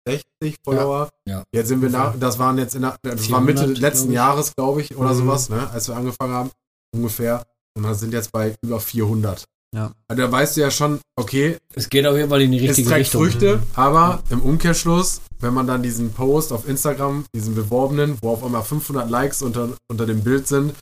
60 0.06 0.56
Follower. 0.64 1.08
Ja. 1.26 1.42
Jetzt 1.52 1.68
sind 1.68 1.82
wir 1.82 1.90
nach, 1.90 2.14
das 2.18 2.38
waren 2.38 2.58
jetzt 2.58 2.74
in 2.74 2.82
der, 2.82 2.96
das 3.02 3.30
war 3.30 3.40
400, 3.42 3.44
Mitte 3.68 3.80
letzten. 3.80 4.12
Jahres, 4.12 4.54
glaube 4.56 4.80
ich, 4.82 4.96
oder 4.96 5.12
Mhm. 5.14 5.18
sowas, 5.18 5.48
ne, 5.48 5.68
als 5.70 5.88
wir 5.88 5.96
angefangen 5.96 6.32
haben, 6.34 6.50
ungefähr. 6.94 7.42
Und 7.76 7.84
wir 7.84 7.94
sind 7.94 8.12
jetzt 8.12 8.32
bei 8.32 8.54
über 8.62 8.80
400. 8.80 9.44
Ja. 9.72 9.92
Also 10.08 10.22
da 10.22 10.32
weißt 10.32 10.56
du 10.56 10.62
ja 10.62 10.70
schon, 10.72 10.98
okay, 11.16 11.56
Es 11.76 11.88
geht 11.88 12.04
auf 12.04 12.16
jeden 12.16 12.28
Fall 12.28 12.42
in 12.42 12.50
die 12.50 12.58
es 12.58 12.70
richtige 12.70 12.88
trägt 12.88 13.00
Richtung. 13.14 13.22
Früchte, 13.22 13.62
aber 13.76 14.20
im 14.30 14.40
Umkehrschluss, 14.42 15.20
wenn 15.38 15.54
man 15.54 15.68
dann 15.68 15.82
diesen 15.82 16.12
Post 16.12 16.52
auf 16.52 16.66
Instagram, 16.68 17.24
diesen 17.32 17.54
beworbenen, 17.54 18.18
wo 18.20 18.30
auf 18.30 18.42
einmal 18.42 18.64
500 18.64 19.08
Likes 19.08 19.42
unter, 19.42 19.68
unter 19.88 20.06
dem 20.06 20.22
Bild 20.24 20.48
sind, 20.48 20.74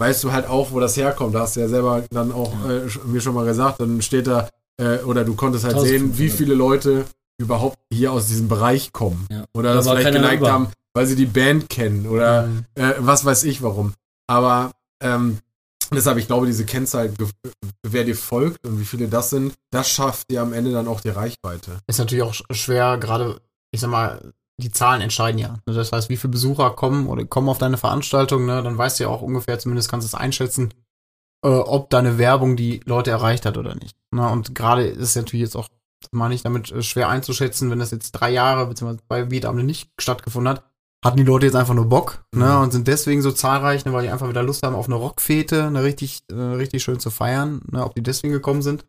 weißt 0.00 0.24
du 0.24 0.32
halt 0.32 0.48
auch, 0.48 0.72
wo 0.72 0.80
das 0.80 0.96
herkommt. 0.96 1.36
Da 1.36 1.40
hast 1.42 1.54
du 1.54 1.60
ja 1.60 1.68
selber 1.68 2.02
dann 2.10 2.32
auch 2.32 2.52
äh, 2.68 2.86
sch- 2.86 3.04
mir 3.04 3.20
schon 3.20 3.34
mal 3.34 3.44
gesagt, 3.44 3.80
dann 3.80 4.02
steht 4.02 4.26
da, 4.26 4.48
äh, 4.80 4.98
oder 5.04 5.24
du 5.24 5.36
konntest 5.36 5.64
halt 5.64 5.74
sehen, 5.78 6.10
1500. 6.10 6.18
wie 6.18 6.30
viele 6.30 6.54
Leute 6.54 7.04
überhaupt 7.38 7.78
hier 7.92 8.12
aus 8.12 8.26
diesem 8.28 8.48
Bereich 8.48 8.92
kommen. 8.92 9.26
Ja. 9.30 9.44
Oder 9.54 9.70
Da 9.70 9.74
das 9.76 9.88
vielleicht 9.88 10.12
geneigt 10.12 10.46
haben, 10.46 10.68
weil 10.94 11.06
sie 11.06 11.16
die 11.16 11.26
Band 11.26 11.68
kennen 11.68 12.06
oder 12.06 12.46
Mhm. 12.46 12.64
äh, 12.74 12.94
was 12.98 13.24
weiß 13.24 13.44
ich 13.44 13.62
warum. 13.62 13.94
Aber 14.28 14.72
ähm, 15.02 15.38
deshalb, 15.92 16.18
ich 16.18 16.26
glaube, 16.26 16.46
diese 16.46 16.64
Kennzahl, 16.64 17.12
wer 17.82 18.04
dir 18.04 18.16
folgt 18.16 18.66
und 18.66 18.78
wie 18.80 18.84
viele 18.84 19.08
das 19.08 19.30
sind, 19.30 19.54
das 19.70 19.88
schafft 19.90 20.30
dir 20.30 20.42
am 20.42 20.52
Ende 20.52 20.72
dann 20.72 20.88
auch 20.88 21.00
die 21.00 21.08
Reichweite. 21.10 21.78
Ist 21.86 21.98
natürlich 21.98 22.22
auch 22.24 22.34
sch- 22.34 22.54
schwer, 22.54 22.98
gerade, 22.98 23.40
ich 23.72 23.80
sag 23.80 23.90
mal, 23.90 24.32
die 24.60 24.70
Zahlen 24.70 25.00
entscheiden 25.00 25.38
ja. 25.38 25.54
Ne, 25.66 25.74
Das 25.74 25.90
heißt, 25.92 26.08
wie 26.08 26.16
viele 26.16 26.30
Besucher 26.32 26.70
kommen 26.70 27.08
oder 27.08 27.24
kommen 27.24 27.48
auf 27.48 27.58
deine 27.58 27.78
Veranstaltung, 27.78 28.46
ne, 28.46 28.62
dann 28.62 28.78
weißt 28.78 29.00
du 29.00 29.04
ja 29.04 29.10
auch 29.10 29.22
ungefähr, 29.22 29.58
zumindest 29.58 29.90
kannst 29.90 30.04
du 30.06 30.14
es 30.16 30.20
einschätzen, 30.20 30.72
äh, 31.44 31.48
ob 31.48 31.90
deine 31.90 32.18
Werbung 32.18 32.56
die 32.56 32.80
Leute 32.84 33.10
erreicht 33.10 33.44
hat 33.46 33.56
oder 33.58 33.74
nicht. 33.74 33.96
Ne, 34.14 34.28
und 34.28 34.54
gerade 34.54 34.84
ist 34.86 35.00
es 35.08 35.16
natürlich 35.16 35.42
jetzt 35.46 35.56
auch, 35.56 35.68
das 36.02 36.10
meine 36.12 36.34
ich 36.34 36.42
damit, 36.42 36.70
äh, 36.72 36.82
schwer 36.82 37.08
einzuschätzen, 37.08 37.70
wenn 37.70 37.78
das 37.78 37.90
jetzt 37.90 38.12
drei 38.12 38.30
Jahre, 38.30 38.66
beziehungsweise 38.66 39.02
bei 39.08 39.24
Beatabende 39.24 39.64
nicht 39.64 39.90
stattgefunden 40.00 40.50
hat, 40.50 40.64
hatten 41.04 41.16
die 41.16 41.24
Leute 41.24 41.46
jetzt 41.46 41.56
einfach 41.56 41.74
nur 41.74 41.88
Bock, 41.88 42.24
ne, 42.34 42.44
Mhm. 42.46 42.60
und 42.62 42.72
sind 42.72 42.86
deswegen 42.86 43.22
so 43.22 43.32
zahlreich, 43.32 43.84
ne, 43.84 43.92
weil 43.92 44.04
die 44.04 44.10
einfach 44.10 44.28
wieder 44.28 44.42
Lust 44.42 44.62
haben 44.64 44.76
auf 44.76 44.86
eine 44.86 44.94
Rockfete, 44.94 45.64
eine 45.64 45.82
richtig, 45.82 46.20
äh, 46.30 46.34
richtig 46.34 46.82
schön 46.84 47.00
zu 47.00 47.10
feiern, 47.10 47.60
ne, 47.72 47.84
ob 47.84 47.94
die 47.94 48.02
deswegen 48.02 48.32
gekommen 48.32 48.62
sind. 48.62 48.84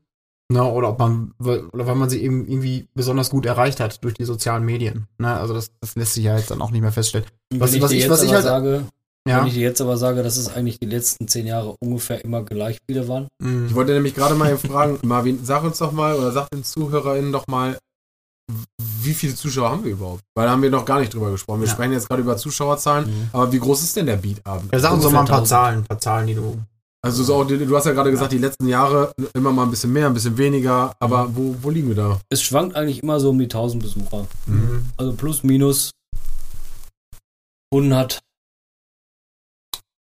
Ne, 0.52 0.62
oder 0.64 0.90
ob 0.90 1.00
man, 1.00 1.34
oder 1.40 1.88
weil 1.88 1.96
man 1.96 2.10
sie 2.10 2.22
eben 2.22 2.46
irgendwie 2.48 2.88
besonders 2.94 3.30
gut 3.32 3.46
erreicht 3.46 3.80
hat 3.80 4.04
durch 4.04 4.14
die 4.14 4.26
sozialen 4.26 4.64
Medien. 4.66 5.08
Ne, 5.18 5.34
also 5.34 5.54
das, 5.54 5.72
das 5.80 5.96
lässt 5.96 6.14
sich 6.14 6.26
ja 6.26 6.38
jetzt 6.38 6.52
dann 6.52 6.62
auch 6.62 6.70
nicht 6.70 6.82
mehr 6.82 6.92
feststellen. 6.92 7.26
Was- 7.56 7.74
ich 7.74 7.82
was 7.82 7.92
ich- 7.92 8.10
was 8.10 8.22
ich 8.22 8.32
halt- 8.34 8.44
sage, 8.44 8.84
Ja. 9.28 9.40
wenn 9.40 9.48
ich 9.48 9.54
dir 9.54 9.62
jetzt 9.62 9.80
aber 9.80 9.96
sage, 9.98 10.22
dass 10.22 10.36
es 10.36 10.54
eigentlich 10.54 10.80
die 10.80 10.86
letzten 10.88 11.28
zehn 11.30 11.48
Jahre 11.48 11.76
ungefähr 11.80 12.24
immer 12.26 12.44
gleich 12.44 12.78
viele 12.90 13.08
waren. 13.08 13.28
Mhm. 13.42 13.68
Ich 13.68 13.74
wollte 13.76 13.94
nämlich 13.94 14.16
gerade 14.16 14.36
mal 14.36 14.58
fragen, 14.58 15.00
Marvin, 15.04 15.40
sag 15.46 15.64
uns 15.64 15.78
doch 15.78 15.94
mal 15.94 16.16
oder 16.16 16.32
sag 16.34 16.50
den 16.52 16.64
ZuhörerInnen 16.66 17.32
doch 17.32 17.48
mal, 17.48 17.78
wie 19.02 19.14
viele 19.14 19.34
Zuschauer 19.36 19.70
haben 19.72 19.86
wir 19.86 19.94
überhaupt? 19.94 20.22
Weil 20.36 20.46
da 20.48 20.52
haben 20.52 20.62
wir 20.62 20.70
noch 20.70 20.84
gar 20.84 21.00
nicht 21.00 21.14
drüber 21.14 21.32
gesprochen. 21.32 21.62
Wir 21.62 21.68
Ja. 21.68 21.74
sprechen 21.74 21.94
jetzt 21.94 22.10
gerade 22.10 22.22
über 22.22 22.36
Zuschauerzahlen, 22.36 23.06
Mhm. 23.08 23.30
aber 23.32 23.52
wie 23.54 23.60
groß 23.60 23.84
ist 23.84 23.96
denn 23.96 24.06
der 24.08 24.18
Beatabend? 24.18 24.72
ja, 24.74 24.80
sag 24.80 24.92
uns 24.92 25.04
doch 25.04 25.12
mal 25.12 25.22
ein 25.22 25.26
paar 25.26 25.46
Zahlen, 25.46 25.80
ein 25.80 25.86
paar 25.86 26.00
Zahlen, 26.00 26.28
die 26.28 26.36
du. 26.36 26.58
Also 27.06 27.24
so 27.24 27.36
auch, 27.36 27.46
du 27.46 27.76
hast 27.78 27.86
ja 27.86 27.92
gerade 27.94 28.12
gesagt, 28.12 28.32
die 28.34 28.38
letzten 28.38 28.68
Jahre 28.68 29.12
immer 29.34 29.52
mal 29.54 29.64
ein 29.64 29.70
bisschen 29.72 29.92
mehr, 29.94 30.08
ein 30.08 30.14
bisschen 30.14 30.38
weniger, 30.38 30.94
aber 31.00 31.34
wo, 31.36 31.56
wo 31.62 31.70
liegen 31.70 31.88
wir 31.90 31.96
da? 31.96 32.20
Es 32.30 32.42
schwankt 32.42 32.76
eigentlich 32.76 33.04
immer 33.04 33.20
so 33.22 33.30
um 33.30 33.40
die 33.40 33.48
1000 33.48 33.82
Besucher. 33.84 34.26
Mhm. 34.48 34.86
Also 34.98 35.14
plus, 35.14 35.44
minus 35.44 35.92
100. 37.74 38.20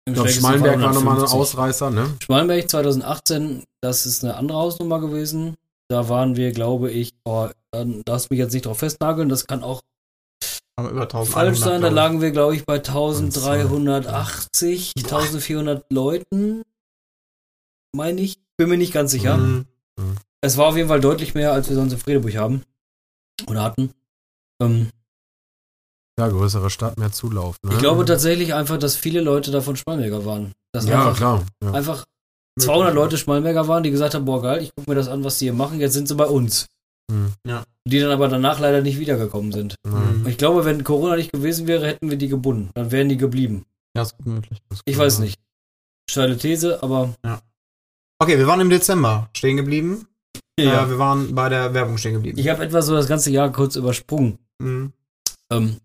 Im 0.06 0.14
Ich 0.14 0.16
glaube, 0.16 0.30
Schmalenberg 0.30 0.82
war 0.82 0.94
nochmal 0.94 1.16
ein 1.16 1.24
150. 1.24 1.40
Ausreißer, 1.40 1.92
ne? 1.92 2.14
Schmalenberg 2.24 2.70
2018, 2.70 3.64
das 3.82 4.06
ist 4.06 4.24
eine 4.24 4.36
andere 4.36 4.58
Hausnummer 4.58 5.00
gewesen. 5.00 5.56
Da 5.90 6.10
waren 6.10 6.36
wir, 6.36 6.52
glaube 6.52 6.90
ich, 6.90 7.14
oh, 7.26 7.50
dann 7.72 8.02
darfst 8.06 8.30
du 8.30 8.34
mich 8.34 8.40
jetzt 8.40 8.54
nicht 8.54 8.66
drauf 8.66 8.80
festnageln, 8.80 9.30
das 9.30 9.46
kann 9.46 9.64
auch 9.64 9.82
Aber 10.76 10.90
über 10.90 11.04
1100. 11.04 11.34
falsch 11.34 11.60
sein. 11.60 11.82
Da 11.82 11.90
lagen 11.90 12.22
wir, 12.22 12.32
glaube 12.32 12.56
ich, 12.56 12.66
bei 12.66 12.76
1380, 12.76 14.94
1400 14.98 15.86
Leuten. 15.92 16.64
Meine 17.96 18.22
ich. 18.22 18.40
Bin 18.58 18.70
mir 18.70 18.78
nicht 18.78 18.94
ganz 18.94 19.12
sicher. 19.12 19.38
Mhm. 19.38 19.66
Es 20.42 20.58
war 20.58 20.68
auf 20.68 20.78
jeden 20.78 20.90
Fall 20.90 21.02
deutlich 21.02 21.34
mehr, 21.34 21.52
als 21.52 21.70
wir 21.70 21.76
sonst 21.76 21.94
in 21.94 22.00
Fredeburg 22.00 22.36
haben. 22.36 22.64
Oder 23.48 23.64
hatten. 23.64 23.92
Ähm, 24.62 24.90
Ja, 26.20 26.28
größere 26.28 26.70
Stadt, 26.70 26.98
mehr 27.00 27.12
Zulauf. 27.12 27.56
Ne? 27.64 27.72
ich 27.74 27.80
glaube 27.80 28.06
tatsächlich 28.06 28.54
einfach, 28.54 28.78
dass 28.78 28.96
viele 28.96 29.22
Leute 29.22 29.52
davon 29.52 29.76
Schmallenberger 29.76 30.26
waren. 30.26 30.52
Dass 30.74 30.86
Ja, 30.86 31.00
einfach, 31.00 31.18
klar. 31.18 31.44
Ja. 31.64 31.72
einfach 31.72 32.06
200 32.60 32.94
Leute 32.94 33.18
Schmallenberger 33.18 33.68
waren, 33.68 33.84
die 33.84 33.92
gesagt 33.92 34.14
haben, 34.14 34.26
boah 34.26 34.42
geil, 34.42 34.62
ich 34.62 34.72
gucke 34.76 34.90
mir 34.90 34.96
das 34.96 35.08
an, 35.08 35.24
was 35.24 35.40
die 35.40 35.46
hier 35.46 35.54
machen, 35.54 35.80
jetzt 35.80 35.94
sind 35.94 36.08
sie 36.08 36.16
bei 36.16 36.26
uns. 36.26 36.68
Hm. 37.12 37.34
Die 37.88 38.00
dann 38.00 38.12
aber 38.12 38.28
danach 38.28 38.60
leider 38.60 38.82
nicht 38.82 39.00
wiedergekommen 39.00 39.52
sind. 39.52 39.76
Mhm. 39.86 40.26
Ich 40.28 40.38
glaube, 40.38 40.66
wenn 40.66 40.84
Corona 40.84 41.16
nicht 41.16 41.32
gewesen 41.32 41.66
wäre, 41.68 41.88
hätten 41.88 42.10
wir 42.10 42.18
die 42.18 42.28
gebunden. 42.28 42.70
Dann 42.76 42.92
wären 42.92 43.10
die 43.10 43.18
geblieben. 43.18 43.66
Ja, 43.96 44.04
ist 44.04 44.16
gut 44.18 44.28
möglich. 44.28 44.60
Ich 44.86 44.98
weiß 44.98 45.20
nicht. 45.20 45.40
Steile 46.10 46.38
These, 46.38 46.82
aber 46.84 47.16
Okay, 48.22 48.38
wir 48.38 48.46
waren 48.46 48.62
im 48.62 48.70
Dezember 48.70 49.30
stehen 49.36 49.58
geblieben. 49.58 50.08
ja. 50.60 50.84
Äh, 50.84 50.90
wir 50.90 51.00
waren 51.00 51.34
bei 51.34 51.50
der 51.50 51.74
Werbung 51.74 51.98
stehen 51.98 52.14
geblieben. 52.14 52.38
ich 52.38 52.50
habe 52.50 52.64
etwa 52.64 52.82
so 52.82 52.94
das 52.94 53.08
ganze 53.08 53.32
Jahr 53.32 53.52
kurz 53.52 53.76
übersprungen. 53.76 54.38
Mhm. 54.60 54.94
Ähm, 55.50 55.78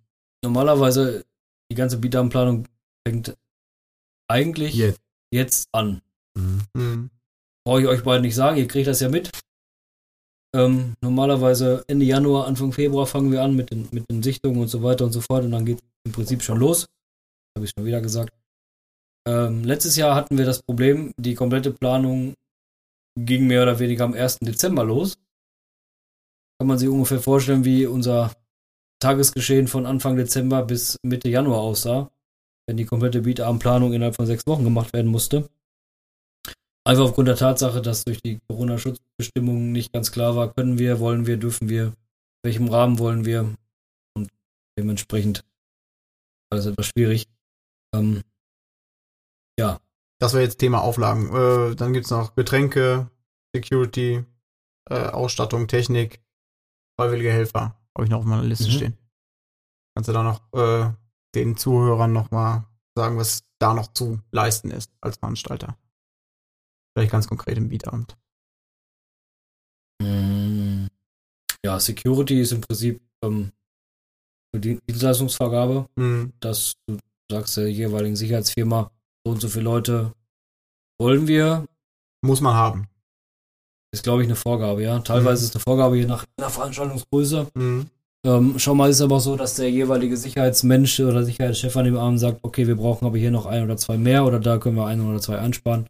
normalerweise, 0.47 1.25
die 1.71 1.77
ganze 1.77 1.99
Beatdown-Planung 1.99 2.67
fängt 3.07 3.37
eigentlich 4.29 4.75
Jetzt. 4.75 5.01
jetzt 5.33 5.69
an. 5.73 6.03
Mhm. 6.37 6.63
Mhm. 6.75 7.11
Brauche 7.65 7.83
ich 7.83 7.89
euch 7.89 8.05
beiden 8.05 8.23
nicht 8.23 8.35
sagen, 8.35 8.59
ihr 8.59 8.69
kriegt 8.69 8.87
das 8.87 9.01
ja 9.01 9.09
mit. 9.09 9.31
Ähm, 10.55 10.95
normalerweise 11.01 11.85
Ende 11.89 12.07
Januar, 12.07 12.47
Anfang 12.47 12.73
Februar 12.73 13.07
fangen 13.07 13.33
wir 13.33 13.43
an 13.43 13.57
mit 13.57 13.71
den, 13.71 13.89
mit 13.91 14.09
den 14.09 14.23
Sichtungen 14.23 14.61
und 14.61 14.69
so 14.69 14.83
weiter 14.83 15.05
und 15.05 15.13
so 15.13 15.21
fort 15.21 15.45
und 15.45 15.51
dann 15.51 15.67
geht 15.67 15.81
im 16.05 16.13
Prinzip 16.13 16.43
schon 16.43 16.59
los. 16.59 16.87
Habe 17.57 17.67
ich 17.67 17.73
schon 17.77 17.85
wieder 17.85 18.01
gesagt. 18.01 18.33
Ähm, 19.27 19.65
letztes 19.65 19.97
Jahr 19.97 20.15
hatten 20.15 20.39
wir 20.39 20.45
das 20.45 20.63
Problem, 20.63 21.13
die 21.19 21.35
komplette 21.35 21.73
Planung 21.73 22.35
ging 23.19 23.47
mehr 23.47 23.63
oder 23.63 23.79
weniger 23.79 24.05
am 24.05 24.15
1. 24.15 24.39
Dezember 24.41 24.85
los. 24.85 25.19
Kann 26.59 26.69
man 26.69 26.79
sich 26.79 26.89
ungefähr 26.89 27.21
vorstellen, 27.21 27.65
wie 27.65 27.87
unser 27.87 28.33
Tagesgeschehen 29.01 29.69
von 29.69 29.87
Anfang 29.87 30.17
Dezember 30.17 30.63
bis 30.65 30.97
Mitte 31.03 31.29
Januar 31.29 31.61
aussah, 31.61 32.11
wenn 32.67 32.77
die 32.77 32.87
komplette 32.87 33.23
Beatarm-Planung 33.23 33.93
innerhalb 33.93 34.17
von 34.17 34.27
sechs 34.27 34.47
Wochen 34.47 34.65
gemacht 34.65 34.93
werden 34.93 35.11
musste. 35.11 35.49
Einfach 36.85 37.05
aufgrund 37.05 37.29
der 37.29 37.37
Tatsache, 37.37 37.83
dass 37.83 38.05
durch 38.05 38.23
die 38.23 38.39
Corona-Schutzbestimmungen 38.49 39.73
nicht 39.73 39.93
ganz 39.93 40.13
klar 40.13 40.37
war, 40.37 40.53
können 40.53 40.79
wir, 40.79 41.01
wollen 41.01 41.27
wir, 41.27 41.37
dürfen 41.37 41.69
wir, 41.69 41.93
welchem 42.45 42.69
Rahmen 42.69 42.99
wollen 42.99 43.25
wir 43.25 43.55
und 44.15 44.31
dementsprechend 44.79 45.45
alles 46.51 46.67
etwas 46.67 46.87
schwierig. 46.87 47.27
Ähm, 47.95 48.23
Das 50.19 50.33
wäre 50.33 50.45
jetzt 50.45 50.59
Thema 50.59 50.81
Auflagen. 50.81 51.29
Äh, 51.35 51.75
dann 51.75 51.93
gibt's 51.93 52.11
noch 52.11 52.35
Getränke, 52.35 53.11
Security, 53.55 54.25
äh, 54.89 55.09
Ausstattung, 55.09 55.69
Technik, 55.69 56.23
freiwillige 56.99 57.33
Helfer. 57.33 57.77
Habe 57.97 58.05
ich 58.05 58.11
noch 58.11 58.19
auf 58.19 58.25
meiner 58.27 58.43
Liste 58.45 58.67
Mhm. 58.67 58.71
stehen. 58.71 58.99
Kannst 59.95 60.09
du 60.09 60.13
da 60.13 60.23
noch 60.23 60.53
äh, 60.53 60.93
den 61.35 61.57
Zuhörern 61.57 62.13
noch 62.13 62.31
mal 62.31 62.67
sagen, 62.95 63.17
was 63.17 63.43
da 63.59 63.73
noch 63.73 63.93
zu 63.95 64.21
leisten 64.31 64.71
ist 64.71 64.93
als 65.01 65.17
Veranstalter? 65.17 65.79
Vielleicht 66.95 67.13
ganz 67.13 67.27
konkret 67.27 67.57
im 67.57 67.69
Beatabend. 67.69 68.17
Mm, 70.03 70.87
Ja, 71.65 71.81
Security 71.81 72.41
ist 72.43 72.53
im 72.53 72.61
Prinzip 72.61 73.01
ähm, 73.25 73.51
für 74.55 74.61
die 74.61 74.79
Dienstleistungsvergabe, 74.89 75.89
Mhm. 75.97 76.33
dass 76.41 76.75
du 76.87 76.99
sagst 77.31 77.57
der 77.57 77.71
jeweiligen 77.73 78.15
Sicherheitsfirma, 78.17 78.91
so 79.25 79.33
und 79.33 79.41
so 79.41 79.49
viele 79.49 79.65
Leute 79.65 80.15
wollen 81.01 81.27
wir. 81.27 81.67
Muss 82.23 82.41
man 82.41 82.55
haben. 82.55 82.89
Ist, 83.93 84.03
glaube 84.03 84.23
ich, 84.23 84.29
eine 84.29 84.37
Vorgabe, 84.37 84.83
ja. 84.83 84.99
Teilweise 84.99 85.43
Mhm. 85.43 85.47
ist 85.49 85.55
eine 85.57 85.63
Vorgabe 85.63 85.97
je 85.97 86.07
nach 86.07 86.25
der 86.39 86.51
Veranstaltungsgröße. 86.51 87.47
Mhm. 87.55 87.87
Ähm, 88.27 88.59
schon 88.59 88.77
mal 88.77 88.91
ist 88.91 88.97
es 88.97 89.03
aber 89.03 89.17
auch 89.17 89.21
so, 89.21 89.37
dass 89.37 89.55
der 89.55 89.71
jeweilige 89.71 90.17
Sicherheitsmensch 90.17 90.99
oder 91.01 91.23
Sicherheitschef 91.25 91.77
an 91.77 91.85
dem 91.85 91.97
Abend 91.97 92.19
sagt, 92.19 92.41
okay, 92.43 92.67
wir 92.67 92.77
brauchen 92.77 93.07
aber 93.07 93.17
hier 93.19 93.31
noch 93.31 93.47
ein 93.47 93.63
oder 93.63 93.77
zwei 93.77 93.97
mehr 93.97 94.25
oder 94.25 94.41
da 94.41 94.59
können 94.59 94.77
wir 94.77 94.87
ein 94.87 95.01
oder 95.01 95.21
zwei 95.21 95.39
einsparen. 95.39 95.87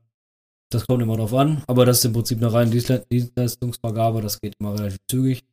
Das 0.71 0.87
kommt 0.87 1.03
immer 1.03 1.17
drauf 1.17 1.33
an, 1.33 1.63
aber 1.67 1.87
das 1.87 1.99
ist 1.99 2.05
im 2.05 2.13
Prinzip 2.13 2.39
eine 2.39 2.53
reine 2.53 2.71
Dienstle- 2.73 3.07
Dienstleistungsvergabe, 3.11 4.21
das 4.21 4.41
geht 4.41 4.55
immer 4.59 4.75
relativ 4.79 4.99
zügig. 5.11 5.45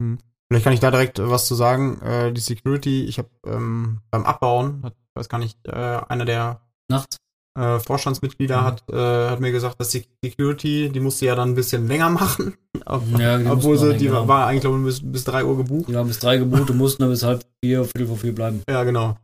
Vielleicht 0.50 0.64
kann 0.66 0.74
ich 0.74 0.80
da 0.82 0.92
direkt 0.92 1.20
äh, 1.20 1.30
was 1.30 1.48
zu 1.48 1.56
sagen. 1.56 2.02
Äh, 2.02 2.34
die 2.34 2.42
Security, 2.42 3.06
ich 3.06 3.18
habe 3.18 3.30
ähm, 3.46 4.00
beim 4.12 4.26
Abbauen, 4.26 4.82
ich 4.86 4.92
weiß 5.16 5.30
gar 5.30 5.38
nicht, 5.38 5.58
äh, 5.66 5.72
einer 5.72 6.26
der 6.26 6.60
Nachts? 6.90 7.18
Äh, 7.58 7.80
Vorstandsmitglieder 7.80 8.62
Mhm. 8.62 8.66
hat, 8.66 8.84
äh, 8.92 9.30
hat 9.30 9.40
mir 9.40 9.52
gesagt, 9.52 9.80
dass 9.80 9.90
die 9.90 10.06
Security, 10.24 10.90
die 10.90 11.00
musste 11.00 11.26
ja 11.28 11.36
dann 11.36 11.50
ein 11.50 11.56
bisschen 11.56 11.88
länger 11.88 12.10
machen. 12.22 12.56
Ob, 12.86 13.04
Ja, 13.20 13.40
obwohl 13.52 13.78
sie, 13.78 13.96
die 13.98 14.12
war, 14.12 14.28
war 14.28 14.48
eigentlich, 14.48 14.62
glaube 14.62 14.80
ich, 14.80 14.86
bis, 14.86 15.02
bis 15.12 15.24
drei 15.24 15.46
Uhr 15.46 15.58
gebucht. 15.58 15.90
Die 15.90 15.96
haben 15.96 16.08
bis 16.08 16.20
drei 16.20 16.38
Gebote, 16.38 16.74
mussten 16.74 17.04
dann 17.04 17.12
bis 17.12 17.24
halb 17.24 17.46
vier, 17.64 17.84
viertel 17.86 18.08
vor 18.08 18.18
vier 18.18 18.34
bleiben. 18.36 18.64
Ja, 18.70 18.84
genau. 18.84 19.18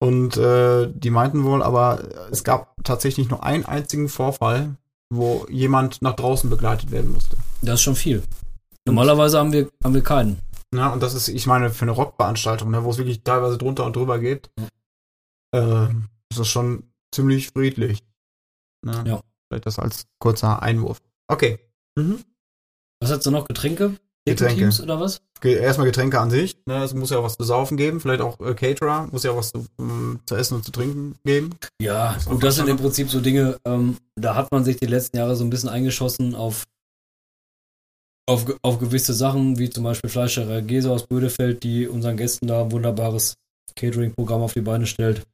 Und 0.00 0.36
äh, 0.36 0.88
die 0.92 1.10
meinten 1.10 1.44
wohl, 1.44 1.62
aber 1.62 2.02
es 2.30 2.42
gab 2.44 2.74
tatsächlich 2.84 3.30
nur 3.30 3.44
einen 3.44 3.64
einzigen 3.64 4.08
Vorfall, 4.08 4.74
wo 5.14 5.46
jemand 5.48 6.02
nach 6.02 6.16
draußen 6.16 6.50
begleitet 6.50 6.90
werden 6.90 7.12
musste. 7.12 7.36
Das 7.62 7.74
ist 7.74 7.82
schon 7.82 7.94
viel. 7.96 8.22
Normalerweise 8.84 9.38
haben 9.38 9.52
wir, 9.52 9.68
haben 9.84 9.94
wir 9.94 10.02
keinen. 10.02 10.38
Ja, 10.74 10.88
und 10.92 11.02
das 11.02 11.14
ist, 11.14 11.28
ich 11.28 11.46
meine, 11.46 11.70
für 11.70 11.82
eine 11.82 11.92
Rockveranstaltung, 11.92 12.70
ne, 12.70 12.82
wo 12.82 12.90
es 12.90 12.98
wirklich 12.98 13.22
teilweise 13.22 13.58
drunter 13.58 13.84
und 13.84 13.94
drüber 13.94 14.18
geht, 14.18 14.50
äh, 15.54 15.84
ist 16.30 16.38
das 16.38 16.48
schon 16.48 16.82
ziemlich 17.12 17.48
friedlich. 17.48 18.02
Ne? 18.84 19.04
Ja. 19.06 19.20
Vielleicht 19.48 19.66
das 19.66 19.78
als 19.78 20.06
kurzer 20.18 20.62
Einwurf. 20.62 21.00
Okay. 21.28 21.58
Mhm. 21.96 22.24
Was 23.00 23.10
hast 23.10 23.26
du 23.26 23.30
noch? 23.30 23.46
Getränke? 23.46 23.96
Getränke. 24.24 24.60
Teams 24.60 24.80
oder 24.80 25.00
was? 25.00 25.20
Erstmal 25.42 25.86
Getränke 25.88 26.20
an 26.20 26.30
sich. 26.30 26.56
Ne? 26.66 26.84
Es 26.84 26.94
muss 26.94 27.10
ja 27.10 27.18
auch 27.18 27.24
was 27.24 27.36
zu 27.36 27.42
saufen 27.42 27.76
geben. 27.76 28.00
Vielleicht 28.00 28.20
auch 28.20 28.38
äh, 28.40 28.54
Caterer. 28.54 29.08
Muss 29.10 29.24
ja 29.24 29.32
auch 29.32 29.38
was 29.38 29.50
zu, 29.50 29.66
ähm, 29.80 30.20
zu 30.24 30.36
essen 30.36 30.54
und 30.54 30.64
zu 30.64 30.70
trinken 30.70 31.16
geben. 31.24 31.50
Ja, 31.80 32.14
Das 32.14 32.26
gut, 32.26 32.42
das 32.44 32.54
sind 32.56 32.68
im 32.68 32.76
Prinzip 32.76 33.10
so 33.10 33.20
Dinge, 33.20 33.58
ähm, 33.64 33.96
da 34.14 34.36
hat 34.36 34.52
man 34.52 34.64
sich 34.64 34.76
die 34.76 34.86
letzten 34.86 35.16
Jahre 35.16 35.34
so 35.34 35.42
ein 35.42 35.50
bisschen 35.50 35.68
eingeschossen 35.68 36.36
auf, 36.36 36.64
auf, 38.28 38.46
auf 38.62 38.78
gewisse 38.78 39.14
Sachen, 39.14 39.58
wie 39.58 39.68
zum 39.68 39.82
Beispiel 39.82 40.10
Fleischerei 40.10 40.60
Gese 40.60 40.92
aus 40.92 41.06
Bödefeld, 41.08 41.64
die 41.64 41.88
unseren 41.88 42.16
Gästen 42.16 42.46
da 42.46 42.62
ein 42.62 42.70
wunderbares 42.70 43.34
Catering-Programm 43.74 44.42
auf 44.42 44.54
die 44.54 44.60
Beine 44.60 44.86
stellt. 44.86 45.26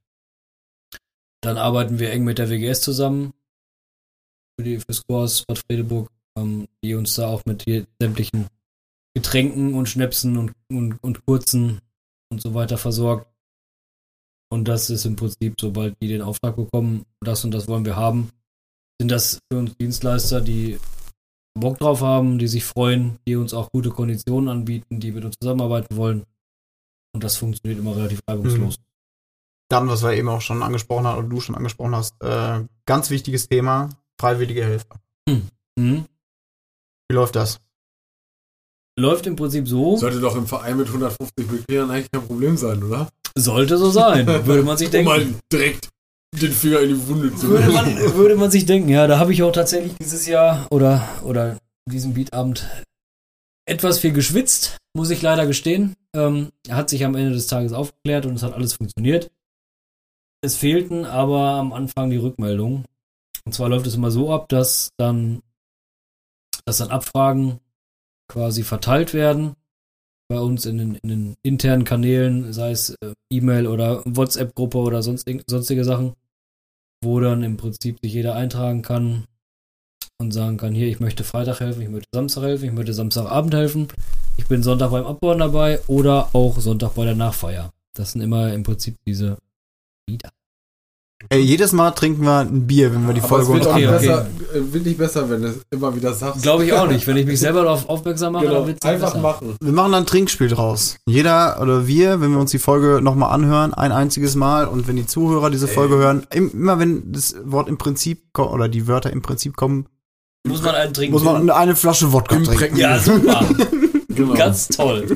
Dann 1.49 1.57
arbeiten 1.57 1.99
wir 1.99 2.13
eng 2.13 2.25
mit 2.25 2.37
der 2.37 2.51
WGS 2.51 2.83
zusammen, 2.83 3.33
für 4.55 4.65
die 4.65 4.81
fürs 4.81 5.07
Kurs 5.07 5.47
Bad 5.47 5.57
Fredeburg, 5.57 6.11
ähm, 6.37 6.69
die 6.85 6.95
uns 6.95 7.15
da 7.15 7.29
auch 7.29 7.43
mit 7.47 7.65
sämtlichen 7.99 8.49
Getränken 9.15 9.73
und 9.73 9.89
Schnäpsen 9.89 10.37
und, 10.37 10.53
und, 10.71 11.03
und 11.03 11.25
Kurzen 11.25 11.81
und 12.31 12.43
so 12.43 12.53
weiter 12.53 12.77
versorgt. 12.77 13.33
Und 14.53 14.69
das 14.69 14.91
ist 14.91 15.07
im 15.07 15.17
Prinzip, 15.17 15.55
sobald 15.59 15.97
die 16.03 16.09
den 16.09 16.21
Auftrag 16.21 16.55
bekommen, 16.55 17.07
das 17.21 17.47
und 17.47 17.53
das 17.53 17.67
wollen 17.67 17.87
wir 17.87 17.97
haben, 17.97 18.31
sind 19.01 19.11
das 19.11 19.39
für 19.51 19.59
uns 19.59 19.75
Dienstleister, 19.79 20.43
die 20.43 20.79
Bock 21.59 21.79
drauf 21.79 22.03
haben, 22.03 22.39
die 22.39 22.49
sich 22.49 22.67
freuen, 22.67 23.21
die 23.27 23.37
uns 23.37 23.55
auch 23.55 23.71
gute 23.73 23.89
Konditionen 23.89 24.51
anbieten, 24.51 25.01
die 25.01 25.13
mit 25.13 25.25
uns 25.25 25.37
zusammenarbeiten 25.41 25.97
wollen. 25.97 26.25
Und 27.15 27.25
das 27.25 27.37
funktioniert 27.37 27.81
immer 27.81 27.97
relativ 27.97 28.21
reibungslos. 28.29 28.79
Dann, 29.71 29.89
was 29.89 30.03
wir 30.03 30.13
eben 30.15 30.29
auch 30.29 30.41
schon 30.41 30.63
angesprochen 30.63 31.07
haben, 31.07 31.19
oder 31.19 31.29
du 31.29 31.41
schon 31.41 31.55
angesprochen 31.55 31.95
hast, 31.95 32.15
äh, 32.23 32.65
ganz 32.87 33.11
wichtiges 33.11 33.49
Thema, 33.49 33.91
freiwillige 34.21 34.65
Helfer. 34.65 35.01
Mhm. 35.29 36.07
Wie 37.09 37.15
läuft 37.15 37.37
das? 37.37 37.61
Läuft 38.99 39.27
im 39.27 39.37
Prinzip 39.37 39.69
so, 39.69 39.97
Sollte 39.97 40.21
doch 40.21 40.35
im 40.37 40.47
Verein 40.47 40.77
mit 40.77 40.89
150 40.89 41.51
Mitgliedern 41.51 41.91
eigentlich 41.91 42.11
kein 42.11 42.27
Problem 42.27 42.57
sein, 42.57 42.83
oder? 42.83 43.09
sollte 43.37 43.79
so 43.79 43.91
sein, 43.91 44.27
würde 44.47 44.65
man 44.65 44.77
sich 44.77 44.89
Um 44.89 44.93
denken. 44.93 45.09
mal 45.09 45.27
direkt 45.53 45.89
den 46.35 46.51
Finger 46.51 46.81
in 46.81 46.89
die 46.89 47.07
Wunde 47.09 47.33
zu 47.37 47.49
Würde 47.49 47.67
legen. 47.69 47.75
man, 47.75 48.15
würde 48.17 48.35
man 48.37 48.51
sich 48.51 48.67
denken, 48.67 48.89
ja, 48.89 49.07
da 49.07 49.19
habe 49.21 49.33
ich 49.33 49.43
auch 49.45 49.53
tatsächlich 49.53 49.95
dieses 50.01 50.27
Jahr 50.27 50.67
oder, 50.73 51.09
oder 51.23 51.59
diesen 51.89 52.15
Beatabend 52.15 52.69
etwas 53.67 54.01
viel 54.01 54.13
geschwitzt, 54.13 54.77
muss 54.97 55.11
ich 55.11 55.23
leider 55.23 55.47
gestehen. 55.47 55.95
Ähm, 56.17 56.49
hat 56.69 56.91
sich 56.91 57.05
am 57.05 57.15
Ende 57.15 57.33
des 57.33 57.47
Tages 57.47 57.73
aufgeklärt 57.73 58.27
und 58.27 58.35
es 58.35 58.43
hat 58.43 58.55
alles 58.55 58.73
funktioniert. 58.73 59.31
Es 60.41 60.57
fehlten 60.57 61.05
aber 61.05 61.55
am 61.55 61.73
Anfang 61.73 62.11
die 62.11 62.17
Rückmeldungen. 62.17 62.85
Und 63.45 63.53
zwar 63.53 63.69
läuft 63.69 63.87
es 63.87 63.95
immer 63.95 64.11
so 64.11 64.33
ab, 64.33 64.49
dass 64.49 64.91
dann, 64.97 65.43
dass 66.65 66.79
dann 66.79 66.91
Abfragen 66.91 67.61
quasi 68.29 68.63
verteilt 68.63 69.15
werden 69.15 69.55
bei 70.29 70.39
uns 70.39 70.67
in 70.67 70.79
den, 70.79 70.95
in 70.97 71.09
den 71.09 71.37
internen 71.43 71.85
Kanälen, 71.85 72.53
sei 72.53 72.71
es 72.71 72.91
äh, 73.01 73.15
E-Mail 73.33 73.67
oder 73.67 74.03
WhatsApp-Gruppe 74.05 74.79
oder 74.79 75.03
sonst, 75.03 75.27
sonstige 75.47 75.85
Sachen, 75.85 76.13
wo 77.03 77.19
dann 77.21 77.43
im 77.43 77.57
Prinzip 77.57 77.99
sich 78.03 78.13
jeder 78.13 78.35
eintragen 78.35 78.83
kann 78.83 79.25
und 80.19 80.33
sagen 80.33 80.59
kann, 80.59 80.75
hier, 80.75 80.89
ich 80.89 81.01
möchte 81.01 81.25
Freitag 81.25 81.61
helfen, 81.61 81.81
ich 81.81 81.89
möchte 81.89 82.09
Samstag 82.13 82.43
helfen, 82.43 82.67
ich 82.67 82.73
möchte 82.73 82.93
Samstagabend 82.93 83.55
helfen, 83.55 83.89
ich 84.37 84.47
bin 84.47 84.63
Sonntag 84.63 84.91
beim 84.91 85.07
Abbauen 85.07 85.39
dabei 85.39 85.81
oder 85.87 86.35
auch 86.35 86.59
Sonntag 86.61 86.95
bei 86.95 87.05
der 87.05 87.15
Nachfeier. 87.15 87.73
Das 87.95 88.13
sind 88.13 88.21
immer 88.21 88.53
im 88.53 88.63
Prinzip 88.63 88.97
diese 89.07 89.39
Lieder. 90.09 90.31
Ey, 91.31 91.41
jedes 91.41 91.73
Mal 91.73 91.91
trinken 91.91 92.23
wir 92.23 92.39
ein 92.39 92.67
Bier, 92.69 92.95
wenn 92.95 93.05
wir 93.07 93.13
die 93.13 93.21
Aber 93.21 93.41
es 93.41 93.47
Folge 93.47 93.65
wird 93.65 93.67
Okay, 93.75 93.89
okay. 93.89 93.99
besser, 93.99 94.27
äh, 94.55 94.73
wird 94.73 94.87
nicht 94.87 94.99
besser, 94.99 95.29
wenn 95.29 95.43
du 95.43 95.49
es 95.49 95.57
immer 95.71 95.95
wieder 95.95 96.15
sagst. 96.15 96.43
Glaube 96.43 96.65
ich 96.65 96.73
auch 96.73 96.87
nicht. 96.89 97.07
Wenn 97.09 97.17
ich 97.17 97.27
mich 97.27 97.41
selber 97.41 97.65
darauf 97.65 97.89
aufmerksam 97.89 98.35
mache, 98.35 98.45
genau, 98.47 98.59
dann 98.61 98.67
wird's 98.69 98.87
einfach 98.87 99.09
besser. 99.09 99.21
machen. 99.21 99.57
Wir 99.61 99.73
machen 99.73 99.93
dann 99.93 100.05
ein 100.05 100.07
Trinkspiel 100.07 100.47
draus. 100.49 100.97
Jeder 101.07 101.61
oder 101.61 101.89
wir, 101.89 102.21
wenn 102.21 102.31
wir 102.31 102.39
uns 102.39 102.53
die 102.53 102.61
Folge 102.61 103.01
nochmal 103.03 103.33
anhören, 103.33 103.75
ein 103.75 103.91
einziges 103.91 104.37
Mal 104.37 104.67
und 104.69 104.87
wenn 104.87 104.95
die 104.95 105.07
Zuhörer 105.07 105.51
diese 105.51 105.67
Folge 105.67 105.97
hören, 105.97 106.25
im, 106.33 106.53
immer 106.53 106.79
wenn 106.79 107.11
das 107.13 107.35
Wort 107.45 107.69
im 107.69 107.79
Prinzip 107.79 108.23
oder 108.39 108.69
die 108.69 108.87
Wörter 108.87 109.11
im 109.13 109.21
Prinzip 109.21 109.57
kommen, 109.57 109.87
Muss 110.47 110.63
man 110.63 110.77
einen 110.77 110.95
trinken. 110.95 111.13
muss 111.15 111.25
man 111.25 111.51
eine 111.51 111.75
Flasche 111.75 112.13
Wodka 112.13 112.37
trinken. 112.37 112.53
Imprägnieren. 112.53 112.91
ja, 112.93 112.99
super. 113.01 113.45
Genau. 114.19 114.35
Ganz 114.35 114.67
toll. 114.69 115.07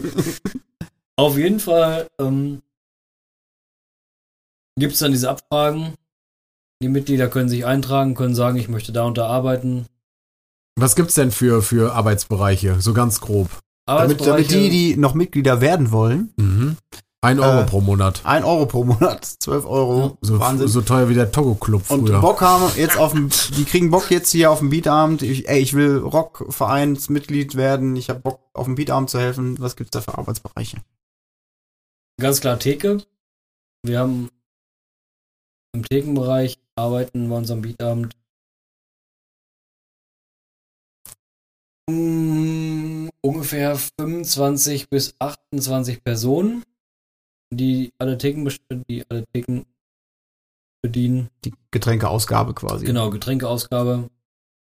Auf 1.17 1.37
jeden 1.37 1.59
Fall 1.59 2.07
ähm, 2.21 2.61
gibt 4.79 4.95
es 4.95 4.99
dann 5.01 5.13
diese 5.13 5.31
Abfragen. 5.31 5.95
Die 6.83 6.89
Mitglieder 6.89 7.29
können 7.29 7.49
sich 7.49 7.65
eintragen, 7.65 8.15
können 8.15 8.35
sagen, 8.35 8.57
ich 8.59 8.69
möchte 8.69 8.93
da 8.93 9.05
und 9.05 9.17
da 9.19 9.27
arbeiten. 9.27 9.87
Was 10.77 10.97
gibt's 10.97 11.15
denn 11.15 11.31
für, 11.31 11.63
für 11.63 11.95
Arbeitsbereiche? 11.95 12.81
So 12.81 12.93
ganz 12.95 13.21
grob. 13.21 13.49
Damit, 13.87 14.21
damit 14.21 14.47
Arbeitsbereiche- 14.47 14.49
die, 14.49 14.71
die 14.71 14.97
noch 14.97 15.15
Mitglieder 15.15 15.61
werden 15.61 15.91
wollen, 15.93 16.33
Mhm. 16.37 16.77
Ein 17.25 17.39
Euro 17.39 17.61
Äh, 17.61 17.67
pro 17.67 17.81
Monat. 17.81 18.21
ein 18.25 18.43
Euro 18.43 18.67
pro 18.67 18.83
Monat, 18.83 19.25
12 19.25 19.65
Euro, 19.65 20.19
So, 20.23 20.41
Wahnsinn. 20.41 20.67
so 20.67 20.81
teuer 20.81 21.09
wie 21.09 21.15
der 21.15 21.31
Togo-Club 21.31 21.89
und 21.89 22.09
früher. 22.09 22.21
Bock 22.21 22.41
haben 22.41 22.65
jetzt 22.77 22.97
auf 22.99 23.13
dem, 23.13 23.29
die 23.57 23.65
kriegen 23.65 23.93
Bock 23.93 24.11
jetzt 24.11 24.33
hier 24.33 24.51
auf 24.51 24.59
dem 24.59 24.71
Beatabend. 24.71 25.23
Ich, 25.23 25.49
ey, 25.49 25.61
ich 25.61 25.73
will 25.75 25.99
Rockvereinsmitglied 25.99 27.55
werden. 27.55 27.95
Ich 27.95 28.09
habe 28.11 28.19
Bock 28.19 28.41
auf 28.55 28.65
dem 28.67 28.75
Beatabend 28.75 29.09
zu 29.09 29.21
helfen. 29.21 29.57
Was 29.61 29.77
gibt's 29.77 29.93
da 29.93 30.01
für 30.01 30.19
Arbeitsbereiche? 30.19 30.79
Ganz 32.21 32.41
klar 32.41 32.59
Theke. 32.59 32.99
Wir 33.85 34.01
haben 34.01 34.29
im 35.75 35.85
Thekenbereich 35.85 36.59
arbeiten 36.77 37.29
wir 37.29 37.37
unserem 37.37 37.63
Beatabend 37.63 38.17
mm, 41.89 43.09
ungefähr 43.23 43.77
25 43.77 44.89
bis 44.89 45.15
28 45.19 46.03
Personen, 46.05 46.65
die 47.53 47.93
alle 47.99 48.19
Theken, 48.19 48.51
die 48.89 49.05
alle 49.09 49.25
Theken 49.33 49.67
bedienen. 50.83 51.31
Die 51.45 51.55
Getränkeausgabe 51.71 52.55
quasi. 52.55 52.85
Genau, 52.85 53.11
Getränkeausgabe 53.11 54.11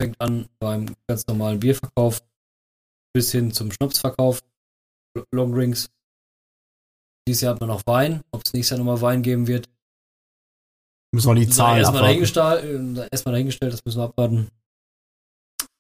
fängt 0.02 0.20
an 0.22 0.48
beim 0.60 0.96
ganz 1.08 1.28
normalen 1.28 1.60
Bierverkauf 1.60 2.24
bis 3.14 3.32
hin 3.32 3.52
zum 3.52 3.72
Schnapsverkauf, 3.72 4.42
L- 5.16 5.26
Longdrinks. 5.32 5.90
Dieses 7.28 7.42
Jahr 7.42 7.54
hat 7.54 7.62
man 7.62 7.70
noch 7.70 7.86
Wein. 7.86 8.22
Ob 8.32 8.42
es 8.46 8.54
nächstes 8.54 8.78
Jahr 8.78 8.86
nochmal 8.86 9.02
Wein 9.02 9.22
geben 9.22 9.48
wird, 9.48 9.70
Müssen 11.14 11.28
wir 11.28 11.36
die 11.36 11.50
Zahlen 11.50 11.78
erstmal 11.78 12.02
dahingestellt, 12.02 12.64
äh, 12.98 13.08
erstmal 13.12 13.34
dahingestellt, 13.34 13.72
das 13.72 13.86
müssen 13.86 14.00
wir 14.00 14.06
abwarten. 14.06 14.48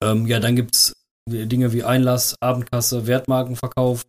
Ähm, 0.03 0.27
ja, 0.27 0.39
dann 0.39 0.55
gibt's 0.55 0.95
Dinge 1.27 1.73
wie 1.73 1.83
Einlass, 1.83 2.35
Abendkasse, 2.39 3.07
Wertmarkenverkauf. 3.07 4.05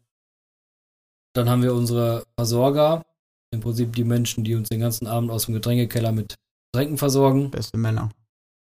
Dann 1.35 1.49
haben 1.49 1.63
wir 1.63 1.75
unsere 1.75 2.25
Versorger, 2.37 3.07
im 3.53 3.61
Prinzip 3.61 3.95
die 3.97 4.05
Menschen, 4.05 4.45
die 4.45 4.55
uns 4.55 4.69
den 4.69 4.81
ganzen 4.81 5.07
Abend 5.07 5.31
aus 5.31 5.47
dem 5.47 5.55
Getränkekeller 5.55 6.13
mit 6.13 6.35
Getränken 6.73 6.99
versorgen. 6.99 7.51
Beste 7.51 7.79
Männer 7.79 8.11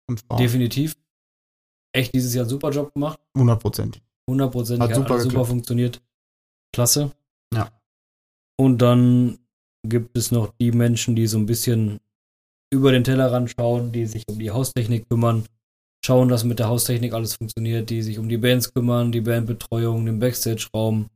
und 0.08 0.20
Frauen. 0.20 0.40
Definitiv. 0.40 0.94
Echt 1.92 2.14
dieses 2.14 2.34
Jahr 2.34 2.44
einen 2.44 2.50
super 2.50 2.70
Job 2.70 2.94
gemacht. 2.94 3.18
100 3.34 3.60
Prozent. 3.60 4.00
100% 4.30 4.80
Hat 4.80 4.90
hat, 4.90 4.94
super 4.94 5.20
super, 5.20 5.44
funktioniert. 5.44 6.00
Klasse. 6.72 7.12
Ja. 7.52 7.70
Und 8.56 8.78
dann 8.78 9.38
gibt 9.86 10.16
es 10.16 10.30
noch 10.30 10.52
die 10.60 10.70
Menschen, 10.70 11.16
die 11.16 11.26
so 11.26 11.38
ein 11.38 11.46
bisschen 11.46 12.00
über 12.74 12.92
den 12.92 13.04
Tellerrand 13.04 13.50
schauen, 13.50 13.92
die 13.92 14.06
sich 14.06 14.24
um 14.28 14.38
die 14.38 14.50
Haustechnik 14.50 15.08
kümmern, 15.08 15.46
schauen, 16.04 16.28
dass 16.28 16.44
mit 16.44 16.58
der 16.58 16.68
Haustechnik 16.68 17.14
alles 17.14 17.36
funktioniert, 17.36 17.88
die 17.88 18.02
sich 18.02 18.18
um 18.18 18.28
die 18.28 18.36
Bands 18.36 18.74
kümmern, 18.74 19.12
die 19.12 19.22
Bandbetreuung, 19.22 20.04
den 20.04 20.18
Backstage-Raum. 20.18 21.08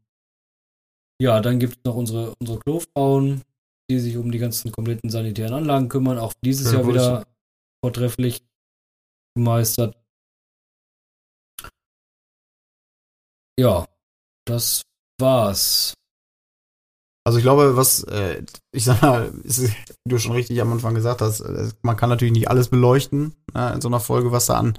Ja, 1.20 1.40
dann 1.40 1.58
gibt 1.58 1.76
es 1.76 1.84
noch 1.84 1.96
unsere, 1.96 2.34
unsere 2.40 2.58
Klofrauen, 2.60 3.42
die 3.90 3.98
sich 3.98 4.16
um 4.16 4.30
die 4.30 4.38
ganzen 4.38 4.70
kompletten 4.72 5.10
sanitären 5.10 5.52
Anlagen 5.54 5.88
kümmern. 5.88 6.18
Auch 6.18 6.32
dieses 6.44 6.70
Schöne 6.70 6.82
Jahr 6.82 6.88
wieder 6.88 7.26
vortrefflich 7.84 8.42
gemeistert. 9.34 9.96
Ja, 13.58 13.86
das 14.46 14.82
war's. 15.20 15.94
Also 17.28 17.36
ich 17.36 17.44
glaube, 17.44 17.76
was, 17.76 18.04
äh, 18.04 18.42
ich 18.72 18.84
sag 18.86 19.02
mal, 19.02 19.30
ist, 19.44 19.62
wie 19.62 19.70
du 20.06 20.16
schon 20.18 20.32
richtig 20.32 20.58
am 20.62 20.72
Anfang 20.72 20.94
gesagt 20.94 21.20
hast, 21.20 21.40
äh, 21.40 21.68
man 21.82 21.94
kann 21.94 22.08
natürlich 22.08 22.32
nicht 22.32 22.48
alles 22.48 22.68
beleuchten 22.68 23.34
äh, 23.54 23.74
in 23.74 23.82
so 23.82 23.88
einer 23.88 24.00
Folge, 24.00 24.32
was 24.32 24.46
da 24.46 24.54
an 24.54 24.78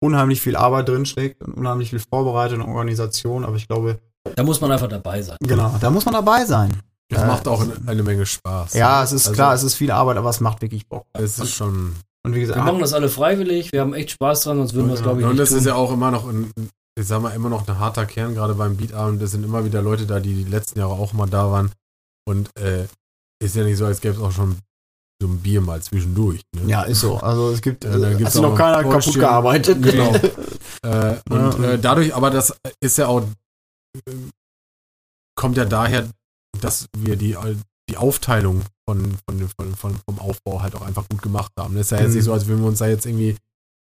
unheimlich 0.00 0.42
viel 0.42 0.56
Arbeit 0.56 0.90
drinsteckt 0.90 1.42
und 1.42 1.54
unheimlich 1.54 1.88
viel 1.88 1.98
Vorbereitung 2.00 2.60
und 2.60 2.68
Organisation, 2.68 3.46
aber 3.46 3.56
ich 3.56 3.66
glaube, 3.66 3.98
Da 4.34 4.42
muss 4.42 4.60
man 4.60 4.70
einfach 4.72 4.88
dabei 4.88 5.22
sein. 5.22 5.38
genau, 5.42 5.74
da 5.80 5.88
muss 5.88 6.04
man 6.04 6.12
dabei 6.12 6.44
sein. 6.44 6.82
Das 7.08 7.22
Äh, 7.22 7.26
macht 7.28 7.48
auch 7.48 7.62
eine, 7.62 7.72
eine 7.86 8.02
Menge 8.02 8.26
Spaß. 8.26 8.74
Ja, 8.74 9.02
es 9.02 9.12
ist 9.12 9.28
Also, 9.28 9.34
klar, 9.36 9.54
es 9.54 9.62
ist 9.62 9.74
viel 9.74 9.90
Arbeit, 9.90 10.18
aber 10.18 10.28
es 10.28 10.40
macht 10.40 10.60
wirklich 10.60 10.86
Bock. 10.86 11.06
Es 11.14 11.38
ist 11.38 11.54
schon. 11.54 11.94
Und 12.26 12.34
wie 12.34 12.40
gesagt, 12.40 12.58
Wir 12.58 12.64
machen 12.64 12.80
das 12.80 12.92
alle 12.92 13.08
freiwillig, 13.08 13.72
wir 13.72 13.80
haben 13.80 13.94
echt 13.94 14.10
Spaß 14.10 14.42
dran, 14.42 14.58
sonst 14.58 14.74
würden 14.74 14.88
wir 14.88 14.94
es, 14.96 15.02
glaube 15.02 15.20
ich, 15.20 15.24
und 15.24 15.30
nicht 15.32 15.40
das 15.40 15.48
tun. 15.48 15.58
ist 15.58 15.64
ja 15.64 15.76
auch 15.76 15.90
immer 15.92 16.10
noch 16.10 16.28
ein, 16.28 16.50
ich 16.98 17.06
sag 17.06 17.22
mal, 17.22 17.30
immer 17.30 17.48
noch 17.48 17.66
ein 17.68 17.78
harter 17.78 18.04
Kern, 18.06 18.34
gerade 18.34 18.54
beim 18.54 18.76
Beatabend. 18.76 19.22
Es 19.22 19.30
sind 19.30 19.44
immer 19.44 19.64
wieder 19.64 19.80
Leute 19.82 20.04
da, 20.06 20.18
die 20.18 20.34
die 20.44 20.50
letzten 20.50 20.78
Jahre 20.80 20.92
auch 20.94 21.12
mal 21.14 21.26
da 21.28 21.50
waren. 21.50 21.70
Und 22.28 22.50
äh, 22.58 22.86
ist 23.42 23.54
ja 23.56 23.64
nicht 23.64 23.76
so, 23.78 23.86
als 23.86 24.00
gäbe 24.00 24.14
es 24.14 24.20
auch 24.20 24.32
schon 24.32 24.58
so 25.22 25.28
ein 25.28 25.38
Bier 25.40 25.60
mal 25.60 25.80
zwischendurch. 25.82 26.42
Ne? 26.54 26.70
Ja, 26.70 26.82
ist 26.82 27.00
so. 27.00 27.16
Also 27.18 27.50
es 27.50 27.62
gibt, 27.62 27.84
Ja, 27.84 27.96
da 27.96 28.08
äh, 28.08 28.10
gibt's 28.10 28.26
hat 28.26 28.32
sich 28.32 28.42
noch 28.42 28.56
keiner 28.56 28.82
Portion. 28.82 29.00
kaputt 29.00 29.14
gearbeitet. 29.20 29.82
Genau. 29.82 30.14
äh, 30.82 31.16
und 31.30 31.64
äh, 31.64 31.78
dadurch, 31.78 32.14
aber 32.14 32.30
das 32.30 32.54
ist 32.80 32.98
ja 32.98 33.06
auch, 33.06 33.22
äh, 34.06 34.12
kommt 35.34 35.56
ja 35.56 35.64
daher, 35.64 36.08
dass 36.60 36.86
wir 36.96 37.16
die, 37.16 37.36
die 37.88 37.96
Aufteilung 37.96 38.62
von, 38.88 39.16
von, 39.28 39.48
von, 39.58 39.74
von, 39.76 39.96
vom 40.08 40.18
Aufbau 40.18 40.62
halt 40.62 40.74
auch 40.74 40.82
einfach 40.82 41.08
gut 41.08 41.22
gemacht 41.22 41.52
haben. 41.58 41.74
Das 41.74 41.86
ist 41.86 41.90
ja 41.92 41.98
jetzt 41.98 42.10
Mhm. 42.10 42.14
nicht 42.16 42.24
so, 42.24 42.32
als 42.32 42.46
würden 42.46 42.60
wir 42.62 42.68
uns 42.68 42.78
da 42.78 42.86
jetzt 42.86 43.06
irgendwie 43.06 43.36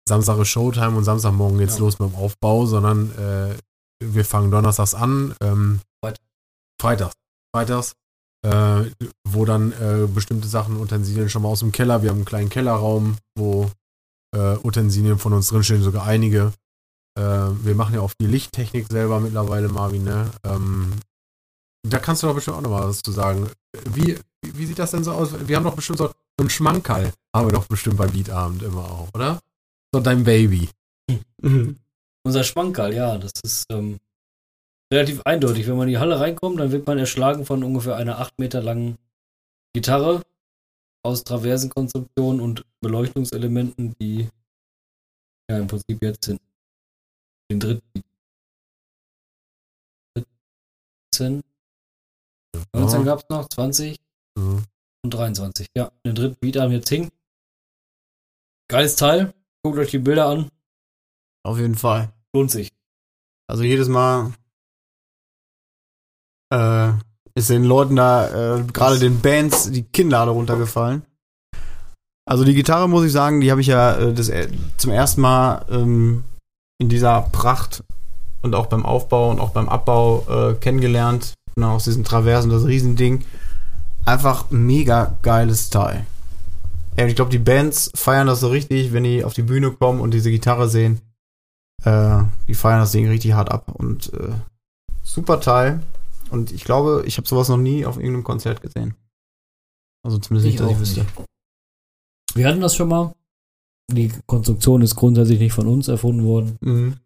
Samstag 0.08 0.38
ist 0.38 0.48
Showtime 0.48 0.96
und 0.96 1.04
Samstagmorgen 1.04 1.58
geht's 1.58 1.74
Ja. 1.74 1.80
los 1.80 1.98
mit 1.98 2.10
dem 2.10 2.14
Aufbau, 2.16 2.64
sondern 2.66 3.10
äh, 3.18 3.54
wir 4.02 4.24
fangen 4.24 4.50
donnerstags 4.50 4.94
an, 4.94 5.34
ähm, 5.42 5.80
Freitag. 6.02 6.22
Freitags. 6.80 7.14
Freitags, 7.54 7.92
äh, 8.42 8.84
wo 9.26 9.44
dann 9.44 9.72
äh, 9.72 10.06
bestimmte 10.06 10.48
Sachen, 10.48 10.80
Utensilien 10.80 11.28
schon 11.28 11.42
mal 11.42 11.48
aus 11.48 11.60
dem 11.60 11.72
Keller, 11.72 12.02
wir 12.02 12.10
haben 12.10 12.18
einen 12.18 12.24
kleinen 12.24 12.50
Kellerraum, 12.50 13.16
wo 13.36 13.70
äh, 14.34 14.56
Utensilien 14.62 15.18
von 15.18 15.32
uns 15.32 15.48
drinstehen, 15.48 15.82
sogar 15.82 16.06
einige. 16.06 16.52
Äh, 17.18 17.22
wir 17.22 17.74
machen 17.74 17.94
ja 17.94 18.00
auch 18.00 18.12
die 18.20 18.26
Lichttechnik 18.26 18.86
selber 18.90 19.20
mittlerweile, 19.20 19.68
Marvin, 19.68 20.04
ne? 20.04 20.30
Ähm, 20.44 20.92
da 21.86 21.98
kannst 21.98 22.22
du 22.22 22.26
doch 22.26 22.34
bestimmt 22.34 22.58
auch 22.58 22.62
noch 22.62 22.70
mal 22.70 22.88
was 22.88 23.02
zu 23.02 23.12
sagen. 23.12 23.48
Wie, 23.90 24.18
wie 24.42 24.66
sieht 24.66 24.78
das 24.78 24.90
denn 24.90 25.04
so 25.04 25.12
aus? 25.12 25.30
Wir 25.46 25.56
haben 25.56 25.64
doch 25.64 25.74
bestimmt 25.74 25.98
so 25.98 26.10
einen 26.38 26.50
Schmankerl, 26.50 27.12
haben 27.34 27.48
wir 27.48 27.52
doch 27.52 27.66
bestimmt 27.66 27.96
beim 27.96 28.12
Beatabend 28.12 28.62
immer 28.62 28.84
auch, 28.84 29.08
oder? 29.14 29.40
So 29.92 30.00
dein 30.00 30.24
Baby. 30.24 30.68
Unser 32.24 32.44
Schmankerl, 32.44 32.94
ja, 32.94 33.16
das 33.16 33.32
ist 33.42 33.64
ähm, 33.70 33.98
relativ 34.92 35.22
eindeutig. 35.22 35.66
Wenn 35.66 35.76
man 35.76 35.88
in 35.88 35.92
die 35.94 35.98
Halle 35.98 36.18
reinkommt, 36.20 36.60
dann 36.60 36.72
wird 36.72 36.86
man 36.86 36.98
erschlagen 36.98 37.44
von 37.44 37.62
ungefähr 37.62 37.96
einer 37.96 38.18
8 38.18 38.38
Meter 38.38 38.62
langen 38.62 38.98
Gitarre 39.74 40.22
aus 41.04 41.24
Traversenkonstruktion 41.24 42.40
und 42.40 42.64
Beleuchtungselementen, 42.80 43.94
die 43.98 44.28
ja 45.50 45.58
im 45.58 45.66
Prinzip 45.66 46.02
jetzt 46.02 46.24
sind. 46.24 46.40
Den 47.50 47.60
dritten. 47.60 48.02
19. 51.14 51.42
19 52.74 53.04
gab 53.04 53.20
es 53.20 53.28
noch, 53.28 53.48
20 53.48 53.98
Mhm. 54.36 54.64
und 55.02 55.10
23. 55.14 55.68
Ja, 55.76 55.90
den 56.04 56.14
dritten 56.14 56.36
Beat 56.40 56.56
haben 56.56 56.72
jetzt 56.72 56.88
hing. 56.88 57.10
Geiles 58.70 58.96
Teil. 58.96 59.34
Guckt 59.62 59.78
euch 59.78 59.90
die 59.90 59.98
Bilder 59.98 60.26
an. 60.26 60.50
Auf 61.44 61.58
jeden 61.58 61.74
Fall. 61.74 62.12
Lohnt 62.34 62.50
sich. 62.50 62.72
Also 63.48 63.62
jedes 63.64 63.88
Mal 63.88 64.34
äh, 66.50 66.90
ist 67.34 67.50
den 67.50 67.64
Leuten 67.64 67.96
da, 67.96 68.56
äh, 68.56 68.62
gerade 68.64 68.98
den 68.98 69.20
Bands, 69.20 69.70
die 69.70 69.84
Kinnlade 69.84 70.30
runtergefallen. 70.30 71.02
Also 72.28 72.44
die 72.44 72.54
Gitarre, 72.54 72.88
muss 72.88 73.06
ich 73.06 73.12
sagen, 73.12 73.40
die 73.40 73.50
habe 73.50 73.60
ich 73.60 73.68
ja 73.68 73.96
äh, 73.96 74.12
das, 74.12 74.28
äh, 74.28 74.48
zum 74.76 74.90
ersten 74.90 75.22
Mal 75.22 75.64
ähm, 75.70 76.24
in 76.78 76.88
dieser 76.88 77.22
Pracht 77.32 77.82
und 78.42 78.54
auch 78.54 78.66
beim 78.66 78.84
Aufbau 78.84 79.30
und 79.30 79.40
auch 79.40 79.50
beim 79.50 79.68
Abbau 79.68 80.26
äh, 80.28 80.54
kennengelernt. 80.54 81.34
Und 81.56 81.64
aus 81.64 81.84
diesen 81.84 82.04
Traversen, 82.04 82.50
das 82.50 82.66
Riesending. 82.66 83.24
Einfach 84.04 84.50
mega 84.50 85.16
geiles 85.22 85.70
Teil. 85.70 86.06
Ja, 86.98 87.06
ich 87.06 87.16
glaube, 87.16 87.30
die 87.30 87.38
Bands 87.38 87.90
feiern 87.94 88.26
das 88.26 88.40
so 88.40 88.48
richtig, 88.48 88.92
wenn 88.92 89.04
die 89.04 89.24
auf 89.24 89.32
die 89.32 89.42
Bühne 89.42 89.70
kommen 89.70 90.00
und 90.00 90.12
diese 90.12 90.30
Gitarre 90.30 90.68
sehen. 90.68 91.00
Äh, 91.84 92.24
die 92.46 92.54
feiern 92.54 92.80
das 92.80 92.92
Ding 92.92 93.08
richtig 93.08 93.32
hart 93.32 93.50
ab 93.50 93.72
und 93.72 94.12
äh, 94.14 94.32
super 95.02 95.40
Teil. 95.40 95.80
Und 96.30 96.52
ich 96.52 96.64
glaube, 96.64 97.04
ich 97.06 97.16
habe 97.16 97.26
sowas 97.28 97.48
noch 97.48 97.56
nie 97.56 97.86
auf 97.86 97.96
irgendeinem 97.96 98.24
Konzert 98.24 98.60
gesehen. 98.62 98.94
Also 100.04 100.18
zumindest 100.18 100.46
nicht, 100.46 100.60
dass 100.60 100.70
ich 100.70 100.78
wüsste. 100.78 101.06
Wir 102.34 102.46
hatten 102.48 102.60
das 102.60 102.74
schon 102.76 102.88
mal. 102.88 103.14
Die 103.90 104.12
Konstruktion 104.26 104.82
ist 104.82 104.96
grundsätzlich 104.96 105.38
nicht 105.38 105.52
von 105.54 105.66
uns 105.66 105.88
erfunden 105.88 106.24
worden, 106.24 106.58
Mhm. 106.60 106.96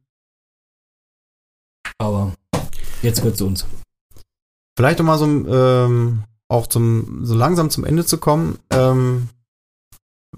aber 1.99 2.33
jetzt 3.03 3.19
gehört 3.21 3.37
zu 3.37 3.47
uns. 3.47 3.67
Vielleicht 4.77 4.99
um 5.01 5.07
mal 5.07 5.19
so 5.19 5.27
ähm, 5.27 6.25
auch 6.49 6.67
zum 6.67 7.25
so 7.25 7.35
langsam 7.35 7.71
zum 7.71 7.85
Ende 7.85 8.05
zu 8.05 8.19
kommen. 8.19 8.59
Ähm, 8.71 9.29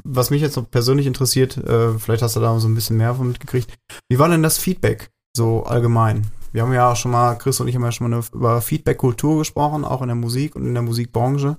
was 0.03 0.31
mich 0.31 0.43
jetzt 0.43 0.57
noch 0.57 0.69
persönlich 0.71 1.07
interessiert, 1.07 1.57
äh, 1.57 1.99
vielleicht 1.99 2.23
hast 2.23 2.37
du 2.37 2.41
da 2.41 2.59
so 2.61 2.69
ein 2.69 2.75
bisschen 2.75 2.97
mehr 2.97 3.15
von 3.15 3.29
mitgekriegt. 3.29 3.73
Wie 4.11 4.19
war 4.19 4.29
denn 4.29 4.43
das 4.43 4.59
Feedback 4.59 5.11
so 5.37 5.63
allgemein? 5.65 6.27
Wir 6.55 6.63
haben 6.63 6.73
ja 6.73 6.93
auch 6.93 6.97
schon 6.97 7.11
mal, 7.11 7.35
Chris 7.35 7.59
und 7.59 7.67
ich 7.67 7.75
haben 7.75 7.83
ja 7.83 7.91
schon 7.91 8.09
mal 8.09 8.17
eine, 8.17 8.25
über 8.33 8.61
Feedback-Kultur 8.61 9.39
gesprochen, 9.39 9.85
auch 9.85 10.03
in 10.03 10.07
der 10.07 10.15
Musik 10.15 10.55
und 10.55 10.65
in 10.65 10.75
der 10.75 10.85
Musikbranche. 10.85 11.59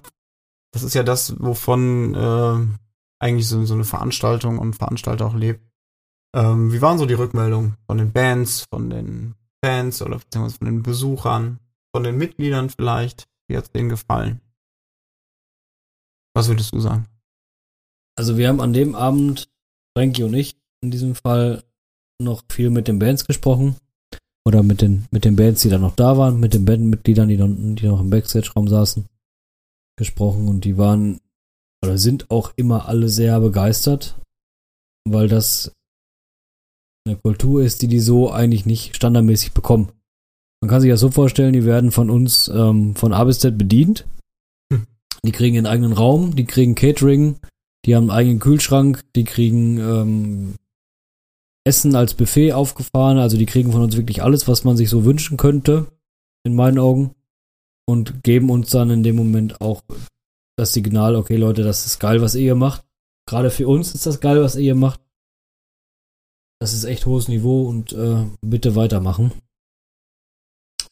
Das 0.72 0.84
ist 0.84 0.94
ja 0.96 1.04
das, 1.04 1.38
wovon 1.38 2.16
äh, 2.16 2.66
eigentlich 3.20 3.50
so, 3.50 3.66
so 3.66 3.74
eine 3.74 3.84
Veranstaltung 3.84 4.58
und 4.58 4.78
Veranstalter 4.78 5.26
auch 5.26 5.34
lebt. 5.34 5.70
Ähm, 6.34 6.72
wie 6.72 6.82
waren 6.82 6.98
so 6.98 7.06
die 7.06 7.14
Rückmeldungen 7.14 7.76
von 7.86 7.98
den 7.98 8.14
Bands, 8.14 8.68
von 8.70 8.90
den 8.90 9.36
Fans 9.62 10.02
oder 10.02 10.18
beziehungsweise 10.18 10.60
von 10.60 10.68
den 10.68 10.82
Besuchern, 10.82 11.60
von 11.94 12.04
den 12.04 12.18
Mitgliedern 12.18 12.70
vielleicht? 12.70 13.28
Wie 13.50 13.58
hat 13.58 13.66
es 13.66 13.72
denen 13.72 13.90
gefallen? 13.90 14.40
Was 16.34 16.48
würdest 16.48 16.74
du 16.74 16.80
sagen? 16.80 17.06
Also 18.18 18.38
wir 18.38 18.48
haben 18.48 18.62
an 18.62 18.72
dem 18.72 18.96
Abend, 18.96 19.50
Frankie 19.94 20.24
und 20.24 20.36
ich, 20.36 20.56
in 20.82 20.90
diesem 20.90 21.16
Fall 21.16 21.66
noch 22.18 22.44
viel 22.50 22.70
mit 22.70 22.88
den 22.88 22.98
Bands 22.98 23.26
gesprochen. 23.26 23.76
Oder 24.48 24.62
mit 24.62 24.82
den, 24.82 25.06
mit 25.12 25.26
den 25.26 25.36
Bands, 25.36 25.64
die 25.64 25.70
dann 25.70 25.82
noch 25.82 25.96
da 25.96 26.18
waren, 26.18 26.40
mit 26.40 26.54
den 26.54 26.66
Bandmitgliedern, 26.66 27.28
die, 27.30 27.38
dann, 27.38 27.76
die 27.76 27.88
noch 27.88 28.00
im 28.00 28.12
Backstage-Raum 28.12 28.68
saßen, 28.68 29.06
gesprochen. 29.98 30.48
Und 30.48 30.66
die 30.66 30.78
waren 30.78 31.20
oder 31.84 31.98
sind 31.98 32.30
auch 32.32 32.52
immer 32.56 32.88
alle 32.88 33.10
sehr 33.10 33.40
begeistert, 33.40 34.20
weil 35.08 35.28
das 35.28 35.72
eine 37.08 37.18
Kultur 37.18 37.64
ist, 37.64 37.82
die 37.82 37.88
die 37.88 38.00
so 38.00 38.32
eigentlich 38.32 38.66
nicht 38.66 38.96
standardmäßig 38.96 39.54
bekommen. 39.54 39.90
Man 40.62 40.70
kann 40.70 40.82
sich 40.82 40.90
das 40.90 41.00
so 41.00 41.12
vorstellen, 41.12 41.54
die 41.54 41.66
werden 41.66 41.92
von 41.92 42.10
uns 42.10 42.48
ähm, 42.48 42.96
von 42.96 43.14
A 43.14 43.24
bis 43.24 43.40
Z 43.40 43.58
bedient. 43.58 44.08
Hm. 44.74 44.88
Die 45.24 45.32
kriegen 45.32 45.56
ihren 45.56 45.68
eigenen 45.68 45.94
Raum, 45.94 46.36
die 46.36 46.46
kriegen 46.46 46.74
Catering, 46.74 47.36
die 47.86 47.96
haben 47.96 48.10
einen 48.10 48.18
eigenen 48.18 48.40
Kühlschrank, 48.40 49.04
die 49.16 49.26
kriegen 49.26 49.78
ähm, 49.78 50.56
Essen 51.66 51.96
als 51.96 52.14
Buffet 52.14 52.54
aufgefahren, 52.54 53.18
also 53.18 53.38
die 53.38 53.48
kriegen 53.48 53.72
von 53.72 53.82
uns 53.82 53.98
wirklich 53.98 54.22
alles, 54.22 54.48
was 54.48 54.64
man 54.64 54.78
sich 54.78 54.90
so 54.90 55.04
wünschen 55.04 55.38
könnte, 55.38 55.88
in 56.44 56.56
meinen 56.56 56.80
Augen. 56.80 57.16
Und 57.88 58.24
geben 58.24 58.50
uns 58.50 58.72
dann 58.72 58.90
in 58.90 59.04
dem 59.04 59.16
Moment 59.16 59.62
auch 59.62 59.84
das 60.58 60.74
Signal, 60.74 61.16
okay 61.16 61.36
Leute, 61.36 61.64
das 61.64 61.86
ist 61.86 62.00
geil, 62.00 62.22
was 62.22 62.34
ihr 62.34 62.42
hier 62.42 62.56
macht. 62.56 62.84
Gerade 63.28 63.52
für 63.52 63.68
uns 63.68 63.94
ist 63.94 64.06
das 64.06 64.20
geil, 64.20 64.42
was 64.42 64.56
ihr 64.56 64.62
hier 64.62 64.76
macht. 64.76 65.02
Das 66.60 66.74
ist 66.74 66.84
echt 66.84 67.06
hohes 67.06 67.28
Niveau 67.28 67.68
und 67.68 67.94
äh, 67.94 68.26
bitte 68.42 68.76
weitermachen. 68.76 69.34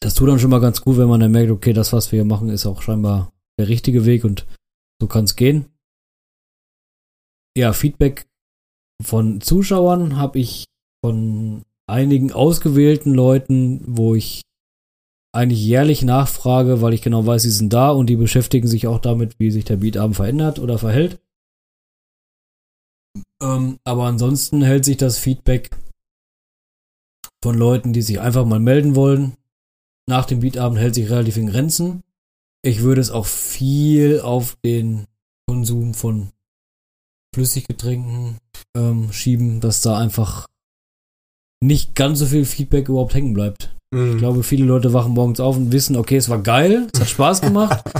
Das 0.00 0.14
tut 0.14 0.28
dann 0.28 0.38
schon 0.38 0.50
mal 0.50 0.60
ganz 0.60 0.82
gut, 0.82 0.98
wenn 0.98 1.08
man 1.08 1.20
dann 1.20 1.32
merkt, 1.32 1.50
okay, 1.50 1.72
das, 1.72 1.92
was 1.92 2.12
wir 2.12 2.18
hier 2.18 2.24
machen, 2.24 2.48
ist 2.48 2.66
auch 2.66 2.82
scheinbar 2.82 3.32
der 3.58 3.68
richtige 3.68 4.04
Weg 4.04 4.24
und 4.24 4.46
so 5.00 5.08
kann 5.08 5.24
es 5.24 5.34
gehen. 5.34 5.66
Ja, 7.56 7.72
Feedback 7.72 8.26
von 9.02 9.40
Zuschauern 9.40 10.16
habe 10.16 10.38
ich 10.38 10.64
von 11.04 11.62
einigen 11.86 12.32
ausgewählten 12.32 13.12
Leuten, 13.12 13.82
wo 13.86 14.14
ich 14.14 14.42
eigentlich 15.34 15.64
jährlich 15.64 16.02
nachfrage, 16.02 16.80
weil 16.80 16.94
ich 16.94 17.02
genau 17.02 17.26
weiß, 17.26 17.42
sie 17.42 17.50
sind 17.50 17.72
da 17.72 17.90
und 17.90 18.06
die 18.06 18.16
beschäftigen 18.16 18.68
sich 18.68 18.86
auch 18.86 19.00
damit, 19.00 19.38
wie 19.38 19.50
sich 19.50 19.64
der 19.64 19.76
Beatabend 19.76 20.16
verändert 20.16 20.58
oder 20.60 20.78
verhält. 20.78 21.18
Ähm, 23.42 23.78
aber 23.84 24.04
ansonsten 24.04 24.62
hält 24.62 24.84
sich 24.84 24.96
das 24.96 25.18
Feedback 25.18 25.70
von 27.42 27.58
Leuten, 27.58 27.92
die 27.92 28.02
sich 28.02 28.20
einfach 28.20 28.46
mal 28.46 28.60
melden 28.60 28.94
wollen. 28.94 29.36
Nach 30.08 30.24
dem 30.24 30.40
Beatabend 30.40 30.78
hält 30.78 30.94
sich 30.94 31.10
relativ 31.10 31.36
in 31.36 31.48
Grenzen. 31.48 32.02
Ich 32.62 32.82
würde 32.82 33.00
es 33.00 33.10
auch 33.10 33.26
viel 33.26 34.20
auf 34.20 34.56
den 34.64 35.06
Konsum 35.46 35.94
von 35.94 36.30
Flüssiggetränken 37.34 38.36
ähm, 38.76 39.12
schieben, 39.12 39.60
dass 39.60 39.80
da 39.82 39.98
einfach 39.98 40.46
nicht 41.62 41.94
ganz 41.94 42.18
so 42.20 42.26
viel 42.26 42.44
Feedback 42.44 42.88
überhaupt 42.88 43.14
hängen 43.14 43.34
bleibt. 43.34 43.74
Ich 43.94 44.16
glaube, 44.18 44.42
viele 44.42 44.64
Leute 44.64 44.92
wachen 44.92 45.12
morgens 45.12 45.38
auf 45.38 45.56
und 45.56 45.70
wissen, 45.70 45.94
okay, 45.96 46.16
es 46.16 46.28
war 46.28 46.42
geil, 46.42 46.88
es 46.92 47.00
hat 47.00 47.08
Spaß 47.10 47.40
gemacht. 47.42 47.82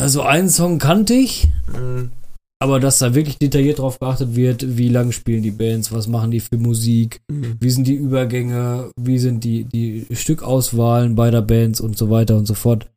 Also 0.00 0.22
einen 0.22 0.48
Song 0.48 0.78
kannte 0.78 1.14
ich, 1.14 1.48
Mhm. 1.72 2.10
aber 2.58 2.80
dass 2.80 2.98
da 2.98 3.14
wirklich 3.14 3.38
detailliert 3.38 3.78
drauf 3.78 4.00
geachtet 4.00 4.34
wird, 4.34 4.76
wie 4.78 4.88
lang 4.88 5.12
spielen 5.12 5.42
die 5.42 5.50
Bands, 5.52 5.92
was 5.92 6.08
machen 6.08 6.30
die 6.30 6.40
für 6.40 6.56
Musik, 6.56 7.20
Mhm. 7.30 7.56
wie 7.60 7.70
sind 7.70 7.86
die 7.86 7.94
Übergänge, 7.94 8.90
wie 8.98 9.18
sind 9.18 9.44
die, 9.44 9.64
die 9.64 10.06
Stückauswahlen 10.10 11.14
beider 11.14 11.42
Bands 11.42 11.80
und 11.80 11.96
so 11.98 12.10
weiter 12.10 12.36
und 12.36 12.46
so 12.46 12.54
fort. 12.54 12.88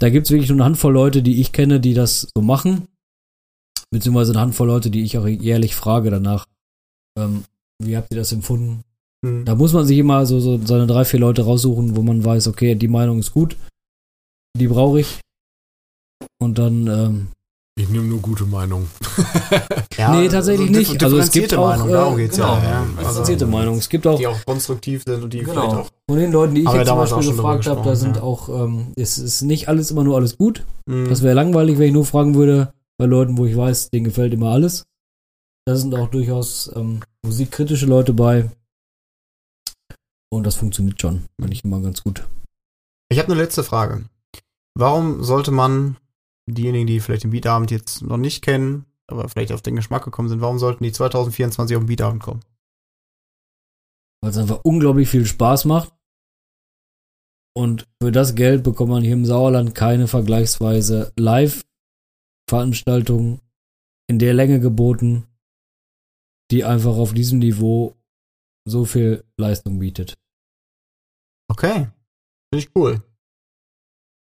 Da 0.00 0.10
gibt 0.10 0.26
es 0.26 0.32
wirklich 0.32 0.50
nur 0.50 0.56
eine 0.56 0.64
Handvoll 0.64 0.92
Leute, 0.92 1.22
die 1.22 1.40
ich 1.40 1.52
kenne, 1.52 1.78
die 1.80 1.94
das 1.94 2.28
so 2.34 2.42
machen. 2.42 2.82
Beziehungsweise 3.92 4.32
eine 4.32 4.40
Handvoll 4.40 4.68
Leute, 4.68 4.90
die 4.90 5.02
ich 5.02 5.18
auch 5.18 5.26
jährlich 5.26 5.74
frage 5.74 6.10
danach, 6.10 6.46
ähm, 7.18 7.44
wie 7.82 7.96
habt 7.96 8.08
ihr 8.12 8.18
das 8.18 8.32
empfunden? 8.32 8.82
Mhm. 9.22 9.44
Da 9.44 9.54
muss 9.54 9.72
man 9.72 9.84
sich 9.86 9.98
immer 9.98 10.26
so, 10.26 10.40
so 10.40 10.60
seine 10.64 10.86
drei, 10.86 11.04
vier 11.04 11.20
Leute 11.20 11.42
raussuchen, 11.42 11.96
wo 11.96 12.02
man 12.02 12.24
weiß, 12.24 12.48
okay, 12.48 12.74
die 12.74 12.88
Meinung 12.88 13.18
ist 13.18 13.32
gut, 13.32 13.56
die 14.56 14.68
brauche 14.68 15.00
ich. 15.00 15.20
Und 16.40 16.58
dann, 16.58 16.86
ähm, 16.86 17.26
Ich 17.78 17.88
nehme 17.88 18.04
nur 18.04 18.20
gute 18.20 18.44
Meinungen. 18.44 18.88
Ja, 19.98 20.14
nee, 20.14 20.28
tatsächlich 20.28 20.68
so 20.72 20.78
nicht. 20.78 21.04
Also 21.04 21.18
es 21.18 21.30
gibt 21.30 21.52
auch, 21.52 21.68
Meinung, 21.68 21.90
darum 21.90 22.14
äh, 22.14 22.22
geht's 22.22 22.36
genau, 22.36 22.56
ja. 22.56 22.62
ja. 22.62 22.84
differenzierte 22.98 23.44
Also, 23.44 23.56
Meinung. 23.56 23.76
Es 23.76 23.88
gibt 23.90 24.06
auch 24.06 24.18
Die 24.18 24.26
auch 24.26 24.44
konstruktiv 24.46 25.02
sind 25.06 25.22
und 25.22 25.34
die 25.34 25.40
Genau. 25.40 25.52
vielleicht 25.52 25.74
auch. 25.74 25.88
von 26.08 26.18
den 26.18 26.32
Leuten, 26.32 26.54
die 26.54 26.62
ich 26.62 26.72
jetzt 26.72 26.88
zum 26.88 26.96
Beispiel 26.96 27.32
gefragt 27.32 27.66
habe, 27.66 27.82
da 27.84 27.94
sind 27.96 28.16
ja. 28.16 28.22
auch, 28.22 28.48
ähm, 28.48 28.92
es 28.96 29.18
ist 29.18 29.42
nicht 29.42 29.68
alles 29.68 29.90
immer 29.90 30.02
nur 30.02 30.16
alles 30.16 30.38
gut. 30.38 30.64
Mhm. 30.86 31.06
Das 31.10 31.22
wäre 31.22 31.34
langweilig, 31.34 31.78
wenn 31.78 31.88
ich 31.88 31.92
nur 31.92 32.06
fragen 32.06 32.34
würde, 32.34 32.72
bei 33.00 33.06
Leuten, 33.06 33.38
wo 33.38 33.46
ich 33.46 33.56
weiß, 33.56 33.88
denen 33.88 34.04
gefällt 34.04 34.34
immer 34.34 34.50
alles. 34.50 34.84
Da 35.66 35.74
sind 35.74 35.94
auch 35.94 36.10
durchaus 36.10 36.70
ähm, 36.76 37.00
musikkritische 37.24 37.86
Leute 37.86 38.12
bei. 38.12 38.50
Und 40.30 40.44
das 40.44 40.56
funktioniert 40.56 41.00
schon, 41.00 41.24
eigentlich 41.40 41.64
immer 41.64 41.80
ganz 41.80 42.02
gut. 42.02 42.28
Ich 43.10 43.18
habe 43.18 43.32
eine 43.32 43.40
letzte 43.40 43.64
Frage. 43.64 44.04
Warum 44.78 45.24
sollte 45.24 45.50
man 45.50 45.96
diejenigen, 46.46 46.86
die 46.86 47.00
vielleicht 47.00 47.24
den 47.24 47.30
Beatabend 47.30 47.70
jetzt 47.70 48.02
noch 48.02 48.18
nicht 48.18 48.42
kennen, 48.42 48.84
aber 49.06 49.30
vielleicht 49.30 49.52
auf 49.52 49.62
den 49.62 49.76
Geschmack 49.76 50.04
gekommen 50.04 50.28
sind, 50.28 50.42
warum 50.42 50.58
sollten 50.58 50.84
die 50.84 50.92
2024 50.92 51.76
auf 51.78 51.82
den 51.82 51.88
Beatabend 51.88 52.22
kommen? 52.22 52.40
Weil 54.22 54.32
es 54.32 54.36
einfach 54.36 54.60
unglaublich 54.62 55.08
viel 55.08 55.24
Spaß 55.24 55.64
macht. 55.64 55.90
Und 57.56 57.88
für 58.02 58.12
das 58.12 58.34
Geld 58.34 58.62
bekommt 58.62 58.90
man 58.90 59.02
hier 59.02 59.14
im 59.14 59.24
Sauerland 59.24 59.74
keine 59.74 60.06
vergleichsweise 60.06 61.14
Live-Veranstaltung 62.50 63.40
in 64.08 64.18
der 64.18 64.34
Länge 64.34 64.60
geboten, 64.60 65.26
die 66.50 66.64
einfach 66.64 66.96
auf 66.96 67.14
diesem 67.14 67.38
Niveau 67.38 67.96
so 68.68 68.84
viel 68.84 69.24
Leistung 69.38 69.78
bietet. 69.78 70.18
Okay. 71.48 71.88
Finde 72.52 72.64
ich 72.64 72.70
cool. 72.74 73.02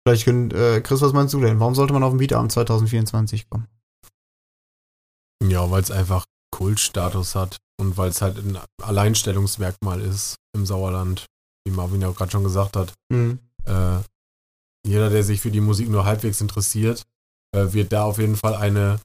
Vielleicht 0.06 0.26
können, 0.26 0.52
äh, 0.52 0.82
Chris, 0.82 1.02
was 1.02 1.14
meinst 1.14 1.34
du 1.34 1.40
denn? 1.40 1.60
Warum 1.60 1.76
sollte 1.76 1.94
man 1.94 2.04
auf 2.04 2.12
den 2.12 2.18
Beatabend 2.18 2.52
2024 2.52 3.50
kommen? 3.50 3.68
Ja, 5.44 5.70
weil 5.72 5.82
es 5.82 5.92
einfach 5.92 6.26
Kultstatus 6.52 7.36
hat 7.36 7.58
und 7.80 7.98
weil 7.98 8.10
es 8.10 8.22
halt 8.22 8.38
ein 8.38 8.58
Alleinstellungsmerkmal 8.82 10.02
ist 10.02 10.36
im 10.54 10.66
Sauerland, 10.66 11.26
wie 11.66 11.72
Marvin 11.72 12.02
ja 12.02 12.10
auch 12.10 12.16
gerade 12.16 12.32
schon 12.32 12.44
gesagt 12.44 12.76
hat. 12.76 12.94
Mhm. 13.10 13.40
Äh, 13.66 14.00
jeder, 14.86 15.10
der 15.10 15.24
sich 15.24 15.40
für 15.40 15.52
die 15.52 15.62
Musik 15.62 15.90
nur 15.90 16.06
halbwegs 16.06 16.42
interessiert, 16.42 17.06
äh, 17.56 17.74
wird 17.74 17.92
da 17.92 18.04
auf 18.04 18.18
jeden 18.18 18.36
Fall 18.36 18.56
eine 18.56 19.00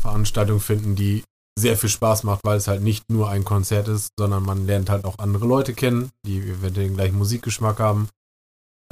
Veranstaltung 0.00 0.60
finden, 0.60 0.94
die 0.94 1.22
sehr 1.58 1.76
viel 1.76 1.88
Spaß 1.88 2.22
macht, 2.22 2.40
weil 2.44 2.56
es 2.56 2.68
halt 2.68 2.82
nicht 2.82 3.04
nur 3.10 3.28
ein 3.28 3.44
Konzert 3.44 3.88
ist, 3.88 4.10
sondern 4.18 4.44
man 4.44 4.66
lernt 4.66 4.90
halt 4.90 5.04
auch 5.04 5.18
andere 5.18 5.46
Leute 5.46 5.74
kennen, 5.74 6.10
die 6.24 6.38
eventuell 6.38 6.86
den 6.86 6.94
gleichen 6.94 7.18
Musikgeschmack 7.18 7.80
haben. 7.80 8.08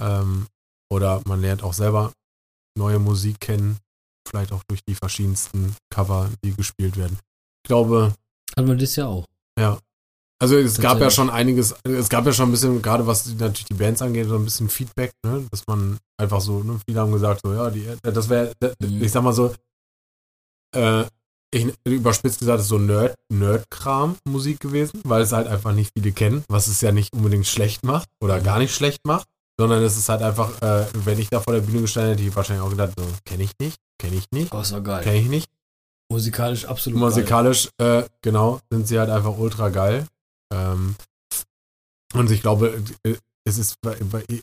Ähm, 0.00 0.46
oder 0.92 1.22
man 1.26 1.40
lernt 1.40 1.62
auch 1.62 1.72
selber 1.72 2.12
neue 2.76 2.98
Musik 2.98 3.40
kennen, 3.40 3.78
vielleicht 4.28 4.52
auch 4.52 4.62
durch 4.68 4.80
die 4.88 4.94
verschiedensten 4.94 5.76
Cover, 5.90 6.30
die 6.44 6.54
gespielt 6.54 6.96
werden. 6.96 7.18
Ich 7.64 7.68
glaube, 7.68 8.14
Hatten 8.56 8.68
wir 8.68 8.76
das 8.76 8.96
ja 8.96 9.06
auch. 9.06 9.26
ja. 9.58 9.78
Also 10.38 10.56
es 10.56 10.78
gab 10.78 11.00
ja 11.00 11.10
schon 11.10 11.30
einiges, 11.30 11.74
es 11.84 12.08
gab 12.10 12.26
ja 12.26 12.32
schon 12.32 12.48
ein 12.48 12.52
bisschen, 12.52 12.82
gerade 12.82 13.06
was 13.06 13.26
natürlich 13.26 13.64
die 13.64 13.74
Bands 13.74 14.02
angeht, 14.02 14.28
so 14.28 14.36
ein 14.36 14.44
bisschen 14.44 14.68
Feedback, 14.68 15.12
ne? 15.24 15.46
dass 15.50 15.62
man 15.66 15.98
einfach 16.20 16.42
so, 16.42 16.62
ne? 16.62 16.78
viele 16.86 17.00
haben 17.00 17.12
gesagt, 17.12 17.40
so, 17.42 17.54
ja, 17.54 17.70
die, 17.70 17.88
das 18.02 18.28
wäre, 18.28 18.52
Mhm. 18.82 19.02
ich 19.02 19.12
sag 19.12 19.22
mal 19.22 19.32
so, 19.32 19.54
äh, 20.74 21.04
ich 21.54 21.72
überspitzt 21.84 22.40
gesagt, 22.40 22.60
ist 22.60 22.68
so 22.68 22.76
Nerd, 22.76 23.14
Nerd-Kram 23.32 24.16
Musik 24.28 24.60
gewesen, 24.60 25.00
weil 25.04 25.22
es 25.22 25.32
halt 25.32 25.46
einfach 25.46 25.72
nicht 25.72 25.90
viele 25.96 26.12
kennen, 26.12 26.44
was 26.48 26.66
es 26.66 26.80
ja 26.82 26.92
nicht 26.92 27.14
unbedingt 27.14 27.46
schlecht 27.46 27.82
macht 27.84 28.08
oder 28.22 28.40
gar 28.40 28.58
nicht 28.58 28.74
schlecht 28.74 29.06
macht, 29.06 29.26
sondern 29.58 29.82
es 29.82 29.96
ist 29.96 30.08
halt 30.10 30.20
einfach, 30.22 30.60
äh, 30.60 30.84
wenn 31.04 31.18
ich 31.18 31.30
da 31.30 31.40
vor 31.40 31.54
der 31.54 31.62
Bühne 31.62 31.80
gestanden 31.80 32.10
hätte, 32.10 32.20
hätte 32.22 32.30
ich 32.30 32.36
wahrscheinlich 32.36 32.64
auch 32.66 32.70
gedacht, 32.70 32.92
so, 32.98 33.06
kenne 33.24 33.44
ich 33.44 33.52
nicht, 33.58 33.78
kenne 33.98 34.16
ich 34.16 34.26
nicht, 34.32 34.52
war 34.52 34.80
geil. 34.82 35.02
kenne 35.02 35.18
ich 35.18 35.28
nicht. 35.28 35.48
Musikalisch 36.12 36.66
absolut 36.66 37.00
geil. 37.00 37.08
Musikalisch, 37.08 37.70
äh, 37.78 38.02
genau, 38.20 38.60
sind 38.70 38.86
sie 38.86 38.98
halt 38.98 39.08
einfach 39.10 39.38
ultra 39.38 39.70
geil. 39.70 40.06
Ähm, 40.52 40.96
und 42.14 42.30
ich 42.30 42.40
glaube, 42.42 42.82
äh, 43.04 43.16
es 43.44 43.58
ist 43.58 43.80
bei- 43.80 43.96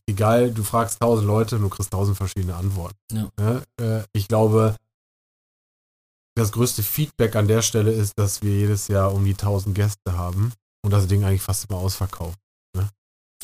egal, 0.07 0.51
du 0.51 0.63
fragst 0.63 0.99
tausend 0.99 1.27
Leute 1.27 1.57
und 1.57 1.63
du 1.63 1.69
kriegst 1.69 1.91
tausend 1.91 2.17
verschiedene 2.17 2.55
Antworten. 2.55 2.95
Ja. 3.11 3.29
Ne? 3.39 3.63
Äh, 3.81 4.03
ich 4.13 4.27
glaube, 4.27 4.75
das 6.35 6.51
größte 6.51 6.83
Feedback 6.83 7.35
an 7.35 7.47
der 7.47 7.61
Stelle 7.61 7.91
ist, 7.91 8.13
dass 8.17 8.41
wir 8.41 8.51
jedes 8.51 8.87
Jahr 8.87 9.13
um 9.13 9.23
die 9.25 9.35
tausend 9.35 9.75
Gäste 9.75 10.13
haben 10.17 10.51
und 10.83 10.91
das 10.91 11.07
Ding 11.07 11.23
eigentlich 11.23 11.41
fast 11.41 11.69
immer 11.69 11.79
ausverkauft. 11.79 12.37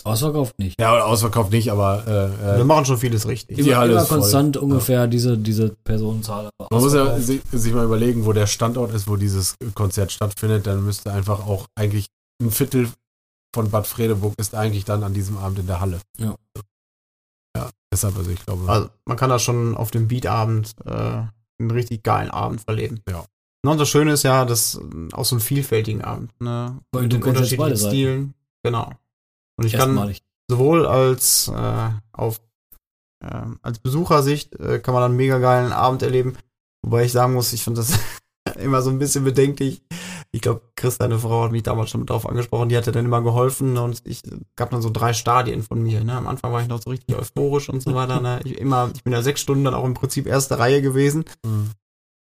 Ausverkauft 0.05 0.57
nicht. 0.59 0.79
Ja, 0.79 0.93
oder 0.93 1.05
ausverkauft 1.07 1.51
nicht, 1.51 1.71
aber 1.73 2.07
äh, 2.07 2.55
Wir 2.55 2.61
äh, 2.61 2.63
machen 2.63 2.85
schon 2.85 2.97
vieles 2.97 3.27
richtig. 3.27 3.57
Halle 3.75 3.91
immer 3.91 4.01
ist 4.01 4.07
voll. 4.07 4.19
konstant 4.19 4.55
ungefähr 4.55 5.07
diese, 5.07 5.37
diese 5.37 5.75
Personenzahl. 5.83 6.49
Man 6.71 6.81
muss 6.81 6.93
ja 6.93 7.19
sich, 7.19 7.41
sich 7.51 7.73
mal 7.73 7.83
überlegen, 7.83 8.25
wo 8.25 8.31
der 8.31 8.47
Standort 8.47 8.93
ist, 8.93 9.09
wo 9.09 9.17
dieses 9.17 9.55
Konzert 9.75 10.13
stattfindet. 10.13 10.67
Dann 10.67 10.85
müsste 10.85 11.11
einfach 11.11 11.45
auch 11.45 11.67
eigentlich 11.75 12.07
ein 12.41 12.51
Viertel 12.51 12.89
von 13.53 13.71
Bad 13.71 13.87
Fredeburg 13.87 14.33
ist 14.37 14.55
eigentlich 14.55 14.85
dann 14.85 15.03
an 15.03 15.13
diesem 15.13 15.37
Abend 15.37 15.59
in 15.59 15.67
der 15.67 15.79
Halle. 15.79 15.99
Ja. 16.17 16.35
Ja, 17.57 17.69
deshalb, 17.91 18.15
also 18.15 18.29
ich 18.29 18.45
glaube. 18.45 18.69
Also 18.69 18.89
man 19.05 19.17
kann 19.17 19.29
da 19.29 19.39
schon 19.39 19.75
auf 19.75 19.91
dem 19.91 20.07
Beatabend 20.07 20.75
äh, 20.85 20.91
einen 21.59 21.71
richtig 21.71 22.03
geilen 22.03 22.29
Abend 22.29 22.61
verleben. 22.61 23.01
Ja. 23.09 23.25
Und 23.65 23.77
das 23.77 23.89
Schöne 23.89 24.13
ist 24.13 24.23
ja, 24.23 24.45
dass 24.45 24.75
äh, 24.75 25.13
auch 25.13 25.25
so 25.25 25.35
einen 25.35 25.41
vielfältigen 25.41 26.01
Abend, 26.03 26.31
ne? 26.39 26.79
Weil 26.91 27.03
Mit 27.03 27.13
du 27.13 27.17
unterschiedlichen. 27.17 27.77
Stilen. 27.77 28.33
Genau. 28.63 28.91
Und 29.57 29.65
ich 29.65 29.73
kann 29.73 29.89
Erstmalig. 29.89 30.21
sowohl 30.49 30.85
als 30.85 31.49
äh, 31.49 31.89
auf 32.13 32.39
ähm, 33.21 33.59
als 33.61 33.79
Besuchersicht 33.79 34.55
äh, 34.55 34.79
kann 34.79 34.93
man 34.93 35.01
dann 35.01 35.11
einen 35.11 35.17
mega 35.17 35.39
geilen 35.39 35.73
Abend 35.73 36.01
erleben. 36.01 36.37
Wobei 36.83 37.03
ich 37.03 37.11
sagen 37.11 37.33
muss, 37.33 37.51
ich 37.51 37.63
finde 37.63 37.81
das 37.81 37.99
immer 38.59 38.81
so 38.81 38.89
ein 38.89 38.99
bisschen 38.99 39.25
bedenklich. 39.25 39.81
Ich 40.31 40.41
glaube, 40.41 40.61
Chris, 40.75 40.99
deine 40.99 41.17
Frau, 41.17 41.43
hat 41.43 41.51
mich 41.51 41.63
damals 41.63 41.89
schon 41.89 42.05
drauf 42.05 42.29
angesprochen, 42.29 42.69
die 42.69 42.77
hatte 42.77 42.91
dann 42.91 43.05
immer 43.05 43.21
geholfen 43.23 43.77
und 43.77 44.01
ich 44.05 44.21
gab 44.55 44.69
dann 44.69 44.81
so 44.81 44.91
drei 44.91 45.13
Stadien 45.13 45.63
von 45.63 45.81
mir. 45.81 46.03
Ne? 46.03 46.13
Am 46.13 46.27
Anfang 46.27 46.51
war 46.51 46.61
ich 46.61 46.67
noch 46.67 46.81
so 46.81 46.91
richtig 46.91 47.15
euphorisch 47.15 47.69
und 47.69 47.81
so 47.81 47.95
weiter. 47.95 48.21
Ne? 48.21 48.39
Ich, 48.43 48.57
immer, 48.59 48.91
ich 48.93 49.03
bin 49.03 49.13
ja 49.13 49.23
sechs 49.23 49.41
Stunden 49.41 49.63
dann 49.63 49.73
auch 49.73 49.85
im 49.85 49.95
Prinzip 49.95 50.27
erste 50.27 50.59
Reihe 50.59 50.83
gewesen. 50.83 51.25
Mhm. 51.43 51.71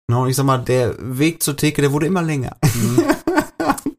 Ne? 0.09 0.19
Und 0.19 0.29
ich 0.29 0.37
sag 0.37 0.47
mal, 0.47 0.59
der 0.59 0.97
Weg 0.99 1.45
zur 1.45 1.57
Theke, 1.57 1.81
der 1.81 1.93
wurde 1.93 2.07
immer 2.07 2.23
länger. 2.23 2.57
Mhm. 2.75 3.05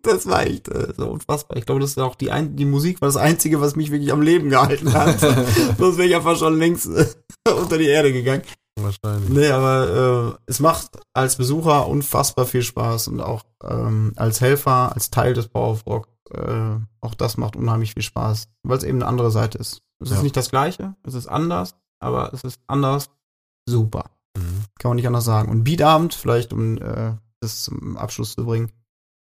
das 0.04 0.28
war 0.28 0.45
echt 0.45 0.68
äh, 0.68 0.93
so 0.95 1.10
unfassbar. 1.10 1.58
Ich 1.58 1.66
glaube, 1.66 1.82
das 1.82 1.91
ist 1.91 1.99
auch 1.99 2.16
die, 2.16 2.30
ein 2.30 2.56
die 2.56 2.66
Musik 2.66 3.01
war 3.01 3.08
das 3.08 3.18
Einzige, 3.18 3.62
was 3.62 3.76
mich 3.76 3.89
wirklich 3.89 4.12
am 4.12 4.22
Leben 4.22 4.49
gehalten 4.49 4.93
hat. 4.93 5.20
Sonst 5.78 5.97
wäre 5.97 6.08
ich 6.08 6.16
einfach 6.16 6.38
schon 6.38 6.60
längst 6.60 6.88
äh, 6.88 7.06
unter 7.51 7.78
die 7.78 7.88
Erde 7.88 8.12
gegangen. 8.12 8.43
Wahrscheinlich. 8.80 9.30
Nee, 9.30 9.49
aber 9.49 10.36
äh, 10.38 10.41
es 10.47 10.59
macht 10.59 10.99
als 11.13 11.38
Besucher 11.38 11.88
unfassbar 11.88 12.45
viel 12.45 12.63
Spaß 12.63 13.07
und 13.09 13.21
auch 13.21 13.43
ähm, 13.63 14.13
als 14.15 14.41
Helfer, 14.41 14.93
als 14.93 15.11
Teil 15.11 15.34
des 15.34 15.47
Power 15.47 15.71
of 15.71 15.86
Rock, 15.86 16.07
äh, 16.32 16.78
auch 17.01 17.13
das 17.13 17.38
macht 17.38 17.55
unheimlich 17.55 17.93
viel 17.93 18.01
Spaß, 18.03 18.47
weil 18.63 18.78
es 18.78 18.84
eben 18.84 18.97
eine 19.01 19.07
andere 19.07 19.30
Seite 19.32 19.57
ist. 19.59 19.82
Es 20.01 20.09
Ja. 20.09 20.17
ist 20.17 20.24
nicht 20.24 20.36
das 20.36 20.49
Gleiche, 20.49 20.95
es 21.03 21.13
ist 21.13 21.28
anders, 21.28 21.76
aber 21.99 22.34
es 22.34 22.43
ist 22.43 22.59
anders 22.67 23.09
super. 23.69 24.05
Mhm. 24.36 24.63
Kann 24.80 24.89
man 24.89 24.95
nicht 24.95 25.07
anders 25.07 25.26
sagen. 25.26 25.49
Und 25.51 25.63
Beatabend, 25.63 26.13
vielleicht 26.15 26.51
um 26.51 26.78
äh, 26.80 27.13
das 27.41 27.63
zum 27.63 27.95
Abschluss 27.97 28.34
zu 28.36 28.43
bringen, 28.45 28.71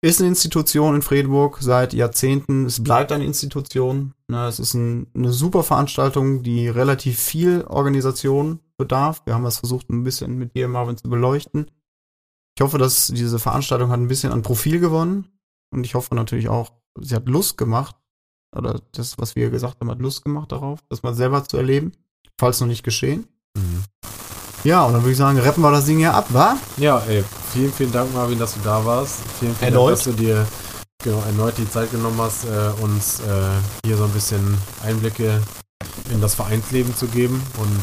ist 0.02 0.20
eine 0.20 0.30
Institution 0.30 0.96
in 0.96 1.02
Fredeburg 1.02 1.58
seit 1.62 1.94
Jahrzehnten. 1.94 2.66
Es 2.66 2.84
bleibt 2.84 3.12
eine 3.12 3.26
Institution. 3.26 4.14
Ne, 4.28 4.48
es 4.48 4.60
ist 4.60 4.74
ein, 4.74 5.08
eine 5.16 5.32
super 5.32 5.64
Veranstaltung, 5.64 6.44
die 6.44 6.68
relativ 6.68 7.20
viel 7.20 7.64
Organisation 7.68 8.60
bedarf. 8.78 9.22
Wir 9.26 9.34
haben 9.34 9.44
das 9.44 9.60
versucht, 9.60 9.90
ein 9.90 10.04
bisschen 10.04 10.38
mit 10.38 10.56
dir, 10.56 10.68
Marvin, 10.68 10.98
zu 10.98 11.10
beleuchten. 11.10 11.72
Ich 12.56 12.62
hoffe, 12.62 12.78
dass 12.78 13.08
diese 13.08 13.40
Veranstaltung 13.40 13.90
hat 13.90 14.00
ein 14.00 14.08
bisschen 14.08 14.32
an 14.32 14.44
Profil 14.44 14.80
gewonnen. 14.80 15.28
Und 15.72 15.86
ich 15.86 15.96
hoffe 15.96 16.14
natürlich 16.16 16.50
auch, 16.50 16.72
sie 17.00 17.16
hat 17.16 17.28
Lust 17.28 17.58
gemacht. 17.58 17.96
Oder 18.56 18.82
das, 18.92 19.18
was 19.18 19.36
wir 19.36 19.50
gesagt 19.50 19.80
haben, 19.80 19.90
hat 19.90 20.00
Lust 20.00 20.24
gemacht 20.24 20.52
darauf, 20.52 20.80
das 20.90 21.02
mal 21.02 21.16
selber 21.16 21.44
zu 21.44 21.58
erleben. 21.58 21.94
Falls 22.40 22.60
noch 22.60 22.68
nicht 22.68 22.84
geschehen. 22.84 23.28
Mhm. 23.58 23.84
Ja, 24.64 24.86
und 24.86 24.94
dann 24.94 25.02
würde 25.02 25.12
ich 25.12 25.18
sagen, 25.18 25.40
rappen 25.40 25.62
wir 25.62 25.72
das 25.72 25.86
Ding 25.86 26.00
ja 26.00 26.14
ab, 26.14 26.28
wa? 26.30 26.56
Ja, 26.78 27.00
ey, 27.00 27.24
vielen, 27.52 27.74
vielen 27.74 27.92
Dank, 27.92 28.14
Marvin, 28.14 28.40
dass 28.40 28.54
du 28.54 28.62
da 28.64 28.86
warst. 28.86 29.20
Vielen, 29.40 29.56
vielen 29.56 29.74
Erneut. 29.74 29.90
Dank, 29.90 29.98
dass 29.98 30.04
du 30.06 30.14
dir 30.14 30.48
genau, 31.04 31.22
erneut 31.24 31.58
die 31.58 31.70
Zeit 31.70 31.92
genommen 31.92 32.20
hast, 32.20 32.46
äh, 32.46 32.72
uns 32.82 33.20
äh, 33.20 33.24
hier 33.86 33.98
so 33.98 34.06
ein 34.06 34.12
bisschen 34.12 34.58
Einblicke 34.84 35.42
in 36.12 36.22
das 36.22 36.36
Vereinsleben 36.36 36.96
zu 36.96 37.08
geben. 37.08 37.42
Und 37.58 37.82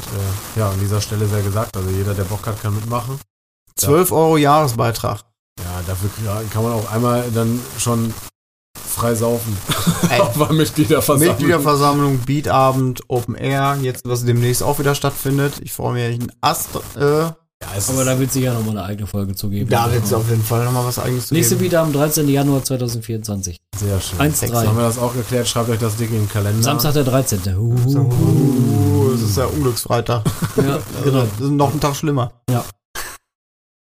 äh, 0.57 0.59
ja, 0.59 0.71
an 0.71 0.81
dieser 0.81 1.01
Stelle 1.01 1.27
sei 1.27 1.43
gesagt, 1.43 1.77
also 1.77 1.89
jeder, 1.91 2.15
der 2.15 2.25
Bock 2.25 2.47
hat, 2.47 2.61
kann 2.61 2.75
mitmachen. 2.75 3.19
12 3.77 4.13
Euro 4.13 4.37
Jahresbeitrag. 4.37 5.25
Ja, 5.59 5.83
dafür 5.87 6.11
kann 6.51 6.63
man 6.63 6.73
auch 6.73 6.91
einmal 6.93 7.31
dann 7.33 7.61
schon 7.79 8.15
frei 8.75 9.15
saufen. 9.15 9.57
Einer 10.11 10.53
Mitgliederversammlung. 10.53 11.29
Mitgliederversammlung, 11.29 12.19
Beatabend, 12.21 13.03
Open 13.09 13.35
Air, 13.35 13.79
jetzt 13.81 14.07
was 14.07 14.25
demnächst 14.25 14.63
auch 14.63 14.79
wieder 14.79 14.95
stattfindet. 14.95 15.55
Ich 15.63 15.73
freue 15.73 15.95
mich 15.95 16.21
einen 16.21 16.33
Ast 16.41 16.71
äh, 16.97 17.31
Ja, 17.63 17.69
Aber 17.69 17.77
ist- 17.79 18.07
da 18.07 18.19
wird 18.19 18.33
sicher 18.33 18.55
nochmal 18.55 18.79
eine 18.79 18.85
eigene 18.85 19.07
Folge 19.07 19.35
zugeben. 19.35 19.69
Da 19.69 19.93
wird 19.93 20.05
es 20.05 20.13
auf 20.15 20.29
jeden 20.31 20.43
Fall 20.43 20.65
nochmal 20.65 20.87
was 20.87 20.99
eigenes 20.99 21.27
zu 21.29 21.35
Nächste 21.35 21.61
wieder 21.61 21.83
am 21.83 21.93
13. 21.93 22.27
Januar 22.29 22.65
2024. 22.65 23.59
sehr 23.79 24.01
schön. 24.01 24.19
1-3. 24.19 24.67
Haben 24.67 24.77
wir 24.79 24.85
das 24.85 24.99
auch 24.99 25.13
geklärt? 25.15 25.47
Schreibt 25.47 25.69
euch 25.69 25.79
das 25.79 25.97
dick 25.97 26.11
in 26.11 26.21
den 26.21 26.29
Kalender. 26.29 26.63
Samstag 26.63 26.95
der 26.95 27.05
13. 27.05 27.41
Uhuhu. 27.57 27.99
Uh, 28.01 29.13
es 29.15 29.23
ist 29.23 29.37
ja 29.37 29.45
Unglücksfreitag. 29.47 30.23
Ja, 30.57 30.79
genau. 31.05 31.23
Das 31.23 31.41
ist 31.41 31.51
noch 31.51 31.73
ein 31.73 31.81
Tag 31.81 31.95
schlimmer. 31.97 32.33
Ja. 32.51 32.65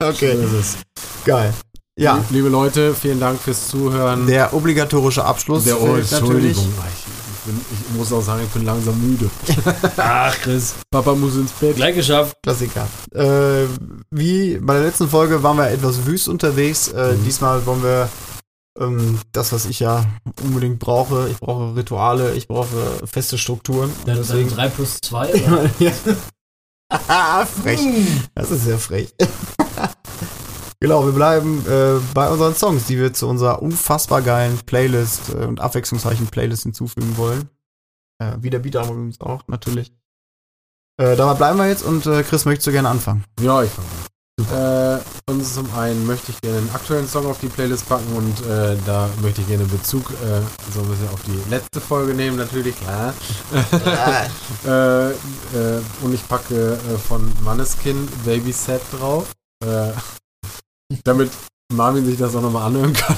Okay, 0.04 0.34
ist 0.34 0.52
es. 0.54 0.78
geil. 1.26 1.54
Ja, 1.98 2.24
Liebe 2.30 2.50
Leute, 2.50 2.94
vielen 2.94 3.20
Dank 3.22 3.40
fürs 3.40 3.70
Zuhören. 3.70 4.28
der 4.28 4.54
obligatorische 4.54 5.24
Abschluss 5.24 5.64
Der 5.64 5.78
fehlt 5.78 6.12
natürlich. 6.12 6.58
Bin, 7.46 7.60
ich 7.72 7.96
muss 7.98 8.12
auch 8.12 8.22
sagen, 8.22 8.44
ich 8.44 8.50
bin 8.52 8.66
langsam 8.66 9.00
müde. 9.00 9.30
Ach, 9.98 10.36
Chris. 10.42 10.76
Papa 10.92 11.14
muss 11.16 11.36
ins 11.36 11.52
Bett. 11.52 11.76
Gleich 11.76 11.96
geschafft. 11.96 12.38
Klassiker. 12.44 12.88
Äh, 13.14 13.68
wie 14.12 14.58
bei 14.58 14.74
der 14.76 14.84
letzten 14.84 15.08
Folge 15.08 15.42
waren 15.44 15.58
wir 15.58 15.70
etwas 15.70 16.06
wüst 16.06 16.28
unterwegs. 16.28 16.90
Äh, 16.90 17.14
Mhm. 17.16 17.24
Diesmal 17.24 17.66
wollen 17.66 17.84
wir 17.84 18.10
ähm, 18.80 19.20
das, 19.32 19.52
was 19.54 19.66
ich 19.66 19.80
ja 19.80 20.06
unbedingt 20.44 20.80
brauche. 20.80 21.30
Ich 21.30 21.38
brauche 21.38 21.76
Rituale, 21.76 22.34
ich 22.34 22.48
brauche 22.48 22.68
feste 23.06 23.38
Strukturen. 23.38 23.92
Dann, 24.06 24.18
deswegen. 24.18 24.50
3 24.50 24.68
plus 24.70 24.98
2. 25.02 25.34
Oder? 25.48 25.70
ja. 25.80 25.92
frech. 27.46 27.80
Das 28.34 28.52
ist 28.52 28.66
sehr 28.66 28.78
frech. 28.80 29.14
Genau, 30.86 31.04
wir 31.04 31.14
bleiben 31.14 31.66
äh, 31.68 32.00
bei 32.14 32.30
unseren 32.30 32.54
Songs, 32.54 32.86
die 32.86 33.00
wir 33.00 33.12
zu 33.12 33.28
unserer 33.28 33.64
unfassbar 33.64 34.22
geilen 34.22 34.60
Playlist 34.68 35.30
äh, 35.30 35.46
und 35.46 35.60
abwechslungsreichen 35.60 36.28
Playlist 36.28 36.62
hinzufügen 36.64 37.18
wollen. 37.18 37.50
Äh, 38.20 38.38
wie 38.42 38.52
der 38.52 38.60
Beat 38.60 38.76
übrigens 38.76 39.20
auch, 39.20 39.48
natürlich. 39.48 39.92
Äh, 41.02 41.16
dabei 41.16 41.34
bleiben 41.34 41.58
wir 41.58 41.68
jetzt 41.68 41.84
und 41.84 42.06
äh, 42.06 42.22
Chris, 42.22 42.46
möchtest 42.46 42.68
du 42.68 42.72
gerne 42.72 42.90
anfangen? 42.90 43.24
Ja, 43.40 43.64
ich 43.64 43.72
fange 43.72 43.88
an. 43.88 44.98
Äh, 44.98 45.32
und 45.32 45.44
zum 45.44 45.74
einen 45.74 46.06
möchte 46.06 46.32
ich 46.32 46.40
gerne 46.42 46.60
einen 46.60 46.70
aktuellen 46.70 47.08
Song 47.08 47.26
auf 47.26 47.40
die 47.40 47.48
Playlist 47.48 47.90
packen 47.90 48.16
und 48.16 48.46
äh, 48.46 48.78
da 48.86 49.10
möchte 49.24 49.42
ich 49.42 49.48
gerne 49.48 49.64
Bezug 49.66 50.12
äh, 50.12 50.42
so 50.72 50.82
ein 50.82 50.90
bisschen 50.90 51.10
auf 51.10 51.22
die 51.24 51.50
letzte 51.50 51.82
Folge 51.82 52.14
nehmen, 52.14 52.38
natürlich, 52.38 52.76
klar. 52.80 53.14
äh, 54.68 55.10
äh, 55.10 55.82
und 56.04 56.14
ich 56.14 56.28
packe 56.28 56.74
äh, 56.74 56.98
von 56.98 57.32
Manneskin 57.44 58.08
Babyset 58.24 58.82
drauf, 58.92 59.32
äh, 59.64 59.92
damit 61.04 61.32
Marvin 61.74 62.06
sich 62.06 62.18
das 62.18 62.36
auch 62.36 62.42
nochmal 62.42 62.68
anhören 62.68 62.94
kann. 62.94 63.18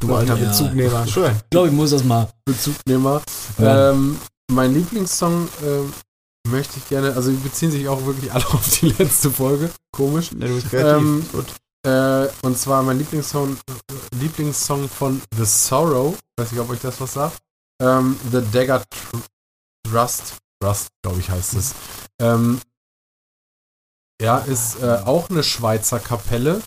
Du 0.00 0.14
alter 0.14 0.36
Ja. 0.36 0.46
Bezugnehmer. 0.48 1.06
Schön. 1.06 1.32
Ich 1.36 1.50
glaube, 1.50 1.68
ich 1.68 1.74
muss 1.74 1.90
das 1.90 2.04
mal. 2.04 2.28
Bezugnehmer. 2.44 3.22
Ja. 3.58 3.90
Ähm, 3.90 4.18
mein 4.50 4.74
Lieblingssong 4.74 5.48
ähm, 5.64 5.92
möchte 6.48 6.78
ich 6.78 6.88
gerne, 6.88 7.14
also 7.14 7.30
die 7.30 7.36
beziehen 7.36 7.70
sich 7.70 7.86
auch 7.88 8.04
wirklich 8.04 8.32
alle 8.32 8.46
auf 8.52 8.68
die 8.80 8.90
letzte 8.90 9.30
Folge. 9.30 9.70
Komisch. 9.92 10.30
Ja, 10.32 10.46
du 10.48 10.54
bist 10.54 10.70
kreativ. 10.70 11.02
Ähm, 11.02 11.26
Gut. 11.32 11.46
Äh, 11.86 12.28
und 12.42 12.58
zwar 12.58 12.82
mein 12.82 12.98
Lieblingssong, 12.98 13.56
Lieblingssong 14.18 14.88
von 14.88 15.22
The 15.36 15.44
Sorrow. 15.44 16.18
Weiß 16.38 16.50
nicht, 16.52 16.60
ob 16.60 16.70
euch 16.70 16.80
das 16.80 17.00
was 17.00 17.12
sagt. 17.12 17.38
Ähm, 17.80 18.18
The 18.32 18.42
Dagger 18.52 18.82
Tr 18.90 19.20
Trust. 19.88 20.36
Trust, 20.60 20.88
glaube 21.02 21.20
ich, 21.20 21.30
heißt 21.30 21.54
es. 21.54 21.74
Ähm, 22.20 22.60
ja, 24.20 24.38
ist 24.38 24.82
äh, 24.82 24.98
auch 25.04 25.30
eine 25.30 25.44
Schweizer 25.44 26.00
Kapelle. 26.00 26.60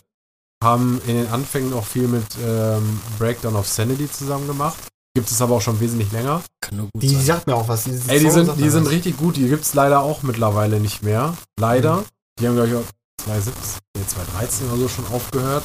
Haben 0.62 1.00
in 1.06 1.16
den 1.16 1.28
Anfängen 1.28 1.72
auch 1.74 1.84
viel 1.84 2.08
mit 2.08 2.24
ähm, 2.44 3.00
Breakdown 3.18 3.56
of 3.56 3.66
Sanity 3.68 4.10
zusammen 4.10 4.46
gemacht. 4.46 4.76
Gibt 5.14 5.30
es 5.30 5.42
aber 5.42 5.56
auch 5.56 5.60
schon 5.60 5.78
wesentlich 5.80 6.10
länger. 6.12 6.42
Kann 6.62 6.78
nur 6.78 6.88
gut 6.92 7.02
Die, 7.02 7.08
sein. 7.10 7.24
sagt 7.24 7.46
mir 7.46 7.54
auch 7.54 7.68
was. 7.68 7.84
Die, 7.84 7.90
Ey, 8.06 8.18
die 8.20 8.30
Song 8.30 8.46
sind, 8.46 8.58
die 8.58 8.70
sind 8.70 8.84
was. 8.86 8.92
richtig 8.92 9.16
gut. 9.18 9.36
Die 9.36 9.48
gibt 9.48 9.64
es 9.64 9.74
leider 9.74 10.00
auch 10.00 10.22
mittlerweile 10.22 10.80
nicht 10.80 11.02
mehr. 11.02 11.34
Leider. 11.60 12.04
Die 12.40 12.46
haben, 12.48 12.54
glaube 12.54 12.68
ich, 12.70 12.74
auch 12.76 12.84
2017, 13.24 13.80
nee, 13.98 14.06
2013 14.06 14.68
oder 14.70 14.76
so 14.78 14.88
schon 14.88 15.06
aufgehört. 15.12 15.64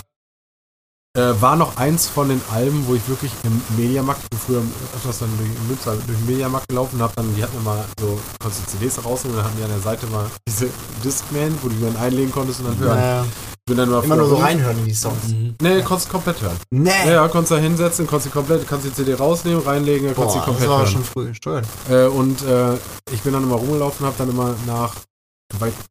Äh, 1.17 1.41
war 1.41 1.55
noch 1.55 1.77
eins 1.77 2.07
von 2.07 2.29
den 2.29 2.41
Alben, 2.51 2.85
wo 2.87 2.93
ich 2.93 3.07
wirklich 3.07 3.31
im 3.43 3.59
Mediamarkt, 3.75 4.21
ich 4.23 4.29
bin 4.29 4.39
früher 4.39 4.61
öfters 4.95 5.19
dann 5.19 5.35
durch, 5.37 5.49
in 5.49 5.67
Münster 5.67 5.95
durch 5.95 6.17
den 6.17 6.25
Mediamarkt 6.27 6.67
gelaufen 6.67 7.01
hab 7.01 7.15
dann, 7.15 7.33
die 7.35 7.41
hatten 7.41 7.57
immer 7.57 7.83
so, 7.99 8.19
konntest 8.39 8.67
du 8.67 8.71
CDs 8.77 9.03
rausnehmen 9.03 9.37
und 9.37 9.43
dann 9.43 9.45
hatten 9.51 9.57
die 9.57 9.63
an 9.63 9.69
der 9.71 9.79
Seite 9.79 10.05
mal 10.07 10.29
diese 10.47 10.69
Discman, 11.03 11.57
wo 11.63 11.69
du 11.69 11.75
dann 11.79 11.95
einlegen 11.95 12.31
konntest 12.31 12.59
und 12.59 12.67
dann 12.67 12.77
hören. 12.77 12.97
Naja, 12.99 13.25
Bin 13.67 13.75
dann 13.77 13.89
mal 13.89 14.03
immer 14.03 14.15
nur 14.15 14.29
so 14.29 14.35
reinhören 14.37 14.77
in 14.79 14.85
die 14.85 14.93
Songs. 14.93 15.27
Mhm. 15.27 15.55
Nee, 15.61 15.81
konntest 15.81 16.07
du 16.07 16.13
komplett 16.13 16.41
hören. 16.41 16.55
Nee. 16.69 16.89
Ja, 17.05 17.11
ja, 17.11 17.27
konntest 17.27 17.51
da 17.51 17.57
hinsetzen, 17.57 18.07
konntest 18.07 18.27
die 18.27 18.31
komplett, 18.31 18.67
kannst 18.67 18.85
die 18.85 18.93
CD 18.93 19.13
rausnehmen, 19.13 19.61
reinlegen, 19.61 20.15
konntest 20.15 20.37
Boah, 20.37 20.39
die 20.41 20.45
komplett 20.45 20.63
das 20.63 20.69
war 20.71 20.79
hören. 20.79 20.91
schon 20.91 21.03
früh. 21.03 21.33
Schön. 21.43 21.63
Äh, 21.89 22.05
und 22.07 22.41
äh, 22.43 22.75
ich 23.11 23.21
bin 23.21 23.33
dann 23.33 23.43
immer 23.43 23.55
rumgelaufen 23.55 24.05
und 24.05 24.13
habe 24.13 24.17
dann 24.17 24.29
immer 24.29 24.55
nach 24.65 24.95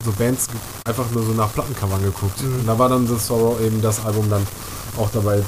so 0.05 0.13
Bands 0.13 0.49
einfach 0.87 1.05
nur 1.13 1.23
so 1.25 1.33
nach 1.33 1.53
Plattencovern 1.53 2.03
geguckt. 2.03 2.43
Mhm. 2.43 2.61
Und 2.61 2.67
da 2.67 2.79
war 2.79 2.89
dann 2.89 3.07
The 3.07 3.17
Sorrow 3.17 3.61
eben 3.61 3.81
das 3.83 4.05
Album 4.05 4.29
dann 4.31 4.47
auch 4.99 5.11
dabei. 5.13 5.43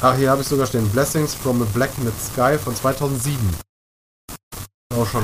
Ach, 0.00 0.16
hier 0.16 0.30
habe 0.30 0.42
ich 0.42 0.48
sogar 0.48 0.66
stehen. 0.66 0.88
Blessings 0.88 1.34
from 1.34 1.62
a 1.62 1.66
Blackened 1.72 2.12
Sky 2.20 2.58
von 2.58 2.74
2007. 2.74 3.36
Auch 4.96 5.06
schon 5.06 5.22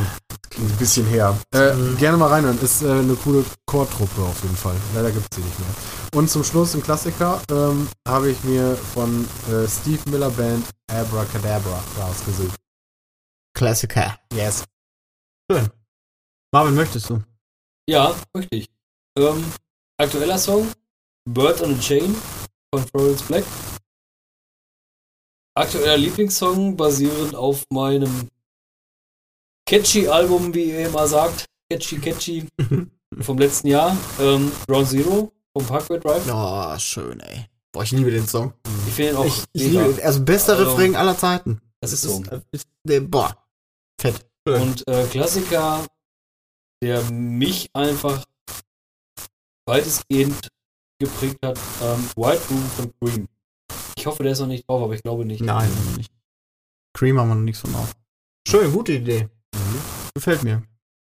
ein 0.58 0.76
bisschen 0.78 1.06
her. 1.06 1.36
Äh, 1.52 1.72
Mhm. 1.74 1.96
Gerne 1.98 2.16
mal 2.18 2.28
reinhören. 2.28 2.58
Ist 2.62 2.82
äh, 2.82 2.90
eine 2.90 3.14
coole 3.14 3.44
Chortruppe 3.66 4.22
auf 4.22 4.42
jeden 4.42 4.56
Fall. 4.56 4.74
Leider 4.94 5.10
gibt 5.10 5.26
es 5.30 5.36
sie 5.36 5.42
nicht 5.42 5.58
mehr. 5.58 5.68
Und 6.16 6.30
zum 6.30 6.44
Schluss 6.44 6.74
ein 6.74 6.82
Klassiker 6.82 7.42
ähm, 7.50 7.86
habe 8.08 8.30
ich 8.30 8.42
mir 8.42 8.74
von 8.74 9.28
äh, 9.50 9.68
Steve 9.68 10.00
Miller 10.08 10.30
Band 10.30 10.66
Abracadabra 10.86 11.84
rausgesucht. 12.00 12.58
Klassiker. 13.54 14.18
Yes. 14.32 14.64
Schön. 15.52 15.68
Marvin, 16.54 16.74
möchtest 16.74 17.10
du? 17.10 17.22
Ja, 17.86 18.16
möchte 18.32 18.56
ich. 18.56 18.66
Ähm, 19.18 19.44
aktueller 19.98 20.38
Song: 20.38 20.72
Bird 21.28 21.60
on 21.60 21.74
a 21.74 21.78
Chain 21.80 22.16
von 22.72 22.86
Florence 22.86 23.22
Black. 23.24 23.44
Aktueller 25.54 25.98
Lieblingssong 25.98 26.78
basierend 26.78 27.34
auf 27.34 27.62
meinem 27.70 28.30
catchy 29.68 30.08
Album, 30.08 30.54
wie 30.54 30.70
ihr 30.70 30.88
immer 30.88 31.06
sagt. 31.06 31.44
Catchy, 31.70 31.98
catchy 31.98 32.48
vom 33.20 33.36
letzten 33.36 33.68
Jahr. 33.68 33.94
Ähm, 34.18 34.50
Ground 34.66 34.88
Zero 34.88 35.35
vom 35.56 35.66
Parkway 35.66 35.98
Drive. 35.98 36.30
Oh, 36.30 36.78
schön, 36.78 37.18
ey. 37.20 37.46
Boah, 37.72 37.82
ich 37.82 37.90
liebe 37.90 38.10
den 38.10 38.26
Song. 38.26 38.52
Ich 38.86 38.92
finde 38.92 39.12
ihn 39.12 39.16
auch 39.16 39.24
ich 39.24 39.44
ich 39.54 39.62
liebe, 39.70 39.98
also 40.02 40.22
bester 40.22 40.52
Also, 40.54 40.70
Refrain 40.70 40.94
aller 40.94 41.16
Zeiten. 41.16 41.62
Das 41.80 41.94
ist 41.94 42.02
so. 42.02 42.22
ist, 42.50 42.68
ist, 42.84 43.10
boah, 43.10 43.34
fett. 43.98 44.26
Und 44.46 44.86
äh, 44.86 45.06
Klassiker, 45.06 45.86
der 46.82 47.02
mich 47.10 47.70
einfach 47.72 48.22
weitestgehend 49.66 50.48
geprägt 50.98 51.38
hat, 51.42 51.58
ähm, 51.82 52.06
White 52.16 52.42
Room 52.50 52.70
von 52.76 52.92
Cream. 53.00 53.28
Ich 53.96 54.06
hoffe, 54.06 54.22
der 54.22 54.32
ist 54.32 54.40
noch 54.40 54.46
nicht 54.46 54.68
drauf, 54.68 54.82
aber 54.82 54.94
ich 54.94 55.02
glaube 55.02 55.24
nicht. 55.24 55.40
Nein, 55.40 55.70
nicht. 55.96 56.12
Cream 56.92 57.18
haben 57.18 57.28
wir 57.28 57.34
noch 57.34 57.42
nichts 57.42 57.62
von 57.62 57.74
auf. 57.76 57.94
Schön, 58.46 58.72
gute 58.72 58.92
Idee. 58.92 59.28
Gefällt 60.14 60.42
mir. 60.44 60.62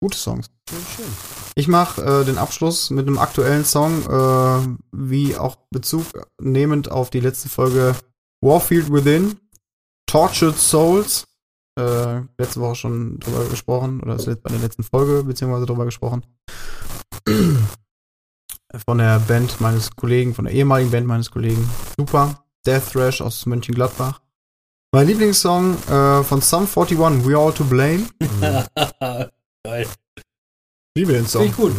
Gute 0.01 0.17
Songs. 0.17 0.49
Schön, 0.67 0.85
schön. 0.95 1.40
Ich 1.55 1.67
mache 1.67 2.01
äh, 2.01 2.25
den 2.25 2.37
Abschluss 2.37 2.89
mit 2.89 3.07
einem 3.07 3.17
aktuellen 3.17 3.65
Song, 3.65 4.03
äh, 4.03 4.77
wie 4.91 5.35
auch 5.35 5.57
Bezug 5.69 6.05
nehmend 6.39 6.89
auf 6.91 7.09
die 7.09 7.19
letzte 7.19 7.49
Folge 7.49 7.95
Warfield 8.41 8.91
Within, 8.91 9.37
Tortured 10.05 10.57
Souls. 10.57 11.27
Äh, 11.77 12.21
letzte 12.37 12.59
Woche 12.59 12.75
schon 12.75 13.19
drüber 13.19 13.45
gesprochen, 13.45 14.01
oder 14.01 14.15
ist 14.15 14.27
jetzt 14.27 14.43
bei 14.43 14.49
der 14.49 14.59
letzten 14.59 14.83
Folge 14.83 15.23
beziehungsweise 15.23 15.65
drüber 15.65 15.85
gesprochen. 15.85 16.25
Von 18.85 18.97
der 18.99 19.19
Band 19.19 19.59
meines 19.59 19.91
Kollegen, 19.91 20.33
von 20.33 20.45
der 20.45 20.53
ehemaligen 20.53 20.91
Band 20.91 21.05
meines 21.05 21.29
Kollegen. 21.29 21.69
Super. 21.97 22.41
Death 22.65 22.93
Thrash 22.93 23.19
aus 23.19 23.45
Mönchengladbach. 23.45 24.21
Mein 24.93 25.07
Lieblingssong 25.07 25.75
äh, 25.89 26.23
von 26.23 26.39
Sum 26.39 26.67
41, 26.67 27.25
We 27.25 27.37
All 27.37 27.51
to 27.51 27.65
Blame. 27.65 28.07
Geil. 29.63 29.87
Liebe 30.97 31.13
den 31.13 31.27
Song. 31.27 31.43
Finde 31.43 31.55
ich 31.55 31.61
gut. 31.61 31.73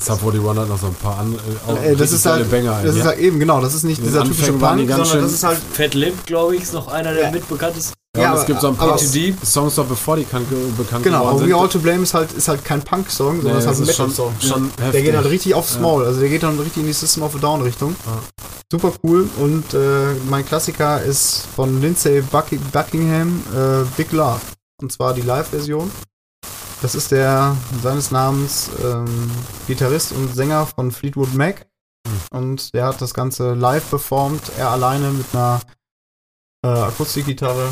Sub 0.00 0.20
41 0.22 0.56
hat 0.60 0.68
noch 0.68 0.78
so 0.78 0.86
ein 0.86 0.94
paar 0.94 1.18
andere. 1.18 1.40
Äh, 1.42 1.92
das 1.92 2.00
richtig 2.02 2.12
ist 2.12 2.26
halt- 2.26 2.50
Banger. 2.50 2.82
Das 2.84 2.94
ja. 2.94 3.00
ist 3.02 3.06
halt 3.08 3.18
eben, 3.18 3.38
genau, 3.40 3.60
das 3.60 3.74
ist 3.74 3.82
nicht 3.82 4.00
dieser 4.02 4.22
typische 4.24 4.52
Punk, 4.52 4.88
sondern 4.88 5.22
das 5.22 5.32
ist 5.32 5.42
halt 5.42 5.58
Fat 5.72 5.94
Lip, 5.94 6.24
glaube 6.26 6.54
ich, 6.56 6.62
ist 6.62 6.72
noch 6.72 6.86
einer 6.88 7.12
der 7.12 7.24
Ja. 7.24 7.30
mitbekanntesten. 7.32 7.94
ja, 8.16 8.22
ja, 8.22 8.32
und 8.32 8.38
es 8.38 8.46
gibt 8.46 8.60
so 8.60 8.68
ein 8.68 8.76
paar 8.76 8.90
aber-. 8.90 8.98
Songs 9.44 9.76
noch 9.76 9.86
bevor 9.86 10.16
die 10.16 10.24
kan 10.24 10.44
bekannt 10.76 11.02
Genau, 11.04 11.20
geworden 11.20 11.38
sind. 11.40 11.48
We 11.50 11.54
All 11.56 11.68
to 11.68 11.78
Blame 11.80 12.02
ist 12.04 12.14
halt, 12.14 12.32
ist 12.32 12.46
halt 12.48 12.64
kein 12.64 12.82
Punk-Song, 12.82 13.42
sondern 13.42 13.54
Nee, 13.54 13.58
ist 13.60 13.66
halt 13.66 13.76
ein 13.76 13.80
das 13.80 13.88
ist 13.90 13.96
schon, 13.96 14.08
Metal-Song. 14.10 14.34
schon 14.40 14.70
Der 14.92 15.02
geht 15.02 15.16
halt 15.16 15.26
richtig 15.26 15.54
aufs 15.54 15.74
Ja. 15.74 15.80
Maul, 15.80 16.04
also 16.04 16.20
der 16.20 16.28
geht 16.28 16.42
dann 16.44 16.58
richtig 16.60 16.78
in 16.82 16.86
die 16.86 16.92
System 16.92 17.22
of 17.24 17.34
a 17.34 17.38
Down-Richtung. 17.38 17.94
Ja. 18.06 18.18
Super 18.70 18.92
cool 19.02 19.28
und 19.40 19.74
äh, 19.74 20.14
mein 20.30 20.44
Klassiker 20.46 21.02
ist 21.02 21.44
von 21.56 21.80
Lindsay 21.80 22.20
Bucky 22.22 22.58
Buckingham, 22.72 23.42
äh, 23.52 23.84
Big 23.96 24.12
Love. 24.12 24.40
Und 24.80 24.92
zwar 24.92 25.12
die 25.14 25.22
Live-Version. 25.22 25.90
Das 26.80 26.94
ist 26.94 27.10
der 27.10 27.56
seines 27.82 28.10
Namens 28.10 28.70
ähm, 28.82 29.30
Gitarrist 29.66 30.12
und 30.12 30.34
Sänger 30.34 30.66
von 30.66 30.92
Fleetwood 30.92 31.34
Mac. 31.34 31.66
Und 32.30 32.72
der 32.72 32.86
hat 32.86 33.00
das 33.02 33.12
Ganze 33.12 33.54
live 33.54 33.90
performt, 33.90 34.52
er 34.56 34.70
alleine 34.70 35.10
mit 35.10 35.26
einer 35.34 35.60
äh, 36.64 36.68
Akustikgitarre. 36.68 37.70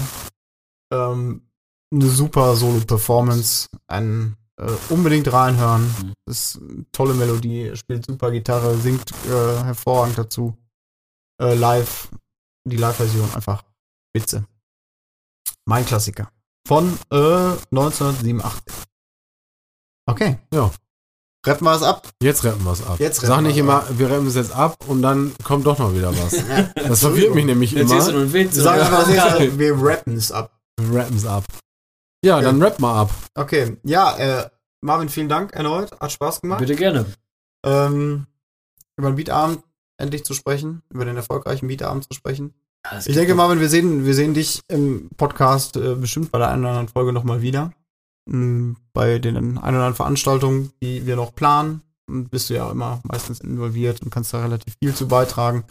Ähm, 0.92 1.48
eine 1.92 2.06
super 2.08 2.56
Solo-Performance. 2.56 3.68
Ein 3.86 4.36
Äh, 4.58 4.72
unbedingt 4.88 5.30
reinhören. 5.30 5.82
Mhm. 5.82 6.12
Das 6.24 6.54
ist 6.54 6.62
eine 6.62 6.86
tolle 6.90 7.14
Melodie, 7.14 7.68
er 7.68 7.76
spielt 7.76 8.06
super 8.06 8.30
Gitarre, 8.30 8.76
singt 8.78 9.10
äh, 9.26 9.62
hervorragend 9.64 10.16
dazu. 10.16 10.56
Äh, 11.40 11.54
live, 11.54 12.08
die 12.66 12.78
Live-Version 12.78 13.34
einfach 13.34 13.62
spitze. 14.08 14.46
Mein 15.66 15.84
Klassiker. 15.84 16.30
Von 16.66 16.98
äh, 17.10 17.52
1987. 17.70 18.62
Okay. 20.06 20.38
Ja. 20.52 20.70
Reppen 21.46 21.64
wir 21.64 21.74
es 21.76 21.82
ab. 21.82 22.08
Jetzt 22.20 22.44
rappen 22.44 22.64
wir 22.64 22.72
es 22.72 22.84
ab. 22.84 22.98
Jetzt 22.98 23.18
rappen 23.18 23.28
Sag 23.28 23.42
nicht 23.42 23.56
immer, 23.56 23.76
ab. 23.82 23.86
wir 23.92 24.10
rappen 24.10 24.26
es 24.26 24.34
jetzt 24.34 24.52
ab 24.54 24.76
und 24.88 25.02
dann 25.02 25.32
kommt 25.44 25.64
doch 25.66 25.78
noch 25.78 25.94
wieder 25.94 26.12
was. 26.16 26.42
Das 26.74 27.00
verwirrt 27.00 27.34
mich 27.34 27.44
nämlich 27.44 27.72
Jetzt 27.72 27.90
immer. 27.90 28.08
einen 28.08 28.32
Witz. 28.32 28.56
Wir 28.56 28.62
sagen 28.62 28.80
oder? 28.80 28.98
einfach 28.98 29.38
Mal, 29.38 29.58
wir 29.58 29.74
rappen 29.80 30.16
es 30.16 30.32
ab. 30.32 30.50
Wir 30.80 30.98
rappen 31.00 31.16
es 31.16 31.26
ab. 31.26 31.44
Ja, 32.24 32.40
dann 32.40 32.60
rapp 32.62 32.80
mal 32.80 33.02
ab. 33.02 33.10
Okay, 33.34 33.76
ja, 33.84 34.16
äh, 34.16 34.50
Marvin, 34.80 35.08
vielen 35.08 35.28
Dank 35.28 35.52
erneut. 35.52 35.92
Hat 36.00 36.10
Spaß 36.10 36.40
gemacht. 36.40 36.58
Bitte 36.60 36.74
gerne. 36.74 37.06
Ähm, 37.64 38.26
über 38.96 39.10
den 39.10 39.16
Beatabend 39.16 39.62
endlich 39.98 40.24
zu 40.24 40.34
sprechen, 40.34 40.82
über 40.90 41.04
den 41.04 41.16
erfolgreichen 41.16 41.68
Beatabend 41.68 42.04
zu 42.04 42.14
sprechen. 42.14 42.54
Ja, 42.84 42.98
Ich 43.04 43.14
denke, 43.14 43.34
Marvin, 43.34 43.60
wir 43.60 43.68
sehen, 43.68 44.04
wir 44.04 44.14
sehen 44.14 44.34
dich 44.34 44.62
im 44.68 45.08
Podcast 45.16 45.76
äh, 45.76 45.94
bestimmt 45.94 46.32
bei 46.32 46.38
der 46.38 46.48
einen 46.48 46.62
oder 46.62 46.70
anderen 46.70 46.88
Folge 46.88 47.12
nochmal 47.12 47.40
wieder. 47.42 47.72
Bei 48.26 49.18
den 49.18 49.36
ein 49.36 49.56
oder 49.58 49.64
anderen 49.64 49.94
Veranstaltungen, 49.94 50.72
die 50.82 51.06
wir 51.06 51.16
noch 51.16 51.34
planen. 51.34 51.82
Und 52.08 52.30
bist 52.30 52.50
du 52.50 52.54
ja 52.54 52.70
immer 52.70 53.00
meistens 53.04 53.40
involviert 53.40 54.00
und 54.02 54.10
kannst 54.10 54.32
da 54.32 54.40
relativ 54.42 54.74
viel 54.80 54.94
zu 54.94 55.08
beitragen. 55.08 55.64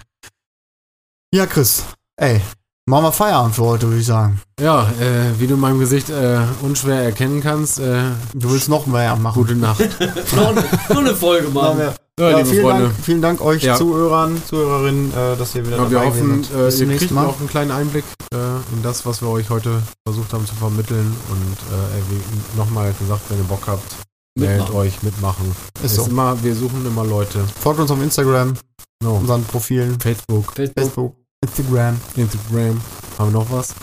Ja, 1.34 1.46
Chris, 1.46 1.84
ey, 2.18 2.42
machen 2.86 3.06
wir 3.06 3.12
Feierabend 3.12 3.56
für 3.56 3.64
heute, 3.64 3.88
würde 3.88 4.00
ich 4.00 4.06
sagen. 4.06 4.42
Ja, 4.60 4.90
äh, 5.00 5.40
wie 5.40 5.48
du 5.48 5.56
in 5.56 5.60
meinem 5.62 5.80
Gesicht 5.80 6.10
äh, 6.10 6.42
unschwer 6.62 7.04
erkennen 7.04 7.42
kannst, 7.42 7.80
äh, 7.80 8.04
Du 8.34 8.52
willst 8.52 8.68
noch 8.70 8.86
mehr 8.86 9.16
machen. 9.16 9.42
gute 9.42 9.56
Nacht. 9.56 9.80
noch, 10.36 10.48
eine, 10.48 10.62
noch 10.90 10.98
eine 10.98 11.16
Folge 11.16 11.50
Machen. 11.50 11.94
Ja, 12.18 12.30
Ja, 12.30 12.38
liebe 12.38 12.50
vielen, 12.50 12.62
Freunde. 12.64 12.84
Dank, 12.86 12.96
vielen 13.04 13.22
Dank 13.22 13.42
euch 13.42 13.64
Ja. 13.64 13.76
Zuhörern, 13.76 14.42
Zuhörerinnen, 14.48 15.12
äh, 15.14 15.36
dass 15.36 15.54
ihr 15.54 15.66
wieder 15.68 15.76
Ja, 15.78 15.90
wir 15.92 15.98
dabei 16.00 16.10
hoffen, 16.12 16.44
seid. 16.46 16.54
äh, 16.54 16.66
Bis 16.66 16.74
ihr 16.76 16.80
zum 16.80 16.88
kriegt 16.88 17.02
nächsten 17.02 17.16
Mal. 17.16 17.26
auch 17.26 17.40
einen 17.40 17.50
kleinen 17.50 17.72
Einblick 17.72 18.06
äh, 18.34 18.38
in 18.38 18.84
das, 18.84 19.06
was 19.06 19.22
wir 19.22 19.28
euch 19.30 19.50
heute 19.50 19.82
versucht 20.08 20.32
haben 20.32 20.46
zu 20.46 20.56
vermitteln. 20.56 21.14
Und 21.30 21.58
äh, 21.76 22.58
nochmal 22.58 22.94
gesagt, 23.00 23.22
wenn 23.30 23.38
ihr 23.40 23.44
Bock 23.44 23.68
habt, 23.68 23.96
meldet 24.38 24.60
Mitmachen. 24.60 24.76
euch, 24.80 25.04
mitmachen. 25.04 25.56
Ist 25.84 25.92
Ist 25.92 25.96
so. 25.96 26.06
immer, 26.06 26.42
wir 26.42 26.56
suchen 26.56 26.86
immer 26.86 27.04
Leute. 27.04 27.44
Folgt 27.60 27.82
uns 27.82 27.92
auf 27.92 28.02
Instagram, 28.02 28.54
No. 29.04 29.16
unseren 29.16 29.44
Profilen, 29.44 30.00
Facebook, 30.00 30.54
Facebook, 30.54 30.74
Facebook, 30.78 31.16
Instagram. 31.44 32.00
Instagram. 32.16 32.80
Haben 33.20 33.34
wir 33.34 33.40
noch 33.40 33.52
was? 33.52 33.76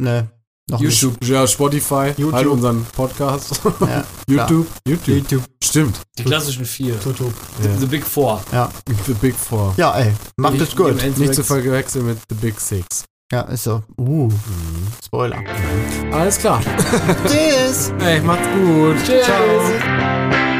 Ne, 0.00 0.28
noch 0.68 0.80
YouTube, 0.80 1.16
Ja, 1.24 1.46
Spotify, 1.46 2.12
YouTube. 2.16 2.32
halt 2.34 2.46
unseren 2.48 2.84
Podcast. 2.96 3.64
nicht. 3.64 3.80
Ja, 3.88 4.04
YouTube, 4.48 4.66
YouTube. 4.86 5.08
YouTube, 5.16 5.42
Stimmt. 5.62 6.00
die 6.18 6.24
klassischen 6.24 6.64
vier. 6.64 6.94
YouTube. 7.04 7.32
The, 7.62 7.68
Ja. 7.68 7.76
the 7.78 7.86
Big 7.86 8.04
Four. 8.04 8.42
Ja. 8.52 8.70
The 9.06 9.14
Big 9.14 9.34
Four. 9.36 9.74
ja, 9.76 9.96
ey, 9.98 10.12
macht 10.36 10.54
Nicht- 10.54 10.68
es 10.68 10.76
gut. 10.76 10.94
nicht 11.02 11.18
Nicht 11.18 11.34
zu 11.34 11.44
verwechseln 11.44 12.06
mit 12.06 12.18
The 12.28 12.34
Big 12.34 12.60
Six. 12.60 13.04
Ja, 13.32 13.40
ist 13.42 13.64
so. 13.64 13.82
Uh, 13.98 14.28
Mhm. 14.28 14.32
Spoiler. 15.04 15.42
Alles 16.12 16.38
klar. 16.38 16.60
Tschüss. 17.26 17.92
Ey, 18.00 18.20
macht's 18.20 18.46
gut. 18.54 18.96
Tschüss. 19.04 19.24
Ciao. 19.24 20.55